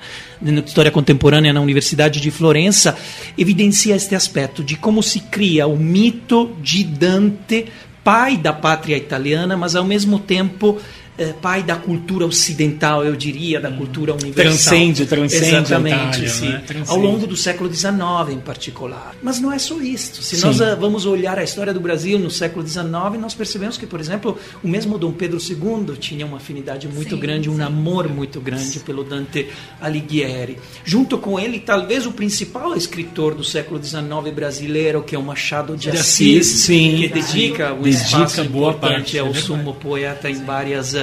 de 0.41 0.59
história 0.65 0.91
contemporânea 0.91 1.53
na 1.53 1.61
Universidade 1.61 2.19
de 2.19 2.31
Florença, 2.31 2.97
evidencia 3.37 3.95
este 3.95 4.15
aspecto 4.15 4.63
de 4.63 4.75
como 4.75 5.01
se 5.03 5.19
cria 5.19 5.67
o 5.67 5.77
mito 5.77 6.51
de 6.61 6.83
Dante, 6.83 7.65
pai 8.03 8.37
da 8.37 8.51
pátria 8.51 8.97
italiana, 8.97 9.55
mas 9.55 9.75
ao 9.75 9.85
mesmo 9.85 10.19
tempo 10.19 10.79
eh, 11.21 11.33
pai 11.39 11.61
da 11.61 11.75
cultura 11.75 12.25
ocidental, 12.25 13.05
eu 13.05 13.15
diria, 13.15 13.59
da 13.59 13.71
cultura 13.71 14.13
universal. 14.13 14.43
Transcende, 14.43 15.05
transcende 15.05 15.45
a 15.45 15.59
Exatamente, 15.59 15.95
Itália, 15.95 16.29
sim. 16.29 16.49
né? 16.49 16.63
Transcende. 16.65 16.89
Ao 16.89 16.97
longo 16.97 17.27
do 17.27 17.37
século 17.37 17.71
XIX, 17.73 17.91
em 18.31 18.39
particular. 18.39 19.15
Mas 19.21 19.39
não 19.39 19.51
é 19.51 19.59
só 19.59 19.79
isso. 19.79 20.23
Se 20.23 20.35
Sim. 20.35 20.47
nós 20.47 20.61
ah, 20.61 20.75
vamos 20.75 21.05
olhar 21.05 21.37
a 21.37 21.43
história 21.43 21.73
do 21.73 21.79
Brasil 21.79 22.17
no 22.17 22.31
século 22.31 22.67
XIX, 22.67 22.83
nós 23.19 23.35
percebemos 23.35 23.77
que, 23.77 23.85
por 23.85 23.99
exemplo, 23.99 24.37
o 24.63 24.67
mesmo 24.67 24.97
Dom 24.97 25.11
Pedro 25.11 25.37
II 25.39 25.95
tinha 25.97 26.25
uma 26.25 26.37
afinidade 26.37 26.87
muito 26.87 27.15
Sim, 27.15 27.21
grande, 27.21 27.49
um 27.49 27.57
sim. 27.57 27.61
amor 27.61 28.09
muito 28.09 28.41
grande 28.41 28.79
pelo 28.79 29.03
Dante 29.03 29.47
Alighieri. 29.79 30.57
Junto 30.83 31.17
com 31.17 31.39
ele, 31.39 31.59
talvez 31.59 32.05
o 32.05 32.11
principal 32.11 32.75
escritor 32.75 33.35
do 33.35 33.43
século 33.43 33.81
XIX 33.83 34.01
brasileiro, 34.33 35.03
que 35.03 35.15
é 35.15 35.19
o 35.19 35.23
Machado 35.23 35.77
de 35.77 35.91
De 35.91 35.97
Assis, 35.97 36.47
Assis, 36.47 36.61
sim. 36.61 36.95
que 36.97 37.07
dedica 37.07 37.73
um 37.73 37.81
Dedica 37.81 38.03
espaço 38.03 38.43
boa 38.45 38.71
importante 38.71 38.95
parte, 38.95 39.17
é 39.17 39.21
ao 39.21 39.33
sumo 39.33 39.75
poeta 39.75 40.29
em 40.29 40.43
várias 40.43 40.95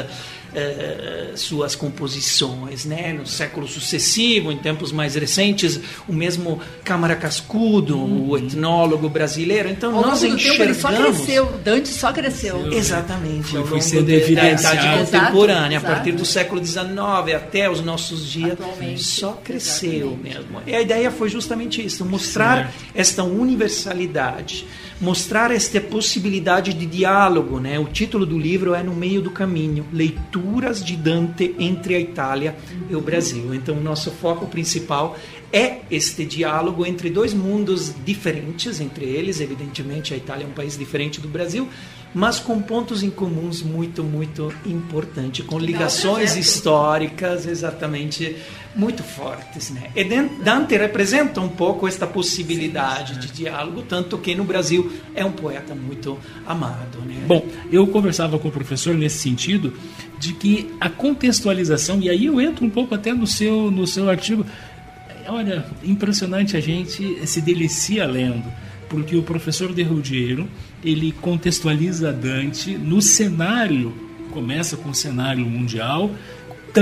eh, 0.54 1.30
eh, 1.32 1.36
suas 1.36 1.74
composições, 1.74 2.84
né? 2.84 3.12
No 3.12 3.26
século 3.26 3.68
sucessivo, 3.68 4.50
em 4.50 4.56
tempos 4.56 4.90
mais 4.92 5.14
recentes, 5.14 5.78
o 6.08 6.12
mesmo 6.12 6.60
Câmara 6.82 7.14
Cascudo, 7.14 7.98
o 7.98 8.36
etnólogo 8.36 9.08
brasileiro. 9.08 9.68
Então 9.68 9.94
Ao 9.94 10.02
nós 10.02 10.22
longo 10.22 10.36
do 10.36 10.42
tempo 10.42 10.62
ele 10.62 10.74
só 10.74 10.88
enxergamos 10.90 11.16
cresceu, 11.18 11.46
Dante 11.64 11.88
só 11.88 12.12
cresceu. 12.12 12.72
Exatamente, 12.72 13.48
Foi- 13.48 13.58
ao 13.60 13.64
foi 13.66 13.78
longo 13.78 13.82
sendo 13.90 14.06
de- 14.06 14.12
da 14.12 14.16
evidenciado. 14.24 14.76
idade 14.76 15.00
Exato, 15.02 15.12
contemporânea, 15.26 15.78
a 15.78 15.80
exato. 15.80 15.94
partir 15.94 16.12
do 16.12 16.24
século 16.24 16.64
XIX 16.64 17.34
até 17.36 17.70
os 17.70 17.80
nossos 17.82 18.26
dias, 18.26 18.52
Atualmente, 18.52 19.04
só 19.04 19.32
cresceu 19.44 20.18
exatamente. 20.24 20.38
mesmo. 20.38 20.62
E 20.66 20.74
a 20.74 20.80
ideia 20.80 21.10
foi 21.10 21.28
justamente 21.28 21.84
isso, 21.84 22.04
mostrar 22.04 22.72
esta 22.94 23.22
universalidade, 23.22 24.66
mostrar 25.00 25.50
esta 25.50 25.80
possibilidade 25.80 26.74
de 26.74 26.86
diálogo. 26.86 27.60
Né? 27.60 27.78
O 27.78 27.84
título 27.84 28.26
do 28.26 28.38
livro 28.38 28.74
é 28.74 28.82
No 28.82 28.94
Meio 28.94 29.22
do 29.22 29.30
Caminho, 29.30 29.86
Leituras 29.92 30.84
de 30.84 30.96
Dante 30.96 31.54
entre 31.58 31.94
a 31.94 32.00
Itália 32.00 32.56
e 32.90 32.94
o 32.94 33.00
Brasil. 33.00 33.54
Então, 33.54 33.76
o 33.76 33.82
nosso 33.82 34.10
foco 34.10 34.46
principal 34.46 35.16
é 35.52 35.78
este 35.90 36.24
diálogo 36.24 36.84
entre 36.84 37.08
dois 37.08 37.32
mundos 37.32 37.94
diferentes 38.04 38.80
entre 38.80 39.06
eles. 39.06 39.40
Evidentemente, 39.40 40.12
a 40.12 40.16
Itália 40.16 40.44
é 40.44 40.46
um 40.46 40.52
país 40.52 40.76
diferente 40.76 41.20
do 41.20 41.28
Brasil, 41.28 41.68
mas 42.14 42.38
com 42.38 42.60
pontos 42.60 43.02
em 43.02 43.10
comuns 43.10 43.62
muito, 43.62 44.02
muito 44.02 44.52
importantes, 44.66 45.44
com 45.44 45.58
ligações 45.58 46.36
históricas 46.36 47.46
exatamente 47.46 48.36
muito 48.78 49.02
fortes. 49.02 49.70
Né? 49.70 49.90
E 49.96 50.04
Dan- 50.04 50.28
Dante 50.42 50.76
representa 50.76 51.40
um 51.40 51.48
pouco 51.48 51.88
esta 51.88 52.06
possibilidade 52.06 53.18
de 53.18 53.32
diálogo, 53.32 53.82
tanto 53.82 54.16
que 54.16 54.36
no 54.36 54.44
Brasil 54.44 54.90
é 55.16 55.24
um 55.24 55.32
poeta 55.32 55.74
muito 55.74 56.16
amado. 56.46 57.00
Né? 57.04 57.24
Bom, 57.26 57.44
eu 57.72 57.84
conversava 57.88 58.38
com 58.38 58.46
o 58.46 58.52
professor 58.52 58.94
nesse 58.94 59.18
sentido 59.18 59.74
de 60.18 60.32
que 60.32 60.70
a 60.80 60.88
contextualização, 60.88 62.00
e 62.00 62.08
aí 62.08 62.26
eu 62.26 62.40
entro 62.40 62.64
um 62.64 62.70
pouco 62.70 62.94
até 62.94 63.12
no 63.12 63.26
seu, 63.26 63.70
no 63.70 63.86
seu 63.86 64.08
artigo, 64.08 64.46
olha, 65.26 65.66
impressionante 65.82 66.56
a 66.56 66.60
gente 66.60 67.26
se 67.26 67.40
delicia 67.40 68.06
lendo, 68.06 68.50
porque 68.88 69.16
o 69.16 69.22
professor 69.22 69.74
de 69.74 69.82
Ruggiero, 69.82 70.48
ele 70.84 71.12
contextualiza 71.20 72.12
Dante 72.12 72.78
no 72.78 73.02
cenário, 73.02 73.92
começa 74.30 74.76
com 74.76 74.90
o 74.90 74.94
cenário 74.94 75.44
mundial, 75.44 76.10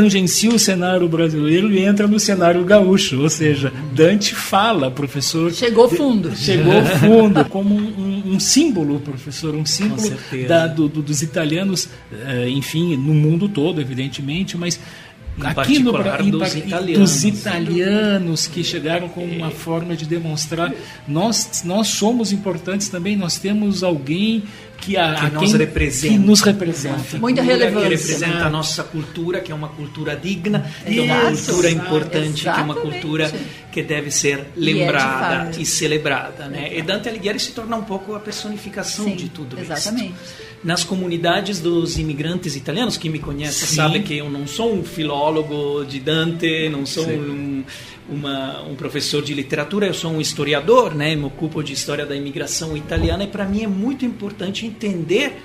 tangencia 0.01 0.51
o 0.51 0.59
cenário 0.59 1.09
brasileiro 1.09 1.73
e 1.73 1.79
entra 1.79 2.07
no 2.07 2.19
cenário 2.21 2.63
gaúcho, 2.65 3.21
ou 3.21 3.31
seja, 3.31 3.73
Dante 3.95 4.35
fala, 4.35 4.91
professor. 4.91 5.51
Chegou 5.53 5.89
fundo. 5.89 6.35
Chegou 6.37 6.83
fundo, 7.01 7.45
como 7.47 7.75
um, 7.75 8.23
um- 8.35 8.41
símbolo, 8.41 9.01
professor, 9.01 9.55
um 9.55 9.65
símbolo 9.65 10.13
da- 10.47 10.67
do- 10.67 10.89
do- 10.89 11.03
dos 11.03 11.23
italianos, 11.23 11.89
eh, 12.13 12.49
enfim, 12.51 12.97
no 12.97 13.15
mundo 13.15 13.49
todo, 13.49 13.81
evidentemente, 13.81 14.57
mas 14.59 14.79
Em 15.39 15.47
aqui 15.47 15.79
no 15.79 15.93
Brasil, 15.93 16.31
dos 16.31 16.55
italianos. 16.55 17.11
dos 17.11 17.25
italianos 17.25 18.47
que 18.47 18.63
chegaram 18.65 19.09
com 19.09 19.25
uma 19.25 19.51
forma 19.51 19.97
de 19.97 20.05
demonstrar 20.07 20.73
nós 21.09 21.63
nós 21.65 21.89
somos 21.89 22.33
importantes 22.33 22.89
também, 22.89 23.17
nós 23.17 23.39
temos 23.39 23.83
alguém 23.83 24.43
que, 24.81 24.97
a, 24.97 25.15
que 25.15 25.27
a 25.27 25.31
nos 25.31 25.53
representa. 25.53 26.15
que 26.15 26.19
nos 26.19 26.41
representa. 26.41 27.19
Muita 27.19 27.43
relevância. 27.43 27.89
Que 27.89 27.95
representa 27.95 28.47
a 28.47 28.51
nossa 28.51 28.85
cultura, 28.85 29.41
que 29.41 29.51
é 29.51 29.55
uma 29.55 29.69
cultura 29.69 30.17
digna, 30.17 30.71
que 30.85 30.99
é 30.99 31.03
uma 31.03 31.31
cultura 31.31 31.71
importante, 31.71 32.43
que 32.43 32.49
é 32.49 32.53
uma 32.53 32.75
Exatamente. 32.75 33.01
cultura 33.01 33.33
que 33.73 33.83
deve 33.83 34.11
ser 34.11 34.47
E 34.57 34.71
é 34.71 34.75
lembrada 34.75 35.61
e, 35.61 35.67
celebrada. 35.67 36.49
Né? 36.49 36.77
E 36.77 36.83
Dante 36.83 37.09
Alighieri 37.09 37.39
se 37.39 37.53
torna 37.53 37.77
um 37.77 37.85
pouco 37.85 38.15
a 38.15 38.21
personificação 38.21 39.05
Sim, 39.05 39.17
de 39.17 39.29
tudo 39.29 39.61
isso. 39.61 39.73
exatamente. 39.73 40.15
Nas 40.67 40.83
comunidades 40.83 41.61
dos 41.61 41.97
imigrantes 41.97 42.57
italianos, 42.57 42.97
quem 42.97 43.09
me 43.09 43.21
conhece 43.21 43.67
Sim. 43.69 43.77
sabe 43.77 44.01
que 44.03 44.17
eu 44.19 44.29
não 44.29 44.49
sou 44.49 44.75
um 44.75 44.83
filólogo 44.83 45.85
de 45.85 46.01
Dante, 46.01 46.69
não 46.69 46.85
sou 46.85 47.07
um, 47.09 47.63
uma- 48.09 48.63
um 48.63 48.75
professor 48.75 49.23
de 49.23 49.33
literatura, 49.33 49.87
eu 49.87 49.95
sou 49.95 50.11
um 50.11 50.21
historiador, 50.21 50.93
né? 50.93 51.15
me 51.15 51.23
ocupo 51.25 51.63
de 51.63 51.73
história 51.73 52.05
da 52.05 52.17
imigração 52.17 52.77
italiana 52.77 53.23
e 53.23 53.29
para 53.29 53.45
mim 53.45 53.63
é 53.63 53.69
muito 53.69 54.05
importante 54.05 54.67
entender 54.67 55.41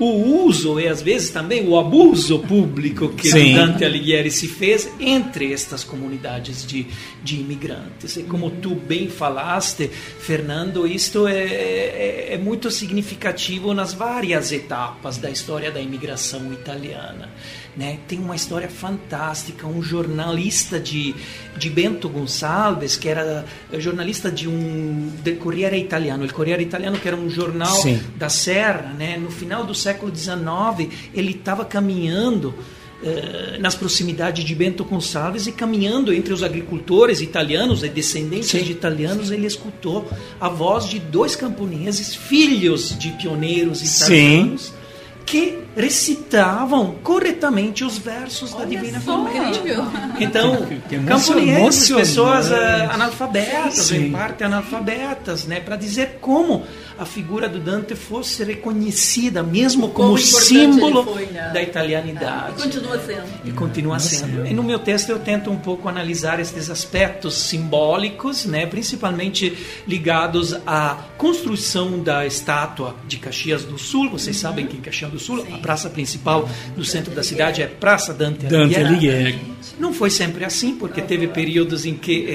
o 0.00 0.46
uso 0.46 0.80
e 0.80 0.88
às 0.88 1.02
vezes 1.02 1.28
também 1.28 1.68
o 1.68 1.78
abuso 1.78 2.38
público 2.38 3.10
que 3.10 3.28
Sim. 3.28 3.54
Dante 3.54 3.84
Alighieri 3.84 4.30
se 4.30 4.48
fez 4.48 4.90
entre 4.98 5.52
estas 5.52 5.84
comunidades 5.84 6.66
de, 6.66 6.86
de 7.22 7.36
imigrantes. 7.36 8.16
E 8.16 8.22
como 8.22 8.50
tu 8.50 8.74
bem 8.74 9.08
falaste, 9.08 9.88
Fernando, 9.88 10.86
isto 10.86 11.28
é, 11.28 11.44
é, 11.44 12.28
é 12.34 12.38
muito 12.38 12.70
significativo 12.70 13.74
nas 13.74 13.92
várias 13.92 14.50
etapas 14.52 15.18
da 15.18 15.30
história 15.30 15.70
da 15.70 15.80
imigração 15.80 16.50
italiana. 16.50 17.28
Né? 17.76 17.98
Tem 18.08 18.18
uma 18.18 18.34
história 18.34 18.68
fantástica, 18.68 19.66
um 19.66 19.80
jornalista 19.82 20.80
de, 20.80 21.14
de 21.56 21.70
Bento 21.70 22.08
Gonçalves, 22.08 22.96
que 22.96 23.08
era 23.08 23.44
jornalista 23.78 24.30
de 24.30 24.48
um 24.48 25.12
del 25.22 25.36
Corriere 25.36 25.78
Italiano, 25.78 26.24
o 26.24 26.34
Corriere 26.34 26.62
Italiano 26.62 26.98
que 26.98 27.06
era 27.06 27.16
um 27.16 27.30
jornal 27.30 27.74
Sim. 27.76 28.00
da 28.16 28.28
Serra, 28.28 28.92
né? 28.98 29.16
no 29.16 29.30
final 29.30 29.64
do 29.64 29.74
século 29.74 30.14
XIX, 30.14 30.92
ele 31.14 31.30
estava 31.30 31.64
caminhando 31.64 32.52
eh, 33.02 33.56
nas 33.58 33.74
proximidades 33.74 34.44
de 34.44 34.54
Bento 34.54 34.84
Gonçalves 34.84 35.46
e 35.46 35.52
caminhando 35.52 36.12
entre 36.12 36.34
os 36.34 36.42
agricultores 36.42 37.22
italianos 37.22 37.82
e 37.82 37.88
descendentes 37.88 38.50
Sim. 38.50 38.62
de 38.62 38.72
italianos, 38.72 39.30
ele 39.30 39.46
escutou 39.46 40.06
a 40.38 40.50
voz 40.50 40.84
de 40.84 40.98
dois 40.98 41.34
camponeses, 41.34 42.14
filhos 42.14 42.98
de 42.98 43.08
pioneiros 43.12 43.80
italianos, 43.80 44.70
que 45.24 45.60
recitavam 45.76 46.96
corretamente 47.02 47.84
os 47.84 47.98
versos 47.98 48.52
da 48.54 48.64
Divina 48.64 49.00
Comédia. 49.00 49.78
Então, 50.18 50.66
camponeses, 51.06 51.90
pessoas 51.90 52.50
ah, 52.52 52.90
analfabetas, 52.92 53.74
Sim. 53.74 54.06
em 54.06 54.12
parte 54.12 54.44
analfabetas, 54.44 55.44
né, 55.44 55.60
para 55.60 55.76
dizer 55.76 56.18
como 56.20 56.64
a 57.00 57.06
figura 57.06 57.48
do 57.48 57.58
Dante 57.58 57.94
fosse 57.94 58.44
reconhecida 58.44 59.42
mesmo 59.42 59.88
como 59.88 60.08
Como 60.08 60.18
símbolo 60.18 61.02
foi, 61.02 61.24
né? 61.26 61.50
da 61.50 61.62
italianidade. 61.62 62.56
E 62.58 62.62
continua 62.62 62.98
sendo. 62.98 63.22
E 63.42 63.52
continua 63.52 63.98
sendo. 63.98 64.46
E 64.46 64.52
no 64.52 64.62
meu 64.62 64.78
texto 64.78 65.08
eu 65.08 65.18
tento 65.18 65.50
um 65.50 65.56
pouco 65.56 65.88
analisar 65.88 66.38
esses 66.40 66.68
aspectos 66.68 67.32
simbólicos, 67.34 68.44
né, 68.44 68.66
principalmente 68.66 69.56
ligados 69.88 70.54
à 70.66 70.98
construção 71.16 72.00
da 72.00 72.26
estátua 72.26 72.94
de 73.08 73.16
Caxias 73.16 73.64
do 73.64 73.78
Sul. 73.78 74.10
Vocês 74.10 74.36
sabem 74.36 74.66
que 74.66 74.76
em 74.76 74.80
Caxias 74.82 75.10
do 75.10 75.18
Sul, 75.18 75.46
a 75.50 75.58
praça 75.60 75.88
principal 75.88 76.48
do 76.76 76.84
centro 76.84 77.14
da 77.14 77.22
cidade 77.22 77.62
é 77.62 77.66
Praça 77.66 78.12
Dante, 78.12 78.46
Dante 78.46 78.76
Alighieri. 78.76 78.86
Alighieri. 78.86 79.38
Não 79.78 79.92
foi 79.92 80.10
sempre 80.10 80.44
assim, 80.44 80.74
porque 80.74 81.00
teve 81.00 81.28
períodos 81.28 81.86
em 81.86 81.94
que, 81.94 82.26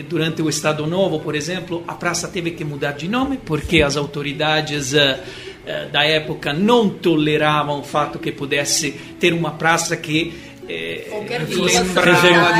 eh, 0.00 0.04
durante 0.08 0.40
o 0.42 0.48
Estado 0.48 0.86
Novo, 0.86 1.20
por 1.20 1.34
exemplo, 1.34 1.82
a 1.88 1.94
praça 1.94 2.28
teve 2.28 2.52
que 2.52 2.64
mudar 2.64 2.92
de 2.92 3.08
nome, 3.08 3.38
porque 3.44 3.82
as 3.82 3.96
autoridades 3.96 4.94
eh, 4.94 5.20
eh, 5.66 5.88
da 5.90 6.04
época 6.04 6.52
não 6.52 6.88
toleravam 6.88 7.80
o 7.80 7.82
fato 7.82 8.18
que 8.18 8.30
pudesse 8.30 8.92
ter 9.18 9.32
uma 9.32 9.52
praça 9.52 9.96
que 9.96 10.32
eh, 10.68 11.08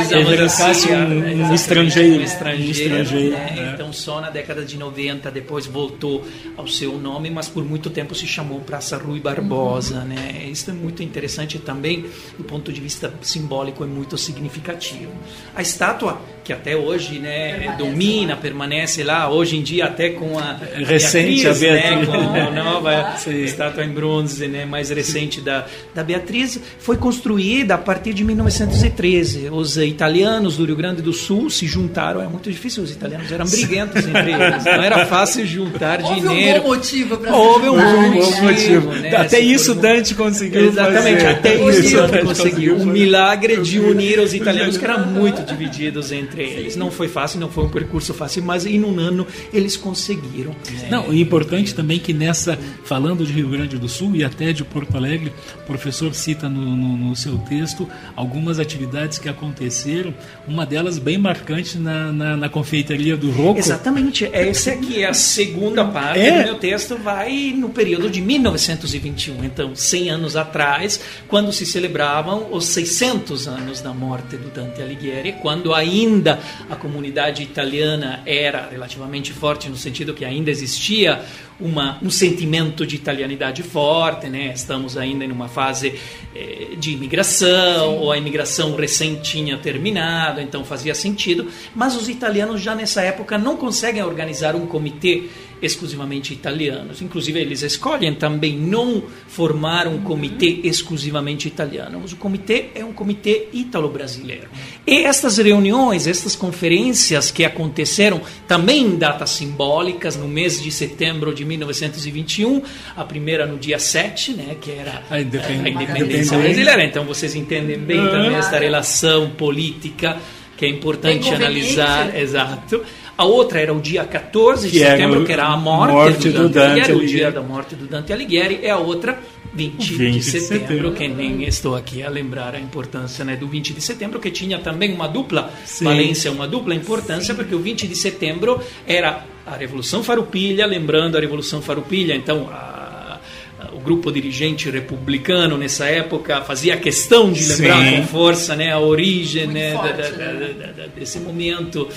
reverenciasse 0.09 0.89
um, 0.91 1.49
um 1.49 1.53
estrangeiro. 1.53 2.19
um 2.19 2.23
estrangeiro, 2.23 2.67
Um 2.67 2.71
estrangeiro, 2.71 3.31
né? 3.31 3.55
é. 3.57 3.73
Então 3.73 3.91
só 3.93 4.21
na 4.21 4.29
década 4.29 4.63
de 4.63 4.77
90 4.77 5.31
depois 5.31 5.65
voltou 5.65 6.23
ao 6.57 6.67
seu 6.67 6.97
nome, 6.97 7.29
mas 7.29 7.47
por 7.47 7.63
muito 7.63 7.89
tempo 7.89 8.13
se 8.13 8.27
chamou 8.27 8.59
Praça 8.61 8.97
Rui 8.97 9.19
Barbosa, 9.19 10.03
né? 10.03 10.47
Isso 10.49 10.69
é 10.69 10.73
muito 10.73 11.01
interessante 11.03 11.59
também 11.59 12.05
do 12.37 12.43
ponto 12.43 12.71
de 12.71 12.79
vista 12.81 13.13
simbólico 13.21 13.83
é 13.83 13.87
muito 13.87 14.17
significativo. 14.17 15.11
A 15.55 15.61
estátua 15.61 16.21
que 16.45 16.53
até 16.53 16.77
hoje, 16.77 17.17
né, 17.17 17.75
domina, 17.77 18.35
permanece 18.37 19.03
lá, 19.03 19.27
hoje 19.31 19.57
em 19.57 19.63
dia 19.63 19.85
até 19.85 20.11
com 20.11 20.37
a 20.37 20.55
Recente, 20.85 21.47
a 21.47 21.53
né, 21.53 21.59
Beatriz. 21.59 22.07
com 22.07 22.13
a 22.13 22.51
nova 22.63 23.15
Sim. 23.17 23.43
estátua 23.43 23.83
em 23.83 23.89
bronze, 23.89 24.47
né, 24.47 24.63
mais 24.63 24.91
recente 24.91 25.41
da, 25.41 25.65
da 25.95 26.03
Beatriz, 26.03 26.59
foi 26.77 26.97
construída 26.97 27.73
a 27.73 27.77
partir 27.79 28.13
de 28.13 28.23
1913. 28.23 29.49
Os 29.51 29.75
italianos 29.77 30.57
do 30.57 30.65
Rio 30.65 30.75
Grande 30.75 31.01
do 31.01 31.11
Sul 31.13 31.49
se 31.49 31.65
juntaram, 31.65 32.21
é 32.21 32.27
muito 32.27 32.51
difícil, 32.51 32.83
os 32.83 32.91
italianos 32.91 33.31
eram 33.31 33.45
briguentos 33.47 33.97
entre 34.07 34.31
eles, 34.33 34.63
não 34.65 34.83
era 34.83 35.03
fácil 35.07 35.45
juntar 35.47 35.99
Houve 36.03 36.21
dinheiro. 36.21 36.59
um 36.59 36.63
bom 36.63 36.67
motivo 36.75 37.17
para 37.17 37.35
Houve 37.35 37.69
um 37.69 37.71
Houve 37.71 37.83
bom 37.83 37.97
um 37.97 38.11
motivo. 38.43 38.43
motivo. 38.43 38.91
né, 39.01 39.15
Até 39.15 39.39
isso 39.39 39.73
formou. 39.73 39.81
Dante 39.95 40.13
conseguiu 40.13 40.67
Exatamente, 40.67 41.21
fazer. 41.23 41.27
até 41.27 41.55
Isso 41.55 41.97
Dante 41.97 42.19
conseguiu. 42.23 42.73
O 42.73 42.77
conseguiu. 42.77 42.93
milagre 42.93 43.57
de 43.61 43.79
unir 43.79 44.19
os 44.19 44.33
italianos, 44.33 44.77
que 44.77 44.85
eram 44.85 45.07
muito 45.07 45.41
divididos 45.43 46.11
entre 46.11 46.34
eles. 46.43 46.75
Não 46.75 46.89
foi 46.91 47.07
fácil, 47.07 47.39
não 47.39 47.49
foi 47.49 47.63
um 47.65 47.69
percurso 47.69 48.13
fácil, 48.13 48.43
mas 48.43 48.65
em 48.65 48.83
um 48.83 48.99
ano 48.99 49.25
eles 49.53 49.75
conseguiram. 49.77 50.51
né? 50.71 50.87
Não, 50.89 51.13
e 51.13 51.21
importante 51.21 51.73
também 51.73 51.99
que 51.99 52.13
nessa, 52.13 52.57
falando 52.83 53.25
de 53.25 53.31
Rio 53.33 53.49
Grande 53.49 53.77
do 53.77 53.87
Sul 53.89 54.15
e 54.15 54.23
até 54.23 54.51
de 54.53 54.63
Porto 54.63 54.95
Alegre, 54.97 55.31
o 55.63 55.65
professor 55.65 56.13
cita 56.13 56.47
no, 56.49 56.61
no- 56.75 56.97
no 56.97 57.15
seu 57.15 57.37
texto 57.39 57.87
algumas 58.15 58.59
atividades 58.59 59.17
que 59.19 59.27
aconteceram, 59.29 60.13
uma 60.47 60.65
delas 60.65 60.97
bem 60.97 61.17
marcante 61.17 61.77
na, 61.77 62.11
na, 62.11 62.37
na 62.37 62.49
confeitaria 62.49 63.15
do 63.17 63.29
Rocco. 63.31 63.59
Exatamente, 63.59 64.25
essa 64.31 64.71
aqui 64.71 65.01
é 65.03 65.07
a 65.09 65.13
segunda 65.13 65.83
parte 65.85 66.19
É. 66.19 66.39
do 66.39 66.45
meu 66.45 66.55
texto, 66.55 66.97
vai 66.97 67.53
no 67.55 67.69
período 67.69 68.09
de 68.09 68.21
1921, 68.21 69.43
então 69.43 69.75
100 69.75 70.09
anos 70.09 70.35
atrás, 70.35 70.99
quando 71.27 71.51
se 71.51 71.65
celebravam 71.65 72.47
os 72.51 72.65
600 72.65 73.47
anos 73.47 73.81
da 73.81 73.93
morte 73.93 74.37
do 74.37 74.49
Dante 74.49 74.81
Alighieri, 74.81 75.33
quando 75.41 75.73
ainda 75.73 76.24
a 76.69 76.75
comunidade 76.75 77.43
italiana 77.43 78.21
era 78.25 78.69
relativamente 78.69 79.33
forte, 79.33 79.69
no 79.69 79.75
sentido 79.75 80.13
que 80.13 80.25
ainda 80.25 80.49
existia 80.49 81.23
uma, 81.59 81.97
um 82.01 82.09
sentimento 82.09 82.85
de 82.85 82.95
italianidade 82.95 83.63
forte, 83.63 84.27
né? 84.27 84.51
estamos 84.53 84.97
ainda 84.97 85.23
em 85.23 85.31
uma 85.31 85.47
fase 85.47 85.95
eh, 86.35 86.75
de 86.77 86.91
imigração, 86.91 87.97
ou 87.97 88.11
a 88.11 88.17
imigração 88.17 88.75
recém 88.75 89.15
tinha 89.15 89.57
terminado, 89.57 90.41
então 90.41 90.65
fazia 90.65 90.93
sentido, 90.93 91.47
mas 91.73 91.95
os 91.95 92.09
italianos 92.09 92.61
já 92.61 92.75
nessa 92.75 93.01
época 93.01 93.37
não 93.37 93.55
conseguem 93.55 94.03
organizar 94.03 94.55
um 94.55 94.65
comitê 94.65 95.29
exclusivamente 95.61 96.33
italiano, 96.33 96.91
inclusive 97.01 97.39
eles 97.39 97.61
escolhem 97.61 98.13
também 98.13 98.55
não 98.57 99.03
formar 99.27 99.87
um 99.87 99.99
comitê 100.01 100.59
exclusivamente 100.63 101.47
italiano, 101.47 101.99
mas 102.01 102.11
o 102.11 102.15
comitê 102.17 102.65
é 102.75 102.83
um 102.83 102.93
comitê 102.93 103.47
ítalo-brasileiro. 103.53 104.47
E 104.85 105.03
estas 105.03 105.37
reuniões, 105.37 106.07
estas 106.07 106.35
conferências 106.35 107.31
que 107.31 107.43
aconteceram 107.45 108.21
também 108.47 108.83
em 108.83 108.95
datas 108.97 109.31
simbólicas, 109.31 110.15
no 110.15 110.27
mês 110.27 110.61
de 110.61 110.71
setembro 110.71 111.33
de 111.33 111.43
1921, 111.45 112.61
a 112.95 113.03
primeira 113.03 113.45
no 113.45 113.57
dia 113.57 113.79
7, 113.79 114.33
né, 114.33 114.55
que 114.59 114.71
era 114.71 115.03
A 115.09 115.19
independ- 115.21 115.65
a 115.65 115.69
independência 115.69 115.93
independência. 115.95 116.37
brasileira. 116.37 116.83
Então 116.83 117.05
vocês 117.05 117.35
entendem 117.35 117.77
bem 117.79 117.97
também 118.09 118.35
esta 118.35 118.59
relação 118.59 119.29
política 119.31 120.17
que 120.57 120.65
é 120.65 120.69
importante 120.69 121.33
analisar. 121.33 122.07
né? 122.07 122.21
Exato. 122.21 122.81
A 123.17 123.23
outra 123.23 123.61
era 123.61 123.73
o 123.73 123.79
dia 123.79 124.03
14 124.03 124.69
de 124.69 124.77
Que 124.77 124.83
era 124.83 124.97
setembro, 124.97 125.23
que 125.25 125.31
era 125.31 125.45
a 125.45 125.55
morte, 125.55 125.93
morte 125.93 126.29
do 126.29 126.43
do 126.43 126.49
Dante, 126.49 126.53
Dante 126.53 126.91
Alighieri, 126.91 126.93
o 127.03 127.07
dia 127.07 127.31
da 127.31 127.41
morte 127.41 127.75
do 127.75 127.87
Dante 127.87 128.11
Alighieri, 128.13 128.59
e 128.63 128.69
a 128.69 128.77
outra 128.77 129.17
20, 129.53 129.93
20 129.93 130.11
de 130.11 130.11
de 130.19 130.23
setembro, 130.23 130.67
setembro. 130.67 130.91
que 130.91 131.07
nem 131.07 131.43
estou 131.43 131.75
aqui 131.77 132.03
a 132.03 132.09
lembrar 132.09 132.53
a 132.55 132.59
importância 132.59 133.23
né, 133.23 133.37
do 133.37 133.47
20 133.47 133.73
de 133.73 133.79
setembro, 133.79 134.19
que 134.19 134.29
tinha 134.29 134.59
também 134.59 134.93
uma 134.93 135.07
dupla 135.07 135.49
Sim. 135.63 135.85
valência, 135.85 136.29
uma 136.29 136.45
dupla 136.45 136.75
importância, 136.75 137.33
porque 137.33 137.55
o 137.55 137.59
20 137.59 137.87
de 137.87 137.95
setembro 137.95 138.59
era 138.85 139.23
a 139.45 139.55
Revolução 139.55 140.03
Farroupilha, 140.03 140.65
lembrando 140.65 141.15
a 141.17 141.21
Revolução 141.21 141.61
Farroupilha, 141.61 142.13
então 142.15 142.49
a- 142.51 143.17
a- 143.61 143.69
o 143.73 143.79
grupo 143.79 144.11
dirigente 144.11 144.69
republicano 144.69 145.57
nessa 145.57 145.85
época 145.85 146.41
fazia 146.41 146.75
questão 146.75 147.31
de 147.31 147.45
lembrar 147.45 147.81
Sim. 147.81 147.95
com 148.01 148.07
força 148.07 148.57
né, 148.57 148.73
a 148.73 148.79
origem 148.79 149.47
né, 149.47 149.71
da- 149.71 149.79
forte, 149.79 149.95
da- 149.95 150.09
né? 150.17 150.33
da- 150.57 150.65
da- 150.65 150.71
da- 150.73 150.87
desse 150.87 151.17
momento. 151.19 151.87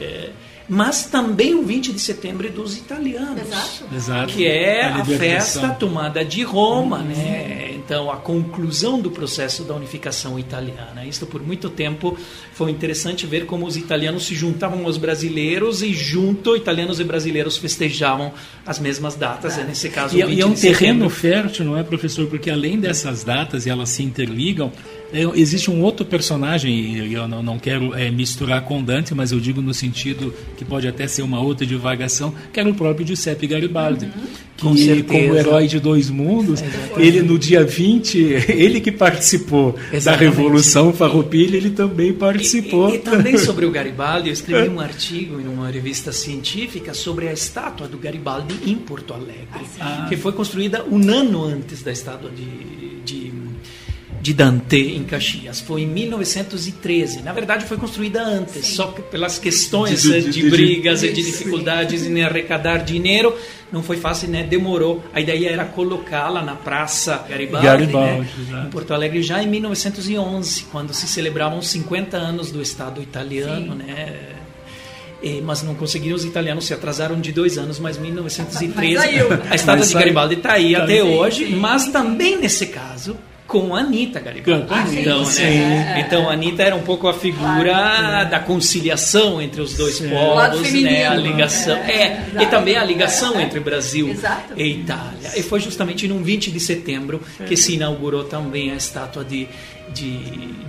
é, 0.00 0.28
mas 0.68 1.06
também 1.06 1.54
o 1.54 1.62
20 1.62 1.92
de 1.92 2.00
setembro 2.00 2.46
é 2.46 2.50
dos 2.50 2.76
italianos 2.76 3.42
Exato. 3.94 4.34
Que 4.34 4.46
é 4.46 4.84
A 4.84 4.96
a, 4.96 5.04
festa 5.04 5.70
tomada 5.70 6.24
de 6.24 6.42
Roma, 6.42 6.98
né? 6.98 7.72
Então 7.74 8.10
a 8.10 8.16
conclusão 8.16 9.00
do 9.00 9.10
processo 9.10 9.64
da 9.64 9.74
unificação 9.74 10.38
italiana. 10.38 11.06
Isto 11.06 11.26
por 11.26 11.42
muito 11.42 11.70
tempo 11.70 12.18
foi 12.52 12.70
interessante 12.70 13.26
ver 13.26 13.46
como 13.46 13.66
os 13.66 13.76
italianos 13.78 14.26
se 14.26 14.34
juntavam 14.34 14.84
aos 14.84 14.98
brasileiros 14.98 15.82
e 15.82 15.94
junto 15.94 16.54
italianos 16.54 17.00
e 17.00 17.04
brasileiros 17.04 17.56
festejavam 17.56 18.32
as 18.66 18.78
mesmas 18.78 19.14
datas. 19.14 19.56
É 19.56 19.64
nesse 19.64 19.88
caso 19.88 20.18
E, 20.18 20.22
o 20.22 20.26
20 20.26 20.38
e 20.38 20.40
é 20.42 20.46
um 20.46 20.52
de 20.52 20.60
terreno 20.60 21.08
setembro. 21.08 21.10
fértil, 21.10 21.64
não 21.64 21.78
é, 21.78 21.82
professor? 21.82 22.26
Porque 22.26 22.50
além 22.50 22.78
dessas 22.78 23.24
datas 23.24 23.64
e 23.64 23.70
elas 23.70 23.88
se 23.88 24.02
interligam, 24.02 24.70
é, 24.70 24.97
existe 25.34 25.70
um 25.70 25.82
outro 25.82 26.04
personagem, 26.04 26.72
e 26.72 27.12
eu 27.12 27.26
não, 27.26 27.42
não 27.42 27.58
quero 27.58 27.94
é, 27.94 28.10
misturar 28.10 28.62
com 28.64 28.82
Dante, 28.82 29.14
mas 29.14 29.32
eu 29.32 29.40
digo 29.40 29.62
no 29.62 29.72
sentido 29.72 30.34
que 30.56 30.64
pode 30.64 30.86
até 30.86 31.06
ser 31.06 31.22
uma 31.22 31.40
outra 31.40 31.66
divagação, 31.66 32.34
que 32.52 32.60
era 32.60 32.68
o 32.68 32.74
próprio 32.74 33.06
Giuseppe 33.06 33.46
Garibaldi. 33.46 34.10
Com 34.60 34.74
Que, 34.74 34.86
certeza. 34.86 35.04
como 35.04 35.36
herói 35.36 35.66
de 35.68 35.78
dois 35.78 36.10
mundos, 36.10 36.60
ele 36.96 37.22
no 37.22 37.38
dia 37.38 37.64
20, 37.64 38.18
ele 38.50 38.80
que 38.80 38.90
participou 38.90 39.72
da 39.72 39.96
Exatamente. 39.96 40.36
Revolução 40.36 40.92
Farroupilha, 40.92 41.56
ele 41.56 41.70
também 41.70 42.12
participou. 42.12 42.90
E, 42.90 42.96
e 42.96 42.98
também 42.98 43.38
sobre 43.38 43.66
o 43.66 43.70
Garibaldi, 43.70 44.28
eu 44.28 44.32
escrevi 44.32 44.68
um 44.68 44.80
artigo 44.80 45.40
em 45.40 45.46
uma 45.46 45.70
revista 45.70 46.10
científica 46.10 46.92
sobre 46.92 47.28
a 47.28 47.32
estátua 47.32 47.86
do 47.86 47.98
Garibaldi 47.98 48.56
em 48.66 48.74
Porto 48.74 49.14
Alegre, 49.14 49.46
que 50.08 50.16
foi 50.16 50.32
construída 50.32 50.84
um 50.90 51.08
ano 51.08 51.44
antes 51.44 51.82
da 51.82 51.92
estátua 51.92 52.28
de, 52.30 52.87
de, 54.20 54.34
Dante 54.34 54.76
em 54.76 55.04
Caxias. 55.04 55.60
Foi 55.60 55.82
em 55.82 55.86
1913. 55.86 57.22
Na 57.22 57.32
verdade, 57.32 57.64
foi 57.66 57.76
construída 57.76 58.22
antes, 58.22 58.66
só 58.66 58.88
que 58.88 59.02
pelas 59.02 59.38
questões 59.38 60.02
De- 60.02 60.14
eh, 60.14 60.20
de- 60.20 60.30
de, 60.30 60.42
de- 60.42 60.50
brigas 60.50 61.02
e 61.02 61.12
de 61.12 61.22
dificuldades 61.22 62.04
em 62.06 62.22
arrecadar 62.22 62.78
dinheiro, 62.78 63.34
não 63.72 63.82
foi 63.82 63.96
fácil, 63.96 64.28
né? 64.28 64.42
Demorou. 64.42 65.02
A 65.12 65.20
ideia 65.20 65.50
era 65.50 65.64
colocá-la 65.64 66.42
na 66.42 66.54
Praça 66.54 67.24
Garibaldi, 67.28 67.66
Garibaldi, 67.66 68.28
né? 68.50 68.64
em 68.66 68.70
Porto 68.70 68.92
Alegre 68.94 69.22
já 69.22 69.42
em 69.42 69.46
1911, 69.46 70.64
quando 70.72 70.92
se 70.94 71.06
celebravam 71.06 71.60
50 71.62 72.16
anos 72.16 72.50
do 72.50 72.60
Estado 72.62 73.02
italiano, 73.02 73.74
né? 73.74 74.14
E- 75.22 75.40
mas 75.40 75.62
não 75.64 75.74
conseguiram, 75.74 76.14
os 76.14 76.24
italianos 76.24 76.64
se 76.66 76.72
atrasaram 76.72 77.20
de 77.20 77.32
dois 77.32 77.58
anos, 77.58 77.78
mas 77.80 77.98
1913 77.98 78.94
Mas 78.94 79.50
a 79.50 79.54
estátua 79.54 79.84
de. 79.86 79.94
Garibaldi 79.94 80.34
está 80.36 80.52
aí 80.52 80.72
Tá 80.74 80.84
até 80.84 81.00
aí. 81.00 81.02
hoje, 81.02 81.46
mas 81.56 81.86
também 81.88 82.38
nesse 82.38 82.66
caso 82.68 83.16
com 83.48 83.74
a 83.74 83.80
Anitta 83.80 84.20
Garibaldi. 84.20 84.66
Com 84.66 84.74
a 84.74 84.80
Anitta, 84.80 85.00
então, 85.00 85.24
sim. 85.24 85.42
né? 85.42 86.04
então 86.06 86.28
a 86.28 86.34
Anitta 86.34 86.62
era 86.62 86.76
um 86.76 86.82
pouco 86.82 87.08
a 87.08 87.14
figura 87.14 88.24
da 88.24 88.38
conciliação 88.38 89.40
entre 89.40 89.62
os 89.62 89.72
dois 89.74 89.96
Sim. 89.96 90.10
Povos, 90.10 90.60
feminino, 90.60 90.90
né? 90.90 91.06
a 91.06 91.14
ligação 91.14 91.76
é, 91.78 91.92
é, 91.92 92.26
e 92.42 92.46
também 92.46 92.76
a 92.76 92.84
ligação 92.84 93.40
entre 93.40 93.58
Brasil 93.58 94.10
Exato. 94.10 94.52
e 94.54 94.80
Itália. 94.80 95.32
E 95.34 95.42
foi 95.42 95.60
justamente 95.60 96.06
no 96.06 96.22
20 96.22 96.50
de 96.50 96.60
setembro 96.60 97.22
que 97.46 97.56
se 97.56 97.74
inaugurou 97.74 98.24
também 98.24 98.70
a 98.70 98.74
estátua 98.74 99.24
de, 99.24 99.48
de, 99.94 100.18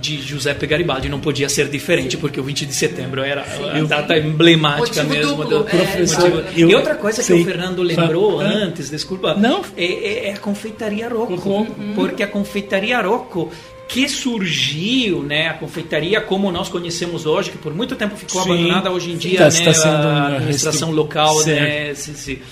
de 0.00 0.20
Giuseppe 0.22 0.66
Garibaldi. 0.66 1.08
Não 1.08 1.20
podia 1.20 1.48
ser 1.48 1.68
diferente, 1.68 2.16
porque 2.16 2.40
o 2.40 2.42
20 2.42 2.66
de 2.66 2.74
setembro 2.74 3.22
era 3.22 3.42
a 3.42 3.80
data 3.82 4.16
emblemática 4.18 5.02
mesmo. 5.04 5.36
duplo, 5.36 5.62
do- 5.62 5.68
é. 5.68 5.70
Professor, 5.70 6.44
eu- 6.56 6.68
E 6.70 6.74
outra 6.74 6.94
coisa 6.94 7.18
que 7.18 7.24
Sim. 7.28 7.42
o 7.42 7.44
Fernando 7.44 7.82
lembrou 7.82 8.38
Fala. 8.38 8.48
antes, 8.50 8.90
desculpa, 8.90 9.34
Não. 9.34 9.62
é, 9.76 9.84
é- 9.84 10.28
é 10.28 10.32
a 10.34 10.38
confeitaria 10.38 11.08
Rocco. 11.08 11.34
Rocco. 11.34 11.74
Porque 11.94 12.22
a 12.22 12.26
confeitaria 12.26 13.00
Rocco 13.00 13.50
que 13.88 14.08
surgiu, 14.08 15.22
né, 15.22 15.48
a 15.48 15.54
confeitaria 15.54 16.20
como 16.20 16.50
nós 16.52 16.68
conhecemos 16.68 17.26
hoje, 17.26 17.50
que 17.50 17.58
por 17.58 17.74
muito 17.74 17.96
tempo 17.96 18.16
ficou 18.16 18.42
Sim. 18.42 18.52
abandonada 18.52 18.90
hoje 18.90 19.10
em 19.10 19.16
dia, 19.16 19.38
Tá- 19.38 19.44
né, 19.44 19.48
está 19.50 19.74
sendo 19.74 20.06
a 20.06 20.26
administração 20.36 20.90
local, 20.92 21.34
Certo. 21.40 21.60
né, 21.60 21.94
se, 21.94 22.14
se- 22.14 22.42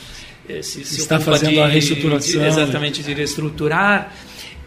se- 0.63 0.81
Está 1.01 1.21
fazendo 1.21 1.51
de- 1.53 1.61
a 1.61 1.67
reestruturação. 1.67 2.45
exatamente, 2.45 3.03
de 3.03 3.13
reestruturar. 3.15 4.13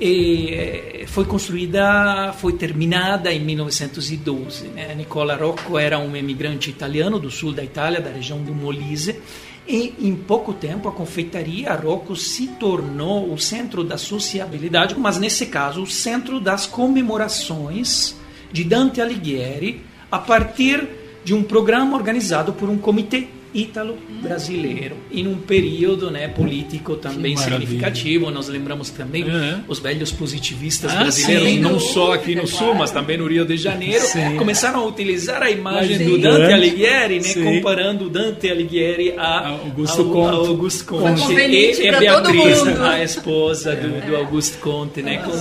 E 0.04 1.06
foi 1.06 1.26
construída, 1.26 2.34
foi 2.34 2.54
terminada 2.54 3.32
em 3.32 3.40
1912. 3.40 4.70
Né? 4.70 4.96
Nicola 4.96 5.36
Rocco 5.36 5.78
era 5.78 6.00
um 6.00 6.16
imigrante 6.16 6.72
italiano 6.72 7.20
do 7.20 7.30
sul 7.30 7.54
da 7.54 7.64
Itália, 7.64 8.02
da 8.02 8.10
região 8.10 8.42
do 8.42 8.52
Molise, 8.52 9.20
e 9.68 9.94
em 10.00 10.16
pouco 10.16 10.54
tempo 10.54 10.90
a 10.90 10.92
confeitaria 10.92 11.72
Rocco 11.76 12.16
se 12.16 12.48
tornou 12.48 13.32
o 13.32 13.38
centro 13.38 13.84
da 13.84 13.96
sociabilidade, 13.96 14.96
mas 14.98 15.20
nesse 15.20 15.46
caso 15.46 15.84
o 15.84 15.88
centro 15.88 16.40
das 16.40 16.66
comemorações 16.66 18.16
de 18.52 18.64
Dante 18.64 19.00
Alighieri 19.00 19.84
a 20.12 20.18
partir 20.18 20.90
de 21.24 21.36
um 21.36 21.44
programa 21.44 21.96
organizado 21.96 22.54
por 22.54 22.70
um 22.70 22.78
comitê 22.80 23.28
ítalo-brasileiro 23.54 24.96
em 25.12 25.28
um 25.28 25.36
período 25.36 26.10
né, 26.12 26.28
político 26.28 26.96
também 26.96 27.36
significativo. 27.38 28.30
Nós 28.32 28.48
lembramos 28.48 28.90
também 28.90 29.24
Uhum. 29.24 29.62
os 29.68 29.80
velhos 29.80 30.12
positivistas 30.12 30.92
Ah, 30.92 31.02
brasileiros, 31.04 31.48
sim. 31.50 31.60
não 31.60 31.80
só 31.80 32.14
aqui 32.14 32.36
no 32.36 32.48
Sul, 32.48 32.74
mas 32.74 32.92
também 32.92 33.18
no 33.18 33.28
Rio 33.28 33.46
de 33.46 33.58
Janeiro, 33.58 34.04
Sim. 34.04 34.36
começaram 34.38 34.80
a 34.82 34.86
utilizar 34.86 35.42
a 35.42 35.50
imagem 35.52 35.98
Sim. 35.98 36.06
do 36.06 36.18
Dante 36.18 36.54
Alighieri, 36.54 37.16
né, 37.16 37.22
sim. 37.22 37.44
comparando 37.44 38.10
Dante 38.10 38.50
Alighieri 38.50 39.14
a 39.18 39.50
Augusto 39.50 40.02
ao- 40.02 40.10
Conte. 40.10 40.48
Augusto 40.48 40.86
Conte 40.86 41.34
e, 41.34 41.88
e 41.88 41.92
Beatriz, 42.00 42.64
a 42.80 43.04
esposa 43.04 43.76
do, 43.76 44.06
do 44.06 44.16
Augusto 44.16 44.58
Conte, 44.60 45.02
né, 45.02 45.18
com, 45.18 45.32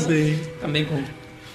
também 0.60 0.84
com 0.84 1.00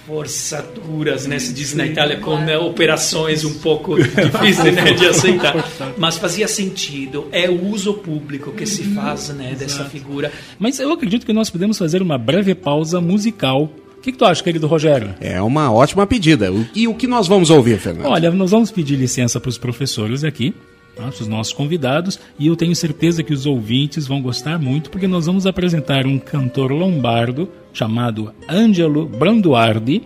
forçaduras, 0.06 1.26
né? 1.26 1.38
Se 1.38 1.52
diz 1.52 1.74
na 1.74 1.84
Itália 1.84 2.18
com 2.18 2.36
né, 2.38 2.56
operações 2.56 3.44
um 3.44 3.54
pouco 3.54 3.96
difíceis 3.98 4.74
né, 4.74 4.92
de 4.92 5.06
aceitar, 5.06 5.54
mas 5.98 6.16
fazia 6.16 6.46
sentido. 6.46 7.26
É 7.32 7.50
o 7.50 7.66
uso 7.66 7.94
público 7.94 8.52
que 8.52 8.64
se 8.64 8.84
faz 8.94 9.28
né, 9.30 9.54
dessa 9.58 9.84
figura. 9.84 10.32
Mas 10.58 10.78
eu 10.78 10.92
acredito 10.92 11.26
que 11.26 11.32
nós 11.32 11.50
podemos 11.50 11.76
fazer 11.76 12.00
uma 12.00 12.16
breve 12.16 12.54
pausa 12.54 13.00
musical. 13.00 13.70
O 13.98 14.00
que, 14.00 14.12
que 14.12 14.18
tu 14.18 14.24
acha, 14.24 14.42
querido 14.42 14.68
Rogério? 14.68 15.14
É 15.20 15.42
uma 15.42 15.72
ótima 15.72 16.06
pedida. 16.06 16.48
E 16.74 16.86
o 16.86 16.94
que 16.94 17.08
nós 17.08 17.26
vamos 17.26 17.50
ouvir, 17.50 17.78
Fernando? 17.78 18.06
Olha, 18.06 18.30
nós 18.30 18.52
vamos 18.52 18.70
pedir 18.70 18.94
licença 18.94 19.40
para 19.40 19.48
os 19.48 19.58
professores 19.58 20.22
aqui, 20.22 20.54
tá, 20.96 21.08
os 21.08 21.28
nossos 21.28 21.52
convidados, 21.52 22.18
e 22.38 22.46
eu 22.46 22.56
tenho 22.56 22.74
certeza 22.74 23.22
que 23.22 23.32
os 23.32 23.46
ouvintes 23.46 24.06
vão 24.06 24.20
gostar 24.20 24.58
muito, 24.58 24.90
porque 24.90 25.06
nós 25.06 25.26
vamos 25.26 25.46
apresentar 25.46 26.06
um 26.06 26.18
cantor 26.18 26.72
lombardo 26.72 27.48
chamado 27.72 28.32
Angelo 28.48 29.06
Branduardi, 29.06 30.02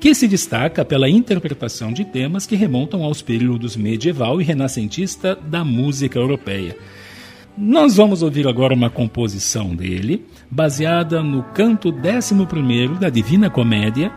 que 0.00 0.14
se 0.14 0.28
destaca 0.28 0.84
pela 0.84 1.08
interpretação 1.08 1.92
de 1.92 2.04
temas 2.04 2.44
que 2.44 2.56
remontam 2.56 3.02
aos 3.02 3.22
períodos 3.22 3.76
medieval 3.76 4.40
e 4.40 4.44
renascentista 4.44 5.34
da 5.34 5.64
música 5.64 6.18
europeia. 6.18 6.76
Nós 7.56 7.96
vamos 7.96 8.20
ouvir 8.20 8.48
agora 8.48 8.74
uma 8.74 8.90
composição 8.90 9.74
dele, 9.74 10.26
baseada 10.50 11.22
no 11.22 11.42
canto 11.42 11.88
11 11.90 12.98
da 13.00 13.08
Divina 13.08 13.48
Comédia 13.48 14.12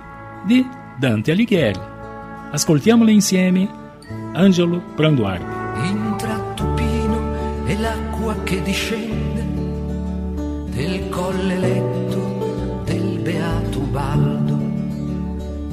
de 0.47 0.65
Dante 0.99 1.31
Alighieri. 1.31 1.79
Ascoltiamola 2.51 3.11
insieme, 3.11 3.69
Angelo 4.35 4.81
Branduardi. 4.95 5.56
Che 8.47 8.61
discende 8.61 9.43
del 10.71 11.09
colle 11.09 11.57
letto 11.57 12.81
del 12.85 13.19
beato 13.19 13.79
Baldo 13.79 14.57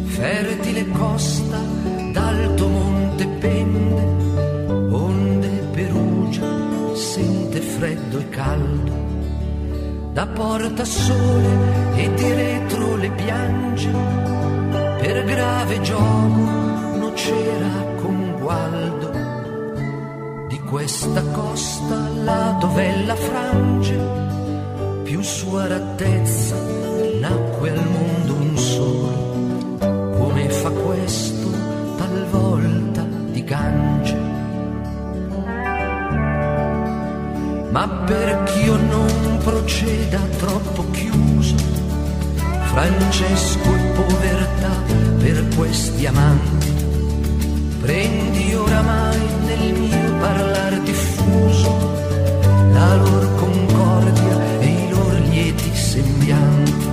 fertile 0.07 0.91
costa 0.91 1.61
d'alto 2.11 2.67
monte 2.67 3.27
pende 3.39 4.03
onde 4.91 5.49
Perugia 5.73 6.95
sente 6.95 7.61
freddo 7.61 8.19
e 8.19 8.29
caldo 8.31 8.93
da 10.13 10.27
porta 10.27 10.85
sole 10.85 11.95
e 11.95 12.13
di 12.13 12.33
retro 12.33 12.97
le 12.97 13.11
piange 13.11 13.91
per 14.99 15.25
grave 15.27 15.81
gioco 15.81 16.43
non 16.99 17.13
c'era 17.15 17.71
con 18.01 18.37
gualdo. 18.41 18.94
di 18.94 18.94
questa 20.75 21.23
costa 21.31 22.09
là 22.25 22.57
dove 22.59 23.05
la 23.07 23.15
frange 23.15 23.97
più 25.05 25.23
sua 25.23 25.69
rattezza 25.69 26.57
nacque 27.21 27.71
al 27.71 27.89
mondo 27.89 28.35
un 28.35 28.59
solo 28.59 30.19
come 30.19 30.49
fa 30.49 30.71
questo 30.71 31.49
talvolta 31.97 33.07
di 33.31 33.45
Gange. 33.45 34.17
Ma 37.71 37.89
perch'io 38.05 38.77
non 38.77 39.39
proceda 39.45 40.19
troppo 40.39 40.91
chiuso 40.91 41.55
Francesco 42.73 43.75
e 43.77 43.93
povertà 43.95 44.73
per 45.19 45.47
questi 45.55 46.05
amanti. 46.05 46.73
Prendi 47.81 48.55
oramai 48.55 49.21
nel 49.47 49.79
mio 49.79 50.04
parlar 50.25 50.73
diffuso 50.91 51.71
la 52.77 52.95
lor 52.97 53.25
concordia 53.43 54.35
e 54.61 54.69
i 54.85 54.89
lor 54.89 55.15
lieti 55.29 55.71
sembianti. 55.75 56.89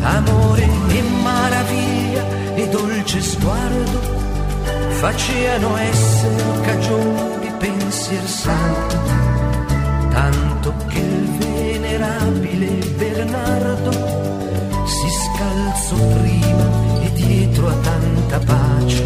Amore 0.00 0.66
e 0.98 1.02
maraviglia 1.28 2.24
e 2.60 2.68
dolce 2.68 3.20
sguardo 3.20 4.00
faceano 5.02 5.76
essere 5.76 6.60
cagione 6.62 7.38
di 7.40 7.50
pensier 7.58 8.26
santo 8.28 8.96
tanto 10.10 10.74
che 10.88 10.98
il 10.98 11.26
venerabile 11.38 12.68
Bernardo 12.98 13.92
si 14.94 15.08
scalzò 15.22 15.96
prima 16.20 16.66
e 17.04 17.12
dietro 17.12 17.68
a 17.68 17.74
tanta 17.88 18.38
pace 18.38 19.04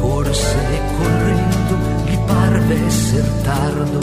corse 0.00 0.56
e 0.76 0.80
correndo 0.96 1.55
gli 2.66 2.72
parve 2.72 2.86
esser 2.86 3.24
tardo. 3.42 3.98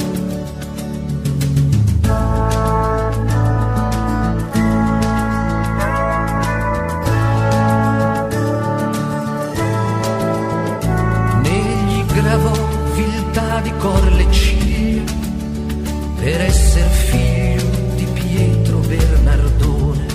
Negli 11.41 12.05
gravò 12.05 12.51
viltà 12.95 13.59
di 13.61 13.72
cor 13.80 14.11
le 14.14 14.32
ciglia 14.32 15.03
per 16.20 16.41
esser 16.41 16.88
figlio 16.88 17.70
di 17.95 18.07
Pietro 18.14 18.78
Bernardone 18.78 20.05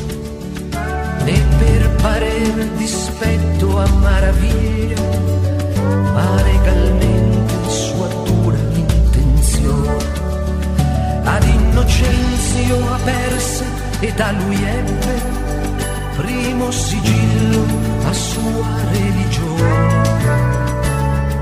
né 1.25 1.45
per 1.59 1.91
parer 2.01 2.69
dispetto 2.77 3.79
a 3.79 3.87
maraviglia 4.01 5.38
Innocenzio 12.69 12.93
aperse 12.93 13.65
e 14.01 14.13
da 14.13 14.31
lui 14.33 14.63
ebbe 14.63 15.23
primo 16.17 16.71
sigillo 16.71 17.65
a 18.05 18.13
sua 18.13 18.67
religione. 18.93 20.17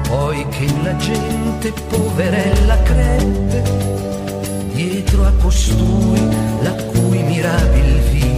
Poi 0.08 0.46
che 0.50 0.66
la 0.82 0.96
gente 0.96 1.72
poverella 1.88 2.80
crebbe 2.82 3.62
dietro 4.72 5.26
a 5.26 5.32
costui 5.42 6.28
la 6.62 6.72
cui 6.72 7.22
mirabil 7.22 8.00
vita 8.12 8.35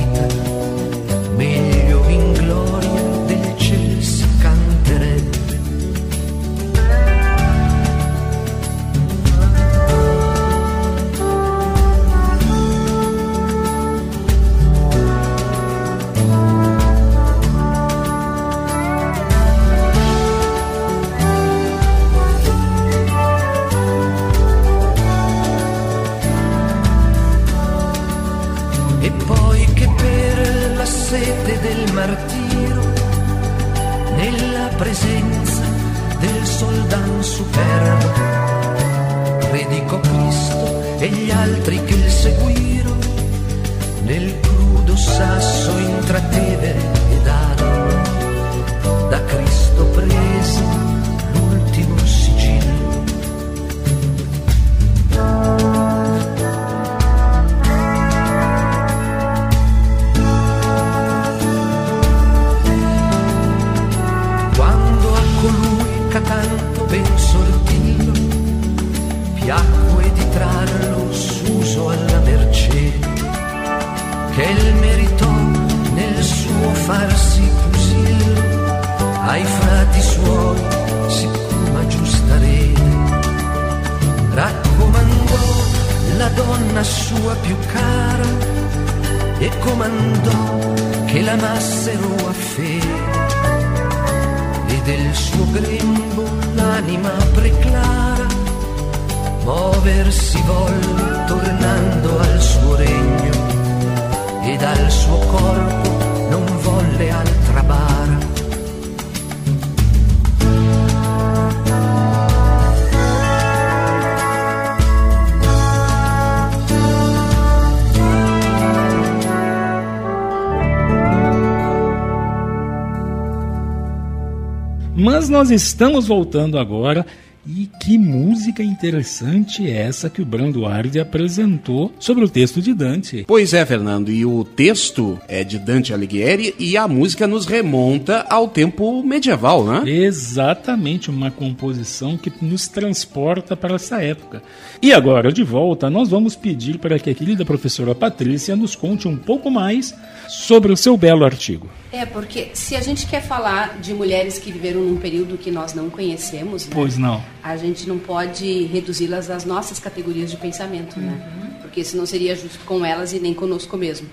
nós 125.48 125.62
estamos 125.62 126.06
voltando 126.06 126.58
agora 126.58 127.06
e 127.46 127.70
que 127.80 127.96
música 127.96 128.62
interessante 128.62 129.66
é 129.66 129.86
essa 129.86 130.10
que 130.10 130.20
o 130.20 130.26
Branduardi 130.26 131.00
apresentou 131.00 131.90
sobre 131.98 132.22
o 132.22 132.28
texto 132.28 132.60
de 132.60 132.74
Dante. 132.74 133.24
Pois 133.26 133.54
é, 133.54 133.64
Fernando, 133.64 134.12
e 134.12 134.26
o 134.26 134.44
texto 134.44 135.18
é 135.26 135.42
de 135.42 135.58
Dante 135.58 135.94
Alighieri 135.94 136.54
e 136.58 136.76
a 136.76 136.86
música 136.86 137.26
nos 137.26 137.46
remonta 137.46 138.26
ao 138.28 138.48
tempo 138.48 139.02
medieval, 139.02 139.64
né? 139.64 139.90
Exatamente, 139.90 141.08
uma 141.08 141.30
composição 141.30 142.18
que 142.18 142.30
nos 142.42 142.68
transporta 142.68 143.56
para 143.56 143.76
essa 143.76 144.02
época. 144.02 144.42
E 144.80 144.92
agora, 144.92 145.32
de 145.32 145.42
volta, 145.42 145.90
nós 145.90 146.08
vamos 146.08 146.36
pedir 146.36 146.78
para 146.78 146.98
que 147.00 147.10
a 147.10 147.14
querida 147.14 147.44
professora 147.44 147.96
Patrícia 147.96 148.54
nos 148.54 148.76
conte 148.76 149.08
um 149.08 149.16
pouco 149.16 149.50
mais 149.50 149.92
sobre 150.28 150.72
o 150.72 150.76
seu 150.76 150.96
belo 150.96 151.24
artigo. 151.24 151.68
É, 151.90 152.06
porque 152.06 152.50
se 152.54 152.76
a 152.76 152.80
gente 152.80 153.06
quer 153.06 153.20
falar 153.20 153.78
de 153.80 153.92
mulheres 153.92 154.38
que 154.38 154.52
viveram 154.52 154.80
num 154.80 154.96
período 154.96 155.36
que 155.36 155.50
nós 155.50 155.74
não 155.74 155.90
conhecemos, 155.90 156.66
né, 156.66 156.70
Pois 156.72 156.96
não. 156.96 157.20
a 157.42 157.56
gente 157.56 157.88
não 157.88 157.98
pode 157.98 158.64
reduzi-las 158.66 159.28
às 159.30 159.44
nossas 159.44 159.80
categorias 159.80 160.30
de 160.30 160.36
pensamento, 160.36 161.00
né? 161.00 161.58
Porque 161.60 161.82
senão 161.82 162.06
seria 162.06 162.36
justo 162.36 162.60
com 162.64 162.84
elas 162.84 163.12
e 163.12 163.18
nem 163.18 163.34
conosco 163.34 163.76
mesmo. 163.76 164.08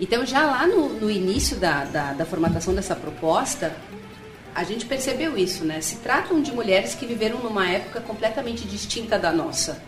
Então, 0.00 0.26
já 0.26 0.44
lá 0.44 0.66
no, 0.66 0.88
no 0.98 1.08
início 1.10 1.56
da, 1.58 1.84
da, 1.84 2.12
da 2.12 2.24
formatação 2.26 2.74
dessa 2.74 2.96
proposta, 2.96 3.72
a 4.54 4.64
gente 4.64 4.86
percebeu 4.86 5.36
isso, 5.36 5.64
né? 5.64 5.80
Se 5.80 5.96
tratam 5.96 6.42
de 6.42 6.52
mulheres 6.52 6.94
que 6.94 7.06
viveram 7.06 7.38
numa 7.38 7.68
época 7.68 8.00
completamente 8.00 8.66
distinta 8.66 9.18
da 9.18 9.32
nossa. 9.32 9.82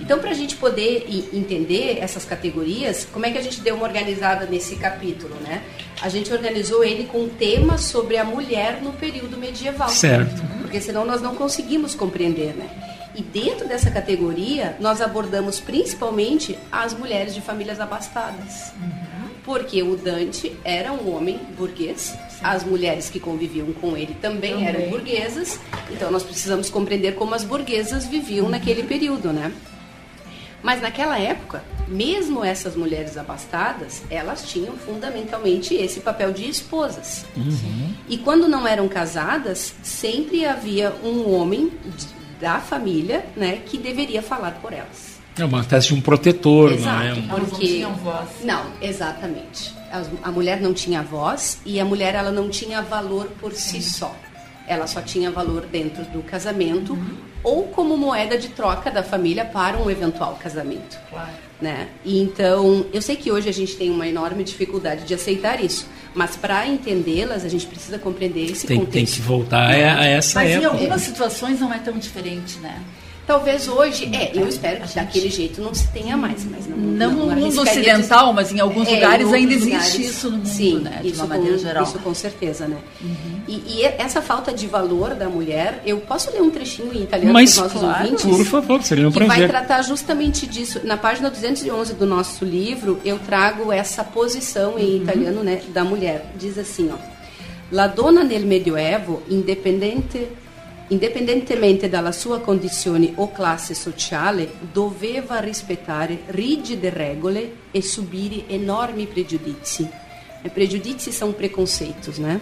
Então, 0.00 0.18
para 0.18 0.30
a 0.30 0.34
gente 0.34 0.56
poder 0.56 1.06
entender 1.32 1.98
essas 2.00 2.24
categorias, 2.24 3.06
como 3.12 3.26
é 3.26 3.30
que 3.30 3.38
a 3.38 3.42
gente 3.42 3.60
deu 3.60 3.74
uma 3.74 3.84
organizada 3.84 4.46
nesse 4.46 4.76
capítulo, 4.76 5.34
né? 5.36 5.62
A 6.00 6.08
gente 6.08 6.32
organizou 6.32 6.82
ele 6.84 7.04
com 7.04 7.24
um 7.24 7.28
tema 7.28 7.76
sobre 7.76 8.16
a 8.16 8.24
mulher 8.24 8.80
no 8.80 8.92
período 8.92 9.36
medieval. 9.36 9.88
Certo. 9.88 10.42
Porque 10.62 10.80
senão 10.80 11.04
nós 11.04 11.20
não 11.20 11.34
conseguimos 11.34 11.94
compreender, 11.94 12.54
né? 12.54 12.70
E 13.14 13.22
dentro 13.22 13.66
dessa 13.66 13.90
categoria, 13.90 14.76
nós 14.78 15.00
abordamos 15.00 15.58
principalmente 15.58 16.56
as 16.70 16.94
mulheres 16.94 17.34
de 17.34 17.40
famílias 17.40 17.80
abastadas. 17.80 18.72
Porque 19.50 19.82
o 19.82 19.96
Dante 19.96 20.56
era 20.64 20.92
um 20.92 21.12
homem 21.12 21.40
burguês, 21.58 22.14
as 22.40 22.62
mulheres 22.62 23.10
que 23.10 23.18
conviviam 23.18 23.72
com 23.72 23.96
ele 23.96 24.14
também, 24.22 24.52
Também. 24.52 24.68
eram 24.68 24.90
burguesas, 24.90 25.58
então 25.90 26.08
nós 26.08 26.22
precisamos 26.22 26.70
compreender 26.70 27.16
como 27.16 27.34
as 27.34 27.42
burguesas 27.42 28.06
viviam 28.06 28.48
naquele 28.48 28.84
período, 28.84 29.32
né? 29.32 29.52
Mas 30.62 30.80
naquela 30.80 31.18
época, 31.18 31.64
mesmo 31.88 32.44
essas 32.44 32.76
mulheres 32.76 33.16
abastadas, 33.18 34.04
elas 34.08 34.48
tinham 34.48 34.76
fundamentalmente 34.76 35.74
esse 35.74 35.98
papel 35.98 36.32
de 36.32 36.48
esposas. 36.48 37.26
E 38.08 38.18
quando 38.18 38.46
não 38.46 38.68
eram 38.68 38.86
casadas, 38.86 39.74
sempre 39.82 40.44
havia 40.46 40.94
um 41.02 41.28
homem 41.34 41.72
da 42.40 42.60
família, 42.60 43.26
né, 43.34 43.62
que 43.66 43.76
deveria 43.76 44.22
falar 44.22 44.60
por 44.62 44.72
elas. 44.72 45.19
É 45.38 45.44
uma 45.44 45.60
espécie 45.60 45.88
de 45.88 45.94
um 45.94 46.00
protetor, 46.00 46.72
Exato, 46.72 46.96
não 46.96 47.02
é? 47.02 47.12
Um- 47.14 47.28
porque 47.28 47.40
não 47.40 47.58
tinham 47.60 47.94
voz. 47.94 48.28
Não, 48.44 48.66
exatamente. 48.82 49.74
A 50.22 50.30
mulher 50.30 50.60
não 50.60 50.72
tinha 50.72 51.02
voz 51.02 51.60
e 51.64 51.80
a 51.80 51.84
mulher 51.84 52.14
ela 52.14 52.30
não 52.30 52.48
tinha 52.48 52.80
valor 52.82 53.26
por 53.40 53.52
si 53.52 53.82
só. 53.82 54.14
Ela 54.68 54.86
só 54.86 55.00
tinha 55.02 55.30
valor 55.32 55.66
dentro 55.66 56.04
do 56.04 56.22
casamento 56.22 56.96
ou 57.42 57.64
como 57.64 57.96
moeda 57.96 58.38
de 58.38 58.48
troca 58.48 58.88
da 58.90 59.02
família 59.02 59.44
para 59.44 59.76
um 59.78 59.90
eventual 59.90 60.38
casamento. 60.40 60.96
Claro. 61.10 61.30
Né? 61.60 61.88
E 62.04 62.20
então, 62.22 62.86
eu 62.92 63.02
sei 63.02 63.16
que 63.16 63.32
hoje 63.32 63.48
a 63.48 63.52
gente 63.52 63.76
tem 63.76 63.90
uma 63.90 64.06
enorme 64.06 64.44
dificuldade 64.44 65.04
de 65.04 65.12
aceitar 65.12 65.62
isso, 65.62 65.86
mas 66.14 66.36
para 66.36 66.66
entendê-las 66.66 67.44
a 67.44 67.48
gente 67.48 67.66
precisa 67.66 67.98
compreender 67.98 68.50
esse 68.50 68.66
Tem, 68.66 68.78
contexto. 68.78 68.94
tem 68.94 69.04
que 69.06 69.20
voltar 69.20 69.70
a, 69.70 69.98
a 70.00 70.06
essa 70.06 70.38
Mas 70.40 70.50
em 70.50 70.54
época. 70.54 70.70
algumas 70.72 71.02
situações 71.02 71.58
não 71.60 71.72
é 71.72 71.78
tão 71.78 71.98
diferente, 71.98 72.58
né? 72.60 72.80
Talvez 73.30 73.68
hoje, 73.68 74.10
é, 74.12 74.32
eu 74.34 74.48
espero 74.48 74.80
que 74.80 74.92
daquele 74.92 75.30
jeito 75.30 75.62
não 75.62 75.72
se 75.72 75.86
tenha 75.92 76.16
mais, 76.16 76.44
mas 76.50 76.66
não 76.66 76.76
Não 76.76 77.12
no 77.12 77.26
mundo 77.36 77.60
ocidental, 77.62 78.22
dizer- 78.24 78.32
mas 78.34 78.52
em 78.52 78.58
alguns 78.58 78.88
É, 78.88 78.94
lugares 78.96 79.28
em 79.28 79.34
ainda 79.34 79.54
outros 79.54 79.68
existe 79.68 79.92
lugares, 79.98 80.16
isso 80.16 80.30
no 80.30 80.36
mundo, 80.38 80.48
sim, 80.48 80.78
né, 80.80 80.98
de 81.00 81.08
isso 81.10 81.20
uma 81.20 81.26
maneira 81.28 81.56
com, 81.56 81.62
geral. 81.62 81.84
Isso 81.84 81.98
com 82.00 82.12
certeza, 82.12 82.66
né? 82.66 82.78
E, 83.46 83.62
e 83.68 83.84
essa 83.84 84.20
falta 84.20 84.52
de 84.52 84.66
valor 84.66 85.14
da 85.14 85.28
mulher, 85.28 85.80
eu 85.86 85.98
posso 85.98 86.28
ler 86.32 86.42
um 86.42 86.50
trechinho 86.50 86.92
em 86.92 87.04
italiano 87.04 87.32
Mas, 87.32 87.54
para 87.54 87.66
os 87.66 87.72
nossos 87.74 87.88
claro, 87.88 88.04
ouvintes? 88.04 88.24
por 88.36 88.44
favor, 88.44 88.82
seria 88.82 89.08
um 89.08 89.12
que 89.12 89.22
vai 89.24 89.46
tratar 89.46 89.82
justamente 89.82 90.44
disso. 90.48 90.80
Na 90.82 90.96
página 90.96 91.30
211 91.30 91.94
do 91.94 92.06
nosso 92.06 92.44
livro, 92.44 92.98
eu 93.04 93.16
trago 93.20 93.70
essa 93.72 94.02
posição 94.02 94.76
em 94.76 94.96
italiano 94.96 95.44
né, 95.44 95.62
da 95.68 95.84
mulher. 95.84 96.32
Diz 96.36 96.58
assim, 96.58 96.90
ó. 96.92 96.96
La 97.70 97.86
donna 97.86 98.24
nel 98.24 98.40
Medioevo, 98.40 99.22
indipendente, 99.30 100.26
indipendentemente 100.90 101.88
dalla 101.88 102.12
sua 102.12 102.40
condizione 102.40 103.12
o 103.16 103.30
classe 103.30 103.74
sociale, 103.74 104.52
doveva 104.72 105.40
rispettare 105.40 106.22
rigide 106.26 106.90
regole 106.90 107.56
e 107.70 107.82
subire 107.82 108.44
enormi 108.48 109.06
pregiudizi. 109.06 109.88
E 110.42 110.48
pregiudizi 110.48 111.12
são 111.12 111.32
preconceitos, 111.32 112.18
né? 112.18 112.40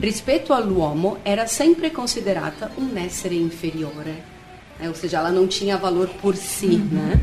Rispetto 0.00 0.52
all'uomo 0.54 1.18
era 1.22 1.46
sempre 1.46 1.90
considerata 1.90 2.70
un 2.76 2.96
essere 2.96 3.34
inferiore, 3.34 4.22
né? 4.78 4.88
ou 4.88 4.94
seja, 4.94 5.18
ela 5.18 5.30
não 5.30 5.46
tinha 5.46 5.76
valor 5.76 6.08
por 6.20 6.36
si, 6.36 6.76
né? 6.76 7.20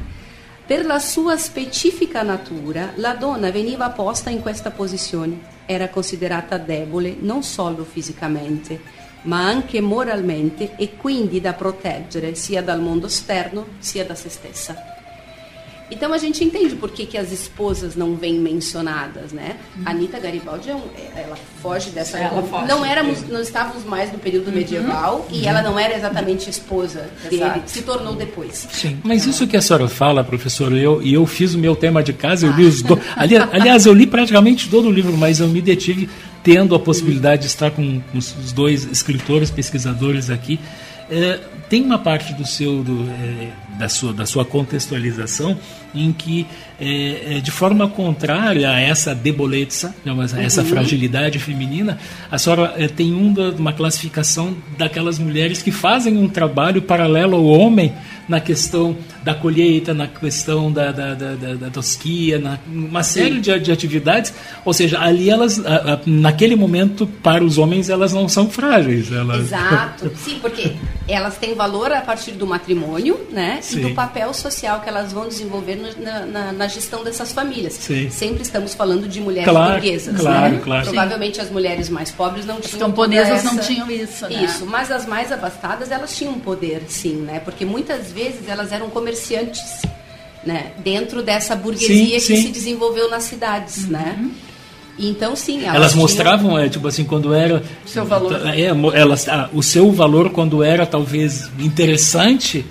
Per 0.67 0.85
la 0.85 0.99
sua 0.99 1.37
specifica 1.37 2.23
natura, 2.23 2.93
la 2.95 3.15
donna 3.15 3.51
veniva 3.51 3.89
posta 3.89 4.29
in 4.29 4.41
questa 4.41 4.71
posizione. 4.71 5.59
Era 5.65 5.89
considerata 5.89 6.57
debole 6.57 7.17
non 7.19 7.43
solo 7.43 7.83
fisicamente, 7.83 8.79
ma 9.23 9.47
anche 9.47 9.79
moralmente 9.81 10.71
e 10.77 10.91
quindi 10.95 11.39
da 11.39 11.53
proteggere 11.53 12.35
sia 12.35 12.61
dal 12.61 12.79
mondo 12.79 13.07
esterno 13.07 13.67
sia 13.79 14.03
da 14.05 14.15
se 14.15 14.29
stessa. 14.29 14.75
Então 15.93 16.13
a 16.13 16.17
gente 16.17 16.41
entende 16.41 16.73
por 16.75 16.89
que, 16.91 17.05
que 17.05 17.17
as 17.17 17.33
esposas 17.33 17.97
não 17.97 18.15
vêm 18.15 18.35
mencionadas, 18.39 19.33
né? 19.33 19.57
A 19.85 19.89
Anitta 19.91 20.19
Garibaldi, 20.19 20.69
é 20.69 20.73
um- 20.75 20.87
é- 20.97 21.23
ela 21.23 21.35
foge 21.61 21.89
dessa... 21.89 22.17
Ela 22.17 22.41
foge. 22.43 22.65
Não 22.65 22.85
éramos, 22.85 23.27
não 23.27 23.41
estávamos 23.41 23.83
mais 23.83 24.09
no 24.09 24.17
período 24.17 24.53
medieval 24.53 25.27
e 25.29 25.45
ela 25.45 25.61
não 25.61 25.77
era 25.77 25.93
exatamente 25.93 26.49
esposa 26.49 27.09
dele, 27.29 27.43
Exato. 27.43 27.61
se 27.69 27.81
tornou 27.81 28.15
depois. 28.15 28.65
Mas 29.03 29.25
isso 29.25 29.45
que 29.45 29.57
a 29.57 29.61
senhora 29.61 29.89
fala, 29.89 30.23
professor, 30.23 30.71
eu, 30.71 31.01
e 31.03 31.13
eu 31.13 31.25
fiz 31.25 31.53
o 31.55 31.59
meu 31.59 31.75
tema 31.75 32.01
de 32.01 32.13
casa, 32.13 32.45
eu 32.47 32.53
li 32.53 32.63
os 32.63 32.81
dois. 32.81 33.01
Ali, 33.17 33.35
aliás, 33.35 33.85
eu 33.85 33.93
li 33.93 34.07
praticamente 34.07 34.69
todo 34.69 34.87
o 34.87 34.91
livro, 34.91 35.17
mas 35.17 35.41
eu 35.41 35.49
me 35.49 35.61
detive 35.61 36.09
tendo 36.43 36.75
a 36.75 36.79
possibilidade 36.79 37.41
de 37.41 37.47
estar 37.47 37.71
com, 37.71 38.01
com 38.11 38.17
os 38.17 38.51
dois 38.51 38.85
escritores, 38.85 39.51
pesquisadores 39.51 40.29
aqui. 40.29 40.59
É, 41.09 41.39
tem 41.69 41.83
uma 41.83 41.99
parte 41.99 42.33
do 42.33 42.45
seu, 42.45 42.83
do, 42.83 43.09
é, 43.09 43.49
da, 43.77 43.89
sua, 43.89 44.13
da 44.13 44.25
sua 44.25 44.45
contextualização 44.45 45.57
em 45.93 46.11
que, 46.13 46.45
é, 46.79 47.37
é, 47.37 47.39
de 47.39 47.51
forma 47.51 47.87
contrária 47.87 48.69
a 48.69 48.79
essa 48.79 49.13
deboleza, 49.13 49.93
né, 50.05 50.13
essa 50.43 50.61
Uhum. 50.61 50.67
fragilidade 50.67 51.37
feminina, 51.39 51.97
a 52.31 52.37
senhora 52.37 52.73
é, 52.77 52.87
tem 52.87 53.13
um 53.13 53.33
da- 53.33 53.49
uma 53.51 53.73
classificação 53.73 54.55
daquelas 54.77 55.19
mulheres 55.19 55.61
que 55.61 55.71
fazem 55.71 56.17
um 56.17 56.27
trabalho 56.29 56.81
paralelo 56.81 57.35
ao 57.35 57.45
homem 57.45 57.93
na 58.29 58.39
questão 58.39 58.95
da 59.23 59.33
colheita, 59.35 59.93
na 59.93 60.07
questão 60.07 60.71
da, 60.71 60.91
da, 60.91 61.13
da, 61.13 61.35
da, 61.55 61.69
tosquia, 61.69 62.39
na, 62.39 62.57
uma 62.71 63.03
série 63.03 63.39
de, 63.41 63.59
de 63.59 63.71
atividades. 63.71 64.33
Ou 64.63 64.73
seja, 64.73 64.99
ali 65.01 65.29
elas, 65.29 65.63
a- 65.65 65.93
a- 65.95 65.99
naquele 66.05 66.55
momento, 66.55 67.05
para 67.05 67.43
os 67.43 67.57
homens, 67.57 67.89
elas 67.89 68.13
não 68.13 68.29
são 68.29 68.49
frágeis. 68.49 69.11
Elas... 69.11 69.41
Exato. 69.41 70.11
Sim, 70.15 70.37
porque 70.39 70.71
elas 71.09 71.37
têm 71.37 71.53
valor 71.55 71.91
a 71.91 71.99
partir 72.01 72.31
do 72.31 72.47
matrimônio, 72.47 73.19
né? 73.31 73.59
Sim. 73.61 73.79
E 73.79 73.81
do 73.81 73.89
papel 73.93 74.33
social 74.33 74.79
que 74.79 74.87
elas 74.87 75.11
vão 75.11 75.27
desenvolver 75.27 75.75
na, 75.97 76.25
na- 76.25 76.51
na 76.51 76.67
gestão 76.67 77.03
dessas 77.03 77.31
famílias. 77.31 77.73
Sim. 77.73 78.09
Sempre 78.09 78.43
estamos 78.43 78.73
falando 78.73 79.07
de 79.07 79.19
mulheres 79.19 79.49
Claro, 79.49 79.73
burguesas, 79.73 80.19
claro, 80.19 80.53
né? 80.55 80.61
claro. 80.63 80.85
Provavelmente 80.85 81.41
as 81.41 81.49
mulheres 81.49 81.89
mais 81.89 82.11
pobres 82.11 82.45
não 82.45 82.59
tinham 82.61 82.79
camponesas 82.87 83.43
toda 83.43 83.55
não 83.55 83.61
tinham 83.63 83.91
isso, 83.91 84.27
né? 84.27 84.43
Isso, 84.43 84.65
mas 84.65 84.91
as 84.91 85.05
mais 85.05 85.31
abastadas 85.31 85.91
elas 85.91 86.15
tinham 86.15 86.33
poder, 86.39 86.83
sim, 86.87 87.15
né? 87.15 87.39
Porque 87.39 87.65
muitas 87.65 88.11
vezes 88.11 88.47
elas 88.47 88.71
eram 88.71 88.89
comerciantes, 88.89 89.81
né? 90.45 90.71
Dentro 90.83 91.21
dessa 91.21 91.55
burguesia 91.55 92.19
Sim, 92.19 92.33
que 92.33 92.41
sim. 92.41 92.41
se 92.43 92.49
desenvolveu 92.49 93.09
nas 93.09 93.23
cidades, 93.23 93.87
né? 93.87 94.17
Então, 94.99 95.35
sim, 95.35 95.61
elas, 95.63 95.75
Elas 95.75 95.91
tinham- 95.93 96.01
mostravam, 96.03 96.59
é, 96.59 96.69
tipo 96.69 96.87
assim, 96.87 97.03
quando 97.03 97.33
era. 97.33 97.63
Seu 97.85 98.05
valor. 98.05 98.33
É, 98.47 98.65
elas, 98.99 99.27
ah, 99.27 99.49
o 99.53 99.63
seu 99.63 99.91
valor, 99.91 100.29
quando 100.31 100.61
era 100.63 100.85
talvez 100.85 101.49
interessante, 101.57 102.63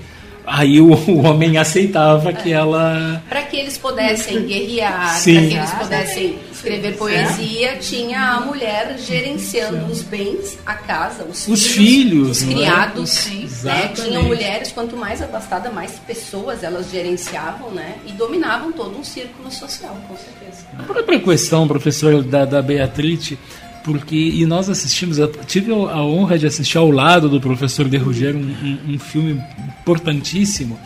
aí 0.50 0.80
o, 0.80 0.92
o 0.92 1.24
homem 1.24 1.56
aceitava 1.56 2.32
que 2.32 2.52
ela. 2.52 3.22
Para 3.28 3.42
que 3.42 3.56
eles 3.56 3.78
pudessem 3.78 4.44
guerrear, 4.44 5.22
para 5.22 5.22
que 5.22 5.30
eles 5.30 5.70
pudessem 5.70 6.38
escrever 6.52 6.96
poesia, 6.96 7.76
tinha 7.76 8.20
a 8.20 8.40
mulher 8.40 8.96
gerenciando 8.98 9.86
os 9.86 10.02
bens, 10.02 10.58
a 10.66 10.74
casa, 10.74 11.24
os, 11.24 11.46
Os 11.46 11.66
filhos, 11.66 12.42
os 12.42 12.42
não 12.42 12.50
é? 12.50 12.54
criados. 12.54 13.10
Sim. 13.10 13.48
Né? 13.62 13.88
Tinham 13.94 14.24
mulheres, 14.24 14.72
quanto 14.72 14.96
mais 14.96 15.22
abastada, 15.22 15.70
mais 15.70 15.92
pessoas 16.06 16.62
elas 16.62 16.90
gerenciavam 16.90 17.70
né? 17.70 17.96
e 18.06 18.12
dominavam 18.12 18.72
todo 18.72 18.98
um 18.98 19.04
círculo 19.04 19.50
social, 19.50 19.96
com 20.08 20.16
certeza. 20.16 20.66
A 20.78 20.82
própria 20.82 21.20
questão, 21.20 21.68
professor, 21.68 22.22
da, 22.22 22.44
da 22.44 22.60
Beatriz, 22.60 23.34
porque 23.84 24.16
e 24.16 24.44
nós 24.46 24.68
assistimos, 24.68 25.18
eu 25.18 25.28
tive 25.46 25.72
a 25.72 26.02
honra 26.02 26.38
de 26.38 26.46
assistir 26.46 26.78
ao 26.78 26.90
lado 26.90 27.28
do 27.28 27.40
professor 27.40 27.88
De 27.88 27.96
Ruggiero 27.96 28.38
um, 28.38 28.42
um, 28.88 28.94
um 28.94 28.98
filme 28.98 29.40
importantíssimo. 29.82 30.78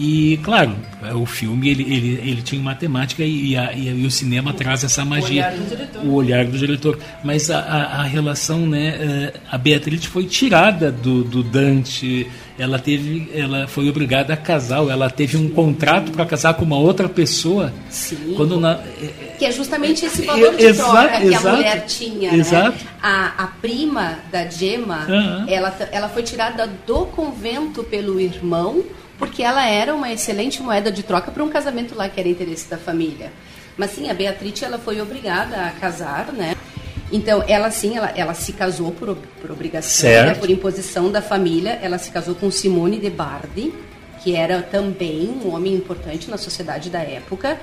E, 0.00 0.38
claro, 0.44 0.76
o 1.16 1.26
filme 1.26 1.68
ele, 1.70 1.82
ele, 1.82 2.20
ele 2.30 2.42
tinha 2.42 2.60
uma 2.60 2.74
temática 2.74 3.24
e, 3.24 3.56
a- 3.56 3.72
e, 3.72 3.88
e 3.88 4.06
o 4.06 4.10
cinema 4.12 4.52
traz 4.52 4.84
essa 4.84 5.04
magia. 5.04 5.48
olhar 5.48 5.56
do 5.56 5.68
diretor. 5.68 6.04
O 6.04 6.12
olhar 6.14 6.44
do 6.44 6.58
diretor. 6.58 6.98
Mas 7.24 7.50
a, 7.50 7.58
a, 7.58 8.00
a 8.00 8.02
relação, 8.04 8.64
né? 8.64 8.86
eh, 8.96 9.32
A 9.50 9.58
Beatriz 9.58 10.04
foi 10.04 10.24
tirada 10.26 10.92
do, 10.92 11.24
do 11.24 11.42
Dante. 11.42 12.28
Ela 12.56 12.78
teve, 12.78 13.28
ela 13.34 13.66
foi 13.66 13.88
obrigada 13.88 14.32
a 14.34 14.36
casar. 14.36 14.86
Ela 14.88 15.10
teve 15.10 15.36
um 15.36 15.48
contrato 15.48 16.12
para 16.12 16.24
casar 16.26 16.54
com 16.54 16.64
uma 16.64 16.76
outra 16.78 17.08
pessoa. 17.08 17.72
Sim. 17.90 18.34
Quando 18.36 18.60
na, 18.60 18.78
Que 19.38 19.44
é 19.44 19.52
justamente 19.52 20.04
esse 20.04 20.22
valor 20.22 20.56
de 20.56 20.74
troca 20.74 21.20
que 21.20 21.26
exato. 21.28 21.48
a 21.48 21.52
mulher 21.52 21.86
tinha. 21.86 22.32
Né? 22.32 22.38
Exato. 22.38 22.84
A, 23.00 23.44
a 23.44 23.46
prima 23.46 24.18
da 24.32 24.46
Gemma, 24.46 25.06
ela, 25.48 25.76
ela 25.92 26.08
foi 26.08 26.22
tirada 26.22 26.66
do 26.86 27.06
convento 27.06 27.84
pelo 27.84 28.20
irmão, 28.20 28.84
porque 29.18 29.42
ela 29.42 29.66
era 29.66 29.94
uma 29.94 30.12
excelente 30.12 30.60
moeda 30.62 30.90
de 30.90 31.02
troca 31.02 31.30
para 31.30 31.42
um 31.44 31.48
casamento 31.48 31.94
lá 31.94 32.08
que 32.08 32.18
era 32.18 32.28
interesse 32.28 32.68
da 32.68 32.76
família. 32.76 33.32
Mas 33.76 33.92
sim, 33.92 34.10
a 34.10 34.14
Beatriz 34.14 34.60
ela 34.62 34.76
foi 34.76 35.00
obrigada 35.00 35.66
a 35.66 35.70
casar, 35.70 36.32
né? 36.32 36.56
Então, 37.10 37.42
ela 37.48 37.70
sim, 37.70 37.96
ela, 37.96 38.12
ela 38.14 38.34
se 38.34 38.52
casou 38.52 38.92
por, 38.92 39.16
por 39.40 39.50
obrigação, 39.50 40.10
né? 40.10 40.34
por 40.34 40.50
imposição 40.50 41.10
da 41.10 41.22
família. 41.22 41.78
Ela 41.80 41.96
se 41.96 42.10
casou 42.10 42.34
com 42.34 42.50
Simone 42.50 42.98
de 42.98 43.08
Bardi, 43.08 43.72
que 44.22 44.34
era 44.34 44.60
também 44.60 45.28
um 45.28 45.54
homem 45.54 45.74
importante 45.74 46.28
na 46.28 46.36
sociedade 46.36 46.90
da 46.90 47.00
época. 47.00 47.58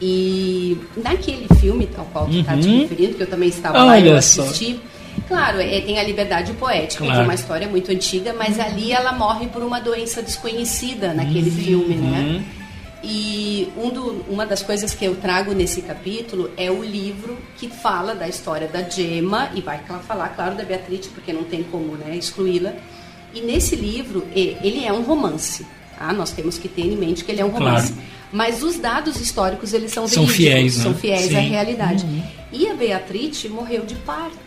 E 0.00 0.76
naquele 0.96 1.46
filme, 1.58 1.88
ao 1.96 2.04
qual 2.06 2.26
tu 2.26 2.38
está 2.38 2.56
te 2.56 2.66
Uhum. 2.68 2.80
referindo, 2.82 3.14
que 3.14 3.22
eu 3.22 3.26
também 3.26 3.48
estava 3.48 3.82
lá 3.82 3.98
e 3.98 4.06
eu 4.06 4.12
Olha 4.12 4.22
só. 4.22 4.42
assisti, 4.42 4.78
claro, 5.26 5.58
é, 5.60 5.80
tem 5.80 5.98
a 5.98 6.02
liberdade 6.02 6.52
poética 6.52 7.04
Claro. 7.04 7.24
uma 7.24 7.34
história 7.34 7.66
muito 7.66 7.90
antiga, 7.90 8.34
mas 8.34 8.60
ali 8.60 8.92
ela 8.92 9.12
morre 9.12 9.46
por 9.46 9.62
uma 9.62 9.80
doença 9.80 10.20
desconhecida 10.22 11.14
naquele 11.14 11.50
filme, 11.50 11.94
né? 11.94 12.20
Uhum. 12.20 12.44
E 13.02 13.68
um 13.76 13.88
do- 13.90 14.24
uma 14.28 14.44
das 14.44 14.62
coisas 14.62 14.92
que 14.94 15.04
eu 15.04 15.14
trago 15.16 15.52
nesse 15.54 15.80
capítulo 15.80 16.50
é 16.56 16.70
o 16.70 16.82
livro 16.82 17.38
que 17.56 17.68
fala 17.68 18.14
da 18.14 18.28
história 18.28 18.66
da 18.68 18.82
Gemma, 18.82 19.50
e 19.54 19.60
vai 19.60 19.80
falar, 20.06 20.30
claro, 20.30 20.56
da 20.56 20.64
Beatriz, 20.64 21.06
porque 21.06 21.32
não 21.32 21.44
tem 21.44 21.62
como 21.62 21.94
né, 21.96 22.16
excluí-la. 22.16 22.72
E 23.32 23.40
nesse 23.40 23.76
livro, 23.76 24.26
ele 24.34 24.84
é 24.84 24.92
um 24.92 25.02
romance. 25.02 25.64
Tá? 25.98 26.12
Nós 26.12 26.30
temos 26.32 26.58
que 26.58 26.68
ter 26.68 26.82
em 26.82 26.96
mente 26.96 27.24
que 27.24 27.32
ele 27.32 27.40
é 27.40 27.44
um 27.44 27.48
romance. 27.50 27.92
Claro. 27.92 28.08
Mas 28.32 28.62
os 28.62 28.78
dados 28.78 29.20
históricos, 29.20 29.72
eles 29.72 29.92
são, 29.92 30.06
São 30.08 30.26
fiéis, 30.26 30.76
né? 30.76 30.82
são 30.82 30.94
fiéis 30.94 31.26
à 31.34 31.40
Sim. 31.40 31.48
realidade. 31.48 32.04
Uhum. 32.04 32.22
E 32.52 32.68
a 32.68 32.74
Beatriz 32.74 33.44
morreu 33.48 33.84
de 33.86 33.94
parto. 33.96 34.46